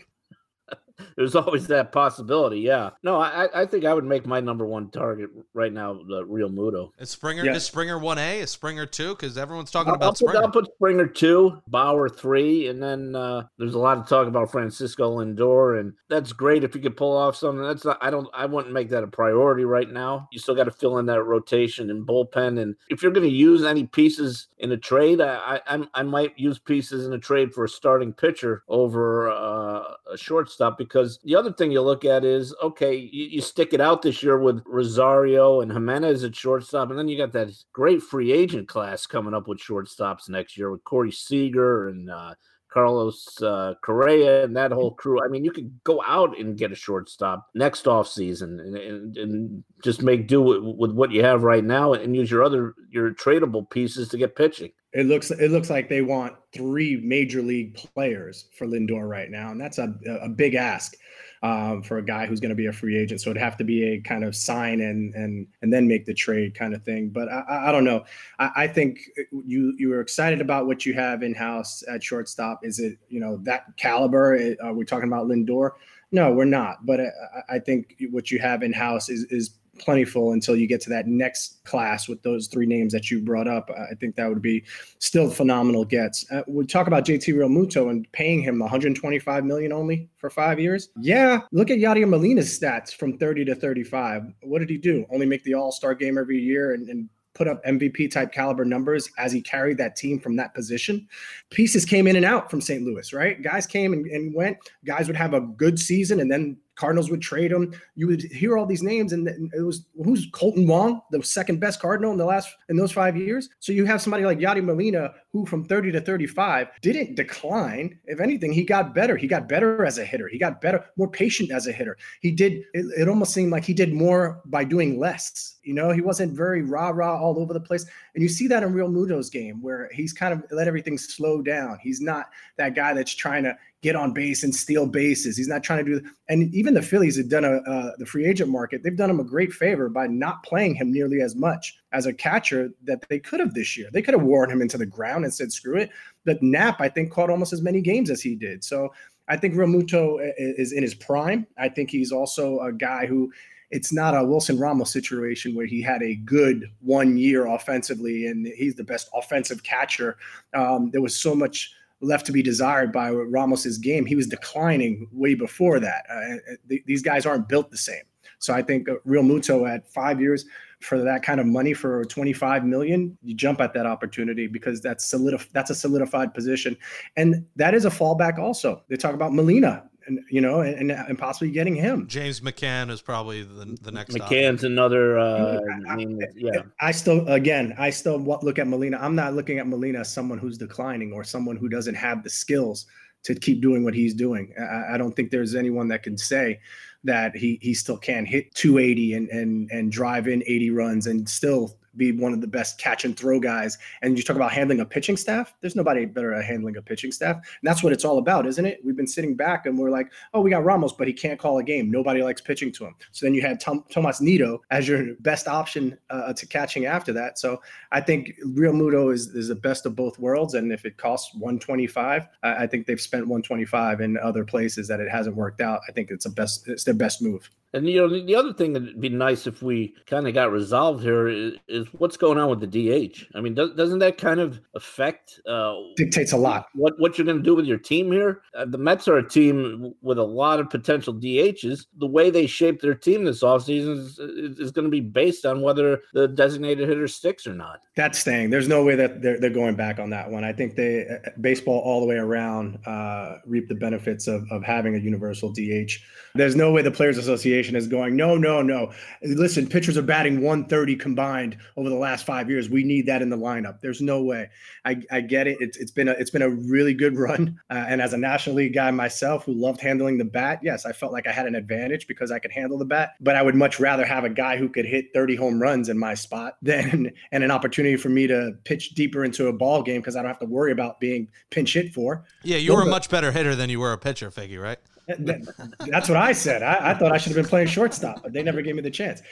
there's 1.16 1.34
always 1.34 1.66
that 1.68 1.92
possibility. 1.92 2.61
Yeah. 2.61 2.90
No, 3.03 3.20
I, 3.20 3.49
I 3.62 3.66
think 3.66 3.84
I 3.84 3.94
would 3.94 4.05
make 4.05 4.26
my 4.26 4.40
number 4.40 4.66
one 4.66 4.90
target 4.90 5.30
right 5.55 5.72
now 5.72 5.94
the 5.94 6.24
Realmuto. 6.24 6.90
Is 6.99 7.11
Springer 7.11 7.44
yeah. 7.44 7.55
is 7.55 7.64
Springer 7.64 7.99
one 7.99 8.18
A? 8.18 8.40
Is 8.40 8.51
Springer 8.51 8.86
two? 8.86 9.11
Because 9.11 9.36
everyone's 9.36 9.70
talking 9.70 9.90
I'll, 9.90 9.97
about 9.97 10.07
I'll 10.07 10.11
put, 10.12 10.18
Springer. 10.18 10.42
I'll 10.42 10.51
put 10.51 10.74
Springer 10.74 11.07
two, 11.07 11.62
Bauer 11.68 12.09
three, 12.09 12.68
and 12.68 12.82
then 12.82 13.14
uh, 13.14 13.44
there's 13.59 13.74
a 13.74 13.78
lot 13.78 13.99
of 13.99 14.09
talk 14.09 14.26
about 14.26 14.51
Francisco 14.51 15.18
Lindor, 15.18 15.80
and 15.80 15.92
that's 16.09 16.32
great 16.32 16.64
if 16.64 16.74
you 16.74 16.80
could 16.80 16.97
pull 16.97 17.16
off 17.16 17.36
something. 17.36 17.62
That's 17.62 17.84
not. 17.84 17.99
I 18.01 18.11
don't. 18.11 18.28
I 18.34 18.47
wouldn't 18.47 18.74
make 18.74 18.90
that 18.90 19.05
a 19.05 19.09
priority 19.09 19.64
right 19.64 19.90
now. 19.90 20.28
You 20.32 20.38
still 20.38 20.55
got 20.55 20.64
to 20.64 20.70
fill 20.70 20.99
in 20.99 21.07
that 21.07 21.22
rotation 21.22 21.90
and 21.90 22.07
bullpen, 22.07 22.61
and 22.61 22.74
if 22.88 23.03
you're 23.03 23.12
going 23.12 23.28
to 23.28 23.34
use 23.34 23.64
any 23.64 23.84
pieces 23.84 24.49
in 24.59 24.72
a 24.72 24.76
trade, 24.76 25.20
I, 25.20 25.61
I 25.66 25.86
I 25.94 26.03
might 26.03 26.38
use 26.38 26.59
pieces 26.59 27.07
in 27.07 27.12
a 27.12 27.18
trade 27.18 27.53
for 27.53 27.64
a 27.64 27.68
starting 27.68 28.12
pitcher 28.12 28.62
over 28.68 29.30
uh, 29.30 29.82
a 30.12 30.16
shortstop 30.16 30.78
because 30.89 31.18
the 31.24 31.37
other 31.37 31.53
thing 31.53 31.70
you 31.70 31.82
look 31.82 32.05
at 32.05 32.24
is 32.24 32.55
okay, 32.62 32.95
you, 32.95 33.26
you, 33.26 33.41
stick 33.41 33.72
it 33.72 33.80
out 33.80 34.03
this 34.03 34.22
year 34.22 34.39
with 34.39 34.62
Rosario 34.66 35.61
and 35.61 35.70
Giménez 35.70 36.24
at 36.24 36.34
shortstop, 36.34 36.91
and 36.91 36.99
then 36.99 37.09
you 37.09 37.16
got 37.16 37.32
that 37.32 37.51
great 37.72 38.03
free 38.03 38.32
agent 38.32 38.68
class 38.68 39.07
coming 39.07 39.34
up 39.34 39.49
with 39.49 39.59
shortstops 39.59 40.28
next 40.28 40.57
year 40.57 40.70
with 40.70 40.84
Corey 40.84 41.12
Seager 41.12 41.89
and 41.89 42.11
uh, 42.11 42.34
Carlos 42.76 43.41
uh, 43.41 43.72
Correa 43.82 44.45
and 44.45 44.55
that 44.55 44.70
whole 44.70 44.93
crew. 44.93 45.24
I 45.24 45.28
mean, 45.28 45.45
you 45.45 45.51
could 45.51 45.72
go 45.82 46.03
out 46.07 46.39
and 46.39 46.59
get 46.59 46.72
a 46.72 46.74
shortstop 46.74 47.47
next 47.55 47.89
off 47.89 48.07
season 48.07 48.61
and, 48.61 48.76
and, 48.76 49.16
and 49.16 49.64
just 49.82 50.03
make 50.03 50.28
do 50.28 50.43
with, 50.43 50.62
with, 50.62 50.91
what 50.91 51.11
you 51.11 51.24
have 51.24 51.43
right 51.43 51.64
now 51.64 51.95
and 51.95 52.14
use 52.14 52.30
your 52.30 52.45
other 52.45 52.74
your 52.91 53.14
tradable 53.14 53.68
pieces 53.70 54.09
to 54.11 54.18
get 54.18 54.37
pitching. 54.37 54.72
It 54.97 55.05
looks 55.05 55.30
it 55.30 55.51
looks 55.51 55.68
like 55.68 55.90
they 55.90 56.01
want 56.01 56.36
three 56.55 56.97
major 56.97 57.42
league 57.42 57.74
players 57.74 58.47
for 58.57 58.66
Lindor 58.66 59.07
right 59.07 59.30
now, 59.30 59.51
and 59.51 59.61
that's 59.61 59.76
a, 59.76 59.94
a 60.22 60.28
big 60.30 60.55
ask 60.55 60.97
um, 61.42 61.82
for 61.82 61.99
a 61.99 62.03
guy 62.03 62.24
who's 62.24 62.40
going 62.40 62.49
to 62.49 62.57
be 62.57 62.64
a 62.64 62.72
free 62.72 62.97
agent. 62.97 63.20
So 63.20 63.28
it'd 63.28 63.42
have 63.42 63.59
to 63.59 63.64
be 63.64 63.84
a 63.84 64.01
kind 64.01 64.24
of 64.24 64.34
sign 64.34 64.80
and 64.80 65.14
and 65.14 65.47
and 65.61 65.70
then 65.70 65.86
make 65.86 66.07
the 66.07 66.14
trade 66.14 66.55
kind 66.55 66.74
of 66.74 66.82
thing. 66.82 67.11
But 67.11 67.28
I, 67.28 67.68
I 67.68 67.72
don't 67.72 67.84
know. 67.84 68.07
I, 68.38 68.51
I, 68.57 68.66
think 68.68 69.01
you 69.44 69.74
you 69.76 69.90
were 69.90 70.01
excited 70.01 70.40
about 70.40 70.66
what 70.66 70.86
you 70.86 70.94
have 70.94 71.22
in 71.22 71.34
house 71.34 71.84
at 71.92 72.03
shortstop. 72.03 72.61
Is 72.64 72.78
it 72.78 72.97
you 73.11 73.20
know 73.20 73.36
that 73.42 73.76
caliber? 73.76 74.57
Are 74.62 74.72
we 74.72 74.86
talking 74.86 75.09
about 75.09 75.26
Lindor? 75.26 75.72
No, 76.11 76.32
we're 76.32 76.47
not. 76.47 76.86
But 76.86 77.01
I, 77.01 77.57
I 77.57 77.59
think 77.59 77.97
what 78.11 78.30
you 78.30 78.38
have 78.38 78.62
in 78.62 78.72
house 78.72 79.11
is 79.11 79.24
is 79.24 79.51
plentiful 79.78 80.32
until 80.32 80.56
you 80.56 80.66
get 80.66 80.80
to 80.82 80.90
that 80.90 81.06
next 81.06 81.64
class 81.64 82.08
with 82.08 82.22
those 82.22 82.46
three 82.46 82.66
names 82.66 82.92
that 82.92 83.10
you 83.10 83.20
brought 83.20 83.48
up. 83.48 83.70
I 83.70 83.94
think 83.94 84.16
that 84.16 84.28
would 84.28 84.42
be 84.42 84.64
still 84.98 85.30
phenomenal 85.30 85.84
gets. 85.84 86.30
Uh, 86.30 86.42
we 86.46 86.66
talk 86.66 86.86
about 86.86 87.04
JT 87.04 87.34
Realmuto 87.34 87.90
and 87.90 88.10
paying 88.12 88.40
him 88.40 88.58
125 88.58 89.44
million 89.44 89.72
only 89.72 90.08
for 90.16 90.30
five 90.30 90.58
years. 90.58 90.90
Yeah, 91.00 91.40
look 91.52 91.70
at 91.70 91.78
Yadier 91.78 92.08
Molina's 92.08 92.58
stats 92.58 92.94
from 92.94 93.18
30 93.18 93.44
to 93.46 93.54
35. 93.54 94.32
What 94.42 94.60
did 94.60 94.70
he 94.70 94.78
do? 94.78 95.06
Only 95.10 95.26
make 95.26 95.44
the 95.44 95.54
All 95.54 95.72
Star 95.72 95.94
game 95.94 96.18
every 96.18 96.38
year 96.38 96.74
and, 96.74 96.88
and 96.88 97.08
put 97.36 97.46
up 97.46 97.62
MVP 97.64 98.10
type 98.10 98.32
caliber 98.32 98.64
numbers 98.64 99.10
as 99.18 99.30
he 99.30 99.42
carried 99.42 99.76
that 99.76 99.94
team 99.94 100.18
from 100.18 100.36
that 100.36 100.54
position. 100.54 101.06
Pieces 101.50 101.84
came 101.84 102.06
in 102.06 102.16
and 102.16 102.24
out 102.24 102.50
from 102.50 102.62
St. 102.62 102.82
Louis, 102.82 103.12
right? 103.12 103.42
Guys 103.42 103.66
came 103.66 103.92
and, 103.92 104.06
and 104.06 104.34
went. 104.34 104.56
Guys 104.86 105.06
would 105.06 105.16
have 105.16 105.34
a 105.34 105.40
good 105.40 105.78
season 105.78 106.20
and 106.20 106.32
then 106.32 106.56
Cardinals 106.76 107.10
would 107.10 107.22
trade 107.22 107.50
him. 107.50 107.74
You 107.94 108.06
would 108.06 108.22
hear 108.22 108.56
all 108.56 108.66
these 108.66 108.82
names, 108.82 109.12
and 109.12 109.28
it 109.28 109.62
was 109.62 109.86
who's 110.04 110.30
Kolten 110.30 110.66
Wong, 110.66 111.00
the 111.10 111.22
second 111.22 111.58
best 111.58 111.80
Cardinal 111.80 112.12
in 112.12 112.18
the 112.18 112.24
last 112.24 112.48
in 112.68 112.76
those 112.76 112.92
five 112.92 113.16
years. 113.16 113.48
So 113.60 113.72
you 113.72 113.84
have 113.86 114.00
somebody 114.00 114.24
like 114.24 114.38
Yadi 114.38 114.62
Molina, 114.62 115.14
who 115.32 115.46
from 115.46 115.64
30 115.64 115.92
to 115.92 116.00
35 116.00 116.68
didn't 116.82 117.14
decline. 117.14 117.98
If 118.04 118.20
anything, 118.20 118.52
he 118.52 118.64
got 118.64 118.94
better. 118.94 119.16
He 119.16 119.26
got 119.26 119.48
better 119.48 119.84
as 119.84 119.98
a 119.98 120.04
hitter. 120.04 120.28
He 120.28 120.38
got 120.38 120.60
better, 120.60 120.84
more 120.96 121.10
patient 121.10 121.50
as 121.50 121.66
a 121.66 121.72
hitter. 121.72 121.96
He 122.20 122.30
did. 122.30 122.64
It, 122.74 122.86
it 123.00 123.08
almost 123.08 123.32
seemed 123.32 123.50
like 123.50 123.64
he 123.64 123.74
did 123.74 123.92
more 123.92 124.42
by 124.44 124.64
doing 124.64 124.98
less. 124.98 125.56
You 125.62 125.74
know, 125.74 125.90
he 125.90 126.00
wasn't 126.00 126.36
very 126.36 126.62
rah 126.62 126.90
rah 126.90 127.20
all 127.20 127.40
over 127.40 127.52
the 127.52 127.60
place. 127.60 127.86
And 128.14 128.22
you 128.22 128.28
see 128.28 128.46
that 128.48 128.62
in 128.62 128.72
Realmuto's 128.72 129.30
game 129.30 129.60
where 129.62 129.90
he's 129.92 130.12
kind 130.12 130.32
of 130.32 130.44
let 130.50 130.68
everything 130.68 130.96
slow 130.96 131.42
down. 131.42 131.78
He's 131.82 132.00
not 132.00 132.30
that 132.56 132.74
guy 132.74 132.92
that's 132.94 133.14
trying 133.14 133.42
to 133.44 133.56
get 133.82 133.96
on 133.96 134.12
base 134.12 134.42
and 134.42 134.54
steal 134.54 134.86
bases. 134.86 135.36
He's 135.36 135.48
not 135.48 135.62
trying 135.62 135.84
to 135.84 136.00
do. 136.00 136.10
And 136.28 136.54
even 136.54 136.65
the 136.74 136.82
Phillies 136.82 137.16
have 137.16 137.28
done 137.28 137.44
a 137.44 137.56
uh, 137.56 137.92
the 137.98 138.06
free 138.06 138.26
agent 138.26 138.50
market. 138.50 138.82
They've 138.82 138.96
done 138.96 139.10
him 139.10 139.20
a 139.20 139.24
great 139.24 139.52
favor 139.52 139.88
by 139.88 140.06
not 140.06 140.42
playing 140.42 140.74
him 140.74 140.92
nearly 140.92 141.20
as 141.20 141.34
much 141.34 141.78
as 141.92 142.06
a 142.06 142.12
catcher 142.12 142.70
that 142.84 143.04
they 143.08 143.18
could 143.18 143.40
have 143.40 143.54
this 143.54 143.76
year. 143.76 143.88
They 143.92 144.02
could 144.02 144.14
have 144.14 144.22
worn 144.22 144.50
him 144.50 144.62
into 144.62 144.78
the 144.78 144.86
ground 144.86 145.24
and 145.24 145.32
said 145.32 145.52
screw 145.52 145.76
it. 145.76 145.90
But 146.24 146.42
Knapp, 146.42 146.80
I 146.80 146.88
think, 146.88 147.10
caught 147.10 147.30
almost 147.30 147.52
as 147.52 147.62
many 147.62 147.80
games 147.80 148.10
as 148.10 148.22
he 148.22 148.34
did. 148.34 148.64
So 148.64 148.92
I 149.28 149.36
think 149.36 149.54
Realmuto 149.54 150.18
is 150.38 150.72
in 150.72 150.82
his 150.82 150.94
prime. 150.94 151.46
I 151.58 151.68
think 151.68 151.90
he's 151.90 152.12
also 152.12 152.60
a 152.60 152.72
guy 152.72 153.06
who 153.06 153.32
it's 153.70 153.92
not 153.92 154.16
a 154.16 154.24
Wilson 154.24 154.58
Ramos 154.58 154.92
situation 154.92 155.54
where 155.54 155.66
he 155.66 155.82
had 155.82 156.02
a 156.02 156.14
good 156.16 156.70
one 156.80 157.16
year 157.16 157.46
offensively 157.46 158.26
and 158.26 158.46
he's 158.46 158.76
the 158.76 158.84
best 158.84 159.10
offensive 159.12 159.64
catcher. 159.64 160.16
Um, 160.54 160.90
there 160.92 161.02
was 161.02 161.20
so 161.20 161.34
much 161.34 161.72
left 162.01 162.26
to 162.26 162.32
be 162.32 162.42
desired 162.42 162.92
by 162.92 163.09
Ramos's 163.09 163.78
game. 163.78 164.05
He 164.07 164.16
was 164.16 164.26
declining 164.26 165.09
way 165.12 165.34
before 165.34 165.80
that. 165.80 166.05
Uh, 166.11 166.55
th- 166.68 166.82
these 166.86 167.03
guys 167.03 167.26
aren't 167.26 167.49
built 167.49 167.70
the 167.70 167.76
same. 167.76 168.03
So 168.38 168.53
I 168.53 168.62
think 168.62 168.88
Real 169.05 169.22
Realmuto 169.22 169.68
at 169.68 169.90
five 169.92 170.20
years 170.20 170.44
for 170.80 170.99
that 170.99 171.22
kind 171.22 171.40
of 171.40 171.47
money 171.47 171.72
for 171.72 172.05
25 172.05 172.64
million, 172.64 173.16
you 173.22 173.34
jump 173.34 173.61
at 173.61 173.72
that 173.74 173.86
opportunity 173.86 174.47
because 174.47 174.80
that's 174.80 175.11
solidif- 175.11 175.49
that's 175.53 175.70
a 175.70 175.74
solidified 175.74 176.34
position, 176.34 176.76
and 177.16 177.47
that 177.57 177.74
is 177.74 177.86
a 177.86 177.90
fallback. 177.90 178.38
Also, 178.38 178.82
they 178.88 178.97
talk 178.97 179.14
about 179.14 179.32
Molina 179.32 179.88
and 180.07 180.20
you 180.30 180.40
know, 180.40 180.61
and, 180.61 180.90
and 180.90 181.18
possibly 181.18 181.50
getting 181.50 181.74
him. 181.74 182.07
James 182.07 182.40
McCann 182.40 182.90
is 182.90 183.00
probably 183.00 183.42
the, 183.42 183.76
the 183.82 183.90
next. 183.90 184.14
McCann's 184.14 184.61
option. 184.61 184.72
another. 184.72 185.18
Uh, 185.18 185.61
I, 185.88 185.96
mean, 185.96 186.20
yeah. 186.34 186.62
I 186.80 186.92
still, 186.92 187.26
again, 187.28 187.74
I 187.78 187.90
still 187.90 188.18
look 188.18 188.59
at 188.59 188.66
Molina. 188.66 188.98
I'm 189.00 189.14
not 189.14 189.34
looking 189.34 189.59
at 189.59 189.66
Molina 189.66 190.00
as 190.00 190.12
someone 190.12 190.38
who's 190.38 190.59
declining 190.59 191.12
or 191.12 191.24
someone 191.24 191.57
who 191.57 191.68
doesn't 191.68 191.94
have 191.94 192.22
the 192.22 192.30
skills 192.30 192.86
to 193.24 193.34
keep 193.34 193.61
doing 193.61 193.84
what 193.84 193.94
he's 193.94 194.14
doing. 194.14 194.54
I, 194.59 194.94
I 194.94 194.98
don't 194.98 195.14
think 195.14 195.30
there's 195.30 195.54
anyone 195.54 195.88
that 195.88 196.02
can 196.02 196.16
say 196.16 196.61
that 197.04 197.36
he 197.36 197.59
he 197.62 197.74
still 197.74 197.98
can 197.98 198.24
hit 198.24 198.54
280 198.54 199.14
and 199.14 199.28
and 199.30 199.70
and 199.70 199.92
drive 199.92 200.28
in 200.28 200.42
80 200.46 200.70
runs 200.70 201.07
and 201.07 201.28
still 201.28 201.78
be 201.97 202.12
one 202.12 202.32
of 202.32 202.40
the 202.40 202.47
best 202.47 202.78
catch 202.78 203.05
and 203.05 203.16
throw 203.16 203.40
guys. 203.40 203.78
And 204.03 204.16
you 204.16 204.24
talk 204.24 204.36
about 204.36 204.53
handling 204.53 204.80
a 204.80 204.84
pitching 204.84 205.16
staff. 205.16 205.55
There's 205.61 205.76
nobody 205.76 206.05
better 206.05 206.34
at 206.34 206.44
handling 206.44 206.76
a 206.76 206.82
pitching 206.82 207.12
staff. 207.12 207.36
And 207.36 207.44
that's 207.62 207.82
what 207.82 207.92
it's 207.92 208.05
all 208.05 208.18
about, 208.18 208.47
isn't 208.47 208.64
it? 208.64 208.80
We've 208.84 208.97
been 208.97 209.07
sitting 209.07 209.34
back 209.34 209.66
and 209.66 209.78
we're 209.78 209.90
like, 209.90 210.12
oh, 210.34 210.40
we 210.40 210.51
got 210.51 210.64
Ramos, 210.64 210.92
but 210.92 211.07
he 211.07 211.12
can't 211.12 211.38
call 211.38 211.59
a 211.59 211.62
game. 211.62 211.90
Nobody 211.90 212.22
likes 212.22 212.40
pitching 212.40 212.72
to 212.72 212.86
him. 212.86 212.94
So 213.12 213.26
then 213.26 213.34
you 213.34 213.42
had 213.42 213.61
Tom, 213.61 213.84
Tomas 213.90 214.20
Nido 214.20 214.62
as 214.70 214.88
your 214.88 215.14
best 215.20 215.49
option 215.49 215.99
uh, 216.11 216.32
to 216.32 216.47
catching 216.47 216.86
after 216.86 217.12
that. 217.14 217.38
So 217.38 217.61
I 217.92 218.01
think 218.01 218.32
Realmuto 218.44 219.12
is, 219.12 219.28
is 219.28 219.49
the 219.49 219.55
best 219.55 219.86
of 219.86 219.97
both 219.97 220.18
worlds. 220.18 220.55
And 220.55 220.72
if 220.72 220.84
it 220.84 220.97
costs 220.97 221.34
125, 221.34 222.28
I, 222.42 222.64
I 222.64 222.66
think 222.66 222.86
they've 222.86 223.01
spent 223.01 223.26
125 223.26 224.01
in 224.01 224.16
other 224.18 224.44
places 224.44 224.88
that 224.88 225.01
it 225.01 225.11
hasn't 225.11 225.36
worked 225.36 225.61
out. 225.61 225.80
I 225.88 225.92
think 225.92 226.11
it's 226.11 226.26
a 226.26 226.30
best, 226.30 226.68
it's 226.68 226.84
their 226.84 226.94
best 226.94 227.22
move. 227.22 227.51
And 227.76 227.86
you 227.86 228.00
know, 228.00 228.08
the 228.08 228.34
other 228.34 228.54
thing 228.54 228.72
that'd 228.72 228.98
be 228.98 229.10
nice 229.10 229.46
if 229.46 229.62
we 229.62 229.94
kind 230.06 230.26
of 230.26 230.32
got 230.32 230.50
resolved 230.50 231.02
here 231.02 231.28
is, 231.28 231.56
is, 231.68 231.86
what's 231.92 232.16
going 232.16 232.38
on 232.38 232.48
with 232.48 232.60
the 232.60 232.66
DH. 232.66 233.26
I 233.34 233.42
mean, 233.42 233.52
does, 233.52 233.76
not 233.76 233.98
that 233.98 234.16
kind 234.16 234.40
of 234.40 234.60
affect 234.74 235.40
uh, 235.46 235.74
dictates 235.94 236.32
a 236.32 236.38
lot 236.38 236.68
what 236.74 236.98
what 236.98 237.18
you're 237.18 237.26
going 237.26 237.36
to 237.36 237.42
do 237.42 237.54
with 237.54 237.66
your 237.66 237.76
team 237.76 238.10
here? 238.10 238.40
Uh, 238.56 238.64
the 238.64 238.78
Mets 238.78 239.08
are 239.08 239.18
a 239.18 239.28
team 239.28 239.92
with 240.00 240.16
a 240.16 240.22
lot 240.22 240.58
of 240.58 240.70
potential 240.70 241.12
DHs. 241.12 241.84
The 241.98 242.06
way 242.06 242.30
they 242.30 242.46
shape 242.46 242.80
their 242.80 242.94
team 242.94 243.24
this 243.24 243.42
offseason 243.42 243.98
is, 243.98 244.18
is, 244.18 244.58
is 244.58 244.70
going 244.70 244.86
to 244.86 244.90
be 244.90 245.00
based 245.00 245.44
on 245.44 245.60
whether 245.60 246.00
the 246.14 246.28
designated 246.28 246.88
hitter 246.88 247.08
sticks 247.08 247.46
or 247.46 247.52
not. 247.52 247.80
That's 247.94 248.18
staying. 248.18 248.50
There's 248.50 248.68
no 248.68 248.84
way 248.84 248.94
that 248.96 249.20
they're, 249.20 249.38
they're 249.38 249.50
going 249.50 249.76
back 249.76 249.98
on 249.98 250.08
that 250.10 250.30
one. 250.30 250.44
I 250.44 250.52
think 250.52 250.76
they 250.76 251.06
uh, 251.06 251.30
baseball 251.42 251.80
all 251.80 252.00
the 252.00 252.06
way 252.06 252.16
around 252.16 252.78
uh, 252.86 253.36
reap 253.44 253.68
the 253.68 253.74
benefits 253.74 254.28
of, 254.28 254.46
of 254.50 254.62
having 254.62 254.94
a 254.94 254.98
universal 254.98 255.50
DH. 255.50 255.92
There's 256.34 256.56
no 256.56 256.70
way 256.70 256.82
the 256.82 256.90
Players 256.90 257.18
Association 257.18 257.65
is 257.74 257.88
going, 257.88 258.14
no, 258.16 258.36
no, 258.36 258.62
no. 258.62 258.92
Listen, 259.22 259.66
pitchers 259.66 259.96
are 259.96 260.02
batting 260.02 260.42
130 260.42 260.96
combined 260.96 261.56
over 261.76 261.88
the 261.88 261.96
last 261.96 262.24
five 262.26 262.48
years. 262.50 262.68
We 262.68 262.84
need 262.84 263.06
that 263.06 263.22
in 263.22 263.30
the 263.30 263.36
lineup. 263.36 263.80
There's 263.80 264.00
no 264.00 264.22
way. 264.22 264.50
I, 264.84 265.02
I 265.10 265.20
get 265.22 265.46
it. 265.46 265.56
It's, 265.60 265.76
it's 265.78 265.90
been 265.90 266.08
a 266.08 266.12
it's 266.12 266.30
been 266.30 266.42
a 266.42 266.50
really 266.50 266.94
good 266.94 267.16
run. 267.18 267.58
Uh, 267.70 267.84
and 267.88 268.00
as 268.00 268.12
a 268.12 268.18
National 268.18 268.56
League 268.56 268.74
guy 268.74 268.90
myself 268.90 269.44
who 269.44 269.52
loved 269.52 269.80
handling 269.80 270.18
the 270.18 270.24
bat, 270.24 270.60
yes, 270.62 270.86
I 270.86 270.92
felt 270.92 271.12
like 271.12 271.26
I 271.26 271.32
had 271.32 271.46
an 271.46 271.54
advantage 271.54 272.06
because 272.06 272.30
I 272.30 272.38
could 272.38 272.52
handle 272.52 272.78
the 272.78 272.84
bat. 272.84 273.14
But 273.20 273.36
I 273.36 273.42
would 273.42 273.54
much 273.54 273.80
rather 273.80 274.04
have 274.04 274.24
a 274.24 274.30
guy 274.30 274.56
who 274.56 274.68
could 274.68 274.84
hit 274.84 275.06
30 275.14 275.36
home 275.36 275.60
runs 275.60 275.88
in 275.88 275.98
my 275.98 276.14
spot 276.14 276.58
than 276.62 277.12
and 277.32 277.42
an 277.42 277.50
opportunity 277.50 277.96
for 277.96 278.08
me 278.10 278.26
to 278.26 278.52
pitch 278.64 278.90
deeper 278.90 279.24
into 279.24 279.48
a 279.48 279.52
ball 279.52 279.82
game 279.82 280.00
because 280.00 280.16
I 280.16 280.22
don't 280.22 280.30
have 280.30 280.40
to 280.40 280.46
worry 280.46 280.72
about 280.72 281.00
being 281.00 281.28
pinch 281.50 281.74
hit 281.74 281.92
for. 281.92 282.24
Yeah, 282.42 282.58
you 282.58 282.74
were 282.74 282.82
a 282.82 282.86
much 282.86 283.08
better 283.08 283.32
hitter 283.32 283.54
than 283.54 283.70
you 283.70 283.80
were 283.80 283.92
a 283.92 283.98
pitcher, 283.98 284.30
Figgy, 284.30 284.60
right? 284.60 284.78
that's 285.18 286.09
what 286.09 286.16
I 286.16 286.32
said. 286.32 286.62
I, 286.62 286.90
I, 286.90 286.94
thought 286.94 287.12
I 287.12 287.18
should 287.18 287.30
have 287.30 287.42
been 287.42 287.48
playing 287.48 287.68
shortstop, 287.68 288.22
but 288.22 288.32
they 288.32 288.42
never 288.42 288.61
gave 288.61 288.74
me 288.74 288.82
the 288.82 288.90
chance. 288.90 289.22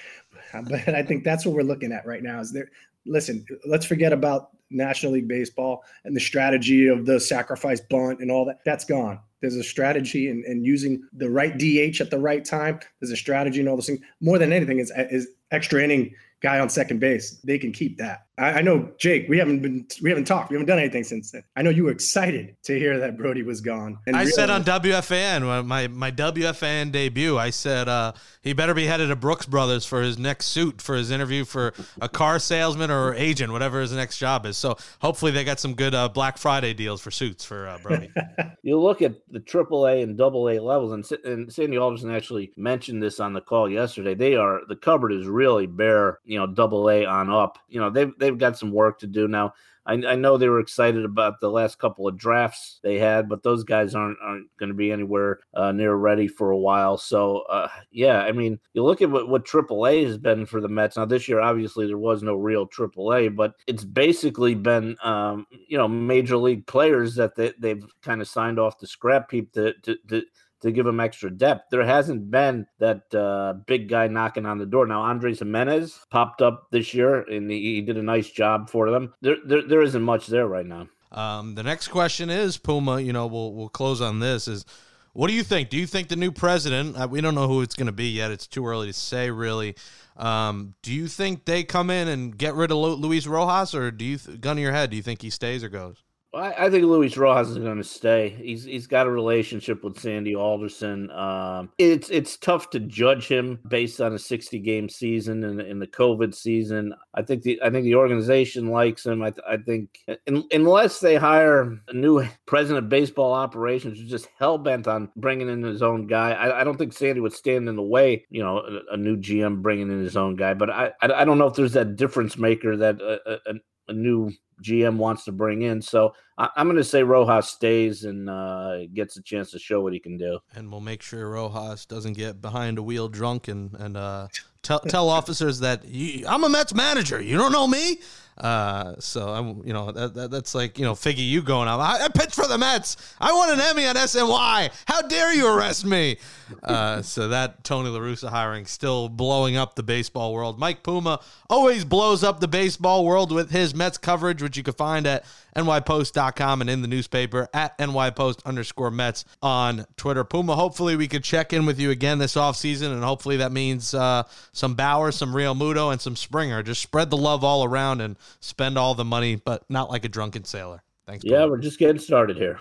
But 0.52 0.88
I 0.88 1.02
think 1.02 1.24
that's 1.24 1.44
what 1.44 1.56
we're 1.56 1.62
looking 1.62 1.90
at 1.90 2.06
right 2.06 2.22
now. 2.22 2.38
Is 2.38 2.52
there? 2.52 2.70
Listen, 3.06 3.44
let's 3.66 3.84
forget 3.84 4.12
about 4.12 4.50
National 4.70 5.10
League 5.10 5.26
Baseball 5.26 5.82
and 6.04 6.14
the 6.14 6.20
strategy 6.20 6.86
of 6.86 7.06
the 7.06 7.18
sacrifice 7.18 7.80
bunt 7.80 8.20
and 8.20 8.30
all 8.30 8.44
that. 8.44 8.60
That's 8.64 8.84
gone. 8.84 9.18
There's 9.40 9.56
a 9.56 9.64
strategy 9.64 10.30
and, 10.30 10.44
and 10.44 10.64
using 10.64 11.02
the 11.12 11.28
right 11.28 11.58
DH 11.58 12.00
at 12.00 12.10
the 12.10 12.20
right 12.20 12.44
time. 12.44 12.78
There's 13.00 13.10
a 13.10 13.16
strategy 13.16 13.58
and 13.58 13.68
all 13.68 13.74
those 13.74 13.86
things. 13.86 14.00
More 14.20 14.38
than 14.38 14.52
anything, 14.52 14.78
is 14.78 14.92
is 15.10 15.26
extra 15.50 15.82
inning 15.82 16.14
guy 16.40 16.60
on 16.60 16.68
second 16.68 17.00
base. 17.00 17.40
They 17.42 17.58
can 17.58 17.72
keep 17.72 17.98
that. 17.98 18.26
I, 18.36 18.52
I, 18.52 18.62
know, 18.62 18.90
Jake. 18.98 19.28
We 19.28 19.38
haven't 19.38 19.60
been, 19.60 19.86
we 20.02 20.10
haven't 20.10 20.24
talked. 20.24 20.50
We 20.50 20.56
haven't 20.56 20.66
done 20.66 20.78
anything 20.78 21.04
since 21.04 21.30
then. 21.30 21.44
I 21.54 21.62
know 21.62 21.70
you 21.70 21.84
were 21.84 21.92
excited 21.92 22.56
to 22.64 22.78
hear 22.78 22.98
that 22.98 23.16
Brodie 23.16 23.42
was 23.42 23.60
gone. 23.60 23.98
I 24.06 24.10
realized- 24.10 24.34
said 24.34 24.50
on 24.50 24.64
WFAN 24.64 25.66
my 25.66 25.86
my 25.88 26.10
WFAN 26.10 26.90
debut. 26.90 27.38
I 27.38 27.50
said 27.50 27.88
uh, 27.88 28.12
he 28.42 28.52
better 28.52 28.74
be 28.74 28.86
headed 28.86 29.08
to 29.10 29.16
Brooks 29.16 29.46
Brothers 29.46 29.86
for 29.86 30.02
his 30.02 30.18
next 30.18 30.46
suit 30.46 30.82
for 30.82 30.96
his 30.96 31.10
interview 31.10 31.44
for 31.44 31.74
a 32.00 32.08
car 32.08 32.38
salesman 32.38 32.90
or 32.90 33.14
agent, 33.14 33.52
whatever 33.52 33.80
his 33.80 33.92
next 33.92 34.18
job 34.18 34.46
is. 34.46 34.56
So 34.56 34.76
hopefully 35.00 35.30
they 35.30 35.44
got 35.44 35.60
some 35.60 35.74
good 35.74 35.94
uh, 35.94 36.08
Black 36.08 36.38
Friday 36.38 36.74
deals 36.74 37.00
for 37.00 37.10
suits 37.10 37.44
for 37.44 37.68
uh, 37.68 37.78
Brodie. 37.82 38.10
you 38.62 38.78
look 38.80 39.02
at 39.02 39.14
the 39.30 39.40
AAA 39.40 40.02
and 40.02 40.20
AA 40.20 40.62
levels, 40.62 40.92
and, 40.92 41.24
and 41.24 41.52
Sandy 41.52 41.76
Alderson 41.76 42.10
actually 42.10 42.52
mentioned 42.56 43.02
this 43.02 43.20
on 43.20 43.32
the 43.32 43.40
call 43.40 43.68
yesterday. 43.68 44.14
They 44.14 44.34
are 44.34 44.62
the 44.68 44.76
cupboard 44.76 45.12
is 45.12 45.26
really 45.26 45.66
bare. 45.66 46.18
You 46.24 46.38
know, 46.38 46.54
AA 46.56 47.08
on 47.08 47.30
up. 47.30 47.58
You 47.68 47.80
know, 47.80 47.90
they've 47.90 48.12
they've 48.24 48.38
got 48.38 48.58
some 48.58 48.72
work 48.72 48.98
to 49.00 49.06
do 49.06 49.28
now. 49.28 49.52
I, 49.86 49.92
I, 49.92 50.14
know 50.14 50.38
they 50.38 50.48
were 50.48 50.60
excited 50.60 51.04
about 51.04 51.40
the 51.40 51.50
last 51.50 51.78
couple 51.78 52.08
of 52.08 52.16
drafts 52.16 52.80
they 52.82 52.98
had, 52.98 53.28
but 53.28 53.42
those 53.42 53.64
guys 53.64 53.94
aren't 53.94 54.16
aren't 54.22 54.48
going 54.56 54.68
to 54.68 54.74
be 54.74 54.90
anywhere 54.90 55.40
uh, 55.52 55.72
near 55.72 55.94
ready 55.94 56.26
for 56.26 56.50
a 56.50 56.58
while. 56.58 56.96
So 56.96 57.40
uh, 57.50 57.68
yeah, 57.90 58.20
I 58.20 58.32
mean, 58.32 58.58
you 58.72 58.82
look 58.82 59.02
at 59.02 59.10
what 59.10 59.28
what 59.28 59.44
AAA 59.44 60.06
has 60.06 60.16
been 60.16 60.46
for 60.46 60.60
the 60.62 60.68
Mets. 60.68 60.96
Now 60.96 61.04
this 61.04 61.28
year, 61.28 61.40
obviously 61.40 61.86
there 61.86 61.98
was 61.98 62.22
no 62.22 62.34
real 62.34 62.66
AAA, 62.66 63.36
but 63.36 63.54
it's 63.66 63.84
basically 63.84 64.54
been 64.54 64.96
um, 65.02 65.46
you 65.68 65.76
know 65.76 65.88
major 65.88 66.38
league 66.38 66.66
players 66.66 67.14
that 67.16 67.34
they, 67.34 67.52
they've 67.58 67.84
kind 68.02 68.22
of 68.22 68.28
signed 68.28 68.58
off 68.58 68.78
the 68.78 68.86
scrap 68.86 69.30
heap 69.30 69.52
to, 69.52 69.74
to, 69.82 69.96
to 70.08 70.22
to 70.62 70.72
give 70.72 70.86
him 70.86 71.00
extra 71.00 71.30
depth. 71.30 71.64
There 71.70 71.84
hasn't 71.84 72.30
been 72.30 72.66
that 72.78 73.14
uh, 73.14 73.54
big 73.66 73.88
guy 73.88 74.08
knocking 74.08 74.46
on 74.46 74.58
the 74.58 74.66
door. 74.66 74.86
Now, 74.86 75.02
Andrés 75.02 75.42
Giménez 75.42 75.98
popped 76.10 76.42
up 76.42 76.68
this 76.70 76.94
year, 76.94 77.22
and 77.22 77.50
he, 77.50 77.76
he 77.76 77.80
did 77.82 77.98
a 77.98 78.02
nice 78.02 78.30
job 78.30 78.70
for 78.70 78.90
them. 78.90 79.14
There, 79.20 79.36
there, 79.44 79.62
there 79.62 79.82
isn't 79.82 80.02
much 80.02 80.26
there 80.26 80.46
right 80.46 80.66
now. 80.66 80.88
Um, 81.12 81.54
the 81.54 81.62
next 81.62 81.88
question 81.88 82.30
is 82.30 82.56
Puma. 82.56 83.00
You 83.00 83.12
know, 83.12 83.26
we'll 83.26 83.52
we'll 83.52 83.68
close 83.68 84.00
on 84.00 84.18
this. 84.18 84.48
Is 84.48 84.64
what 85.12 85.28
do 85.28 85.34
you 85.34 85.44
think? 85.44 85.68
Do 85.68 85.76
you 85.76 85.86
think 85.86 86.08
the 86.08 86.16
new 86.16 86.32
president? 86.32 86.96
Uh, 86.96 87.06
we 87.08 87.20
don't 87.20 87.34
know 87.36 87.46
who 87.46 87.60
it's 87.62 87.76
going 87.76 87.86
to 87.86 87.92
be 87.92 88.08
yet. 88.10 88.32
It's 88.32 88.46
too 88.46 88.66
early 88.66 88.88
to 88.88 88.92
say, 88.92 89.30
really. 89.30 89.76
Um, 90.16 90.74
do 90.82 90.92
you 90.92 91.08
think 91.08 91.44
they 91.44 91.64
come 91.64 91.90
in 91.90 92.08
and 92.08 92.36
get 92.36 92.54
rid 92.54 92.70
of 92.70 92.76
Luis 92.76 93.26
Rojas, 93.26 93.74
or 93.74 93.90
do 93.90 94.04
you, 94.04 94.16
th- 94.16 94.40
gun 94.40 94.56
to 94.56 94.62
your 94.62 94.72
head, 94.72 94.90
do 94.90 94.96
you 94.96 95.02
think 95.02 95.22
he 95.22 95.30
stays 95.30 95.64
or 95.64 95.68
goes? 95.68 96.03
I, 96.34 96.66
I 96.66 96.70
think 96.70 96.84
Luis 96.84 97.16
Rojas 97.16 97.50
is 97.50 97.58
going 97.58 97.78
to 97.78 97.84
stay. 97.84 98.30
He's 98.30 98.64
he's 98.64 98.86
got 98.86 99.06
a 99.06 99.10
relationship 99.10 99.84
with 99.84 99.98
Sandy 99.98 100.34
Alderson. 100.34 101.10
Um, 101.10 101.70
it's 101.78 102.10
it's 102.10 102.36
tough 102.36 102.70
to 102.70 102.80
judge 102.80 103.28
him 103.28 103.58
based 103.68 104.00
on 104.00 104.14
a 104.14 104.18
60 104.18 104.58
game 104.60 104.88
season 104.88 105.44
and 105.44 105.60
in 105.60 105.78
the 105.78 105.86
COVID 105.86 106.34
season. 106.34 106.94
I 107.14 107.22
think 107.22 107.42
the 107.42 107.60
I 107.62 107.70
think 107.70 107.84
the 107.84 107.94
organization 107.94 108.68
likes 108.68 109.06
him. 109.06 109.22
I, 109.22 109.32
I 109.48 109.56
think 109.58 109.90
in, 110.26 110.44
unless 110.52 111.00
they 111.00 111.16
hire 111.16 111.78
a 111.88 111.92
new 111.92 112.26
president 112.46 112.84
of 112.84 112.88
baseball 112.88 113.32
operations 113.32 113.98
who's 113.98 114.10
just 114.10 114.28
hell 114.38 114.58
bent 114.58 114.86
on 114.88 115.10
bringing 115.16 115.48
in 115.48 115.62
his 115.62 115.82
own 115.82 116.06
guy, 116.06 116.32
I, 116.32 116.60
I 116.60 116.64
don't 116.64 116.76
think 116.76 116.92
Sandy 116.92 117.20
would 117.20 117.32
stand 117.32 117.68
in 117.68 117.76
the 117.76 117.82
way. 117.82 118.24
You 118.30 118.42
know, 118.42 118.58
a, 118.58 118.94
a 118.94 118.96
new 118.96 119.16
GM 119.16 119.62
bringing 119.62 119.90
in 119.90 120.02
his 120.02 120.16
own 120.16 120.36
guy. 120.36 120.54
But 120.54 120.70
I 120.70 120.92
I, 121.00 121.12
I 121.12 121.24
don't 121.24 121.38
know 121.38 121.46
if 121.46 121.54
there's 121.54 121.72
that 121.74 121.96
difference 121.96 122.36
maker 122.36 122.76
that 122.76 123.00
a, 123.00 123.40
a, 123.50 123.54
a 123.88 123.92
new 123.92 124.30
GM 124.62 124.96
wants 124.96 125.24
to 125.24 125.32
bring 125.32 125.62
in. 125.62 125.80
So 125.82 126.14
I, 126.36 126.48
am 126.56 126.66
going 126.66 126.76
to 126.76 126.84
say 126.84 127.02
Rojas 127.02 127.48
stays 127.48 128.04
and 128.04 128.28
uh, 128.28 128.86
gets 128.92 129.16
a 129.16 129.22
chance 129.22 129.50
to 129.52 129.58
show 129.58 129.80
what 129.80 129.92
he 129.92 130.00
can 130.00 130.16
do. 130.16 130.40
And 130.54 130.70
we'll 130.70 130.80
make 130.80 131.02
sure 131.02 131.30
Rojas 131.30 131.86
doesn't 131.86 132.14
get 132.14 132.40
behind 132.42 132.78
a 132.78 132.82
wheel 132.82 133.08
drunk 133.08 133.48
and 133.48 133.74
and 133.74 133.96
uh, 133.96 134.28
tell 134.62 134.80
tell 134.80 135.08
officers 135.08 135.60
that 135.60 135.84
I'm 136.26 136.44
a 136.44 136.48
Mets 136.48 136.74
manager. 136.74 137.20
You 137.20 137.36
don't 137.36 137.52
know 137.52 137.68
me. 137.68 137.98
Uh, 138.36 138.94
so 138.98 139.28
I'm, 139.28 139.64
you 139.64 139.72
know, 139.72 139.92
that, 139.92 140.14
that, 140.14 140.30
that's 140.30 140.54
like, 140.54 140.76
you 140.78 140.84
know, 140.84 140.94
Figgy, 140.94 141.26
you 141.28 141.40
going 141.40 141.68
out. 141.68 141.78
I, 141.78 142.04
I 142.04 142.08
pitched 142.08 142.34
for 142.34 142.48
the 142.48 142.58
Mets. 142.58 142.96
I 143.20 143.32
won 143.32 143.50
an 143.50 143.60
Emmy 143.60 143.86
on 143.86 143.94
SNY. 143.94 144.70
How 144.86 145.02
dare 145.02 145.32
you 145.32 145.46
arrest 145.46 145.84
me? 145.84 146.16
Uh, 146.62 147.00
so 147.00 147.28
that 147.28 147.62
Tony 147.62 147.90
La 147.90 148.00
Russa 148.00 148.28
hiring 148.28 148.66
still 148.66 149.08
blowing 149.08 149.56
up 149.56 149.76
the 149.76 149.84
baseball 149.84 150.34
world. 150.34 150.58
Mike 150.58 150.82
Puma 150.82 151.20
always 151.48 151.84
blows 151.84 152.24
up 152.24 152.40
the 152.40 152.48
baseball 152.48 153.04
world 153.04 153.30
with 153.30 153.50
his 153.50 153.72
Mets 153.72 153.98
coverage, 153.98 154.42
which 154.42 154.56
you 154.56 154.64
can 154.64 154.74
find 154.74 155.06
at 155.06 155.24
nypost.com 155.54 156.60
and 156.60 156.70
in 156.70 156.82
the 156.82 156.88
newspaper 156.88 157.48
at 157.54 157.76
nypost 157.78 158.44
underscore 158.44 158.90
Mets 158.90 159.24
on 159.42 159.86
Twitter. 159.96 160.24
Puma, 160.24 160.56
hopefully 160.56 160.96
we 160.96 161.08
could 161.08 161.24
check 161.24 161.52
in 161.52 161.66
with 161.66 161.78
you 161.78 161.90
again 161.90 162.18
this 162.18 162.34
offseason, 162.34 162.92
and 162.92 163.04
hopefully 163.04 163.36
that 163.38 163.52
means 163.52 163.94
uh, 163.94 164.24
some 164.52 164.74
Bauer, 164.74 165.12
some 165.12 165.32
Realmuto, 165.32 165.92
and 165.92 166.00
some 166.00 166.16
Springer. 166.16 166.62
Just 166.62 166.82
spread 166.82 167.10
the 167.10 167.16
love 167.16 167.44
all 167.44 167.64
around 167.64 168.00
and 168.00 168.16
spend 168.40 168.78
all 168.78 168.94
the 168.94 169.04
money, 169.04 169.36
but 169.36 169.64
not 169.68 169.90
like 169.90 170.04
a 170.04 170.08
drunken 170.08 170.44
sailor. 170.44 170.82
Thanks. 171.06 171.24
Yeah, 171.24 171.44
we're 171.46 171.58
just 171.58 171.78
getting 171.78 171.98
started 171.98 172.36
here. 172.36 172.58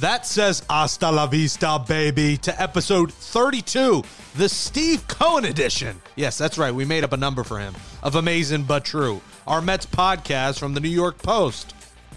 That 0.00 0.26
says 0.26 0.62
hasta 0.70 1.10
la 1.10 1.26
vista, 1.26 1.82
baby, 1.84 2.36
to 2.38 2.62
episode 2.62 3.12
32, 3.12 4.04
the 4.36 4.48
Steve 4.48 5.08
Cohen 5.08 5.44
edition. 5.44 6.00
Yes, 6.14 6.38
that's 6.38 6.56
right. 6.56 6.72
We 6.72 6.84
made 6.84 7.02
up 7.02 7.12
a 7.12 7.16
number 7.16 7.42
for 7.42 7.58
him 7.58 7.74
of 8.04 8.14
Amazing 8.14 8.62
But 8.62 8.84
True, 8.84 9.20
our 9.44 9.60
Mets 9.60 9.86
podcast 9.86 10.60
from 10.60 10.74
the 10.74 10.80
New 10.80 10.88
York 10.88 11.18
Post. 11.18 11.74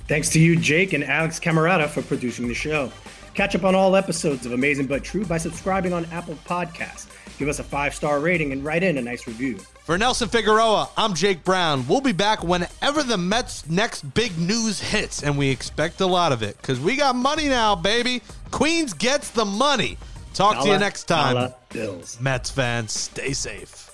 Thanks 0.08 0.30
to 0.30 0.40
you, 0.40 0.58
Jake 0.58 0.94
and 0.94 1.04
Alex 1.04 1.40
Camerata, 1.40 1.90
for 1.90 2.04
producing 2.04 2.48
the 2.48 2.54
show. 2.54 2.92
Catch 3.34 3.56
up 3.56 3.64
on 3.64 3.74
all 3.74 3.96
episodes 3.96 4.46
of 4.46 4.52
Amazing 4.52 4.86
But 4.86 5.04
True 5.04 5.26
by 5.26 5.40
subscribing 5.40 5.92
on 5.92 6.06
Apple 6.12 6.36
Podcasts. 6.46 7.08
Give 7.40 7.48
us 7.48 7.58
a 7.58 7.64
five 7.64 7.96
star 7.96 8.20
rating 8.20 8.52
and 8.52 8.64
write 8.64 8.84
in 8.84 9.00
a 9.00 9.02
nice 9.02 9.26
review. 9.26 9.58
For 9.84 9.98
Nelson 9.98 10.30
Figueroa, 10.30 10.90
I'm 10.96 11.16
Jake 11.16 11.44
Brown. 11.44 11.88
We'll 11.88 12.02
be 12.02 12.12
back 12.12 12.44
whenever 12.44 13.02
the 13.02 13.18
Mets' 13.18 13.68
next 13.68 14.04
big 14.14 14.38
news 14.38 14.80
hits, 14.80 15.24
and 15.24 15.38
we 15.40 15.50
expect 15.50 16.00
a 16.02 16.06
lot 16.06 16.32
of 16.32 16.44
it 16.44 16.56
because 16.58 16.80
we 16.80 16.96
got 16.96 17.16
money 17.16 17.50
now, 17.50 17.76
baby. 17.76 18.22
Queens 18.52 18.94
gets 18.94 19.32
the 19.32 19.44
money. 19.44 19.98
Talk 20.36 20.54
Dollar, 20.54 20.66
to 20.66 20.72
you 20.74 20.80
next 20.80 21.06
time. 21.06 21.52
Mets 22.22 22.52
fans, 22.52 22.92
stay 22.92 23.34
safe. 23.34 23.91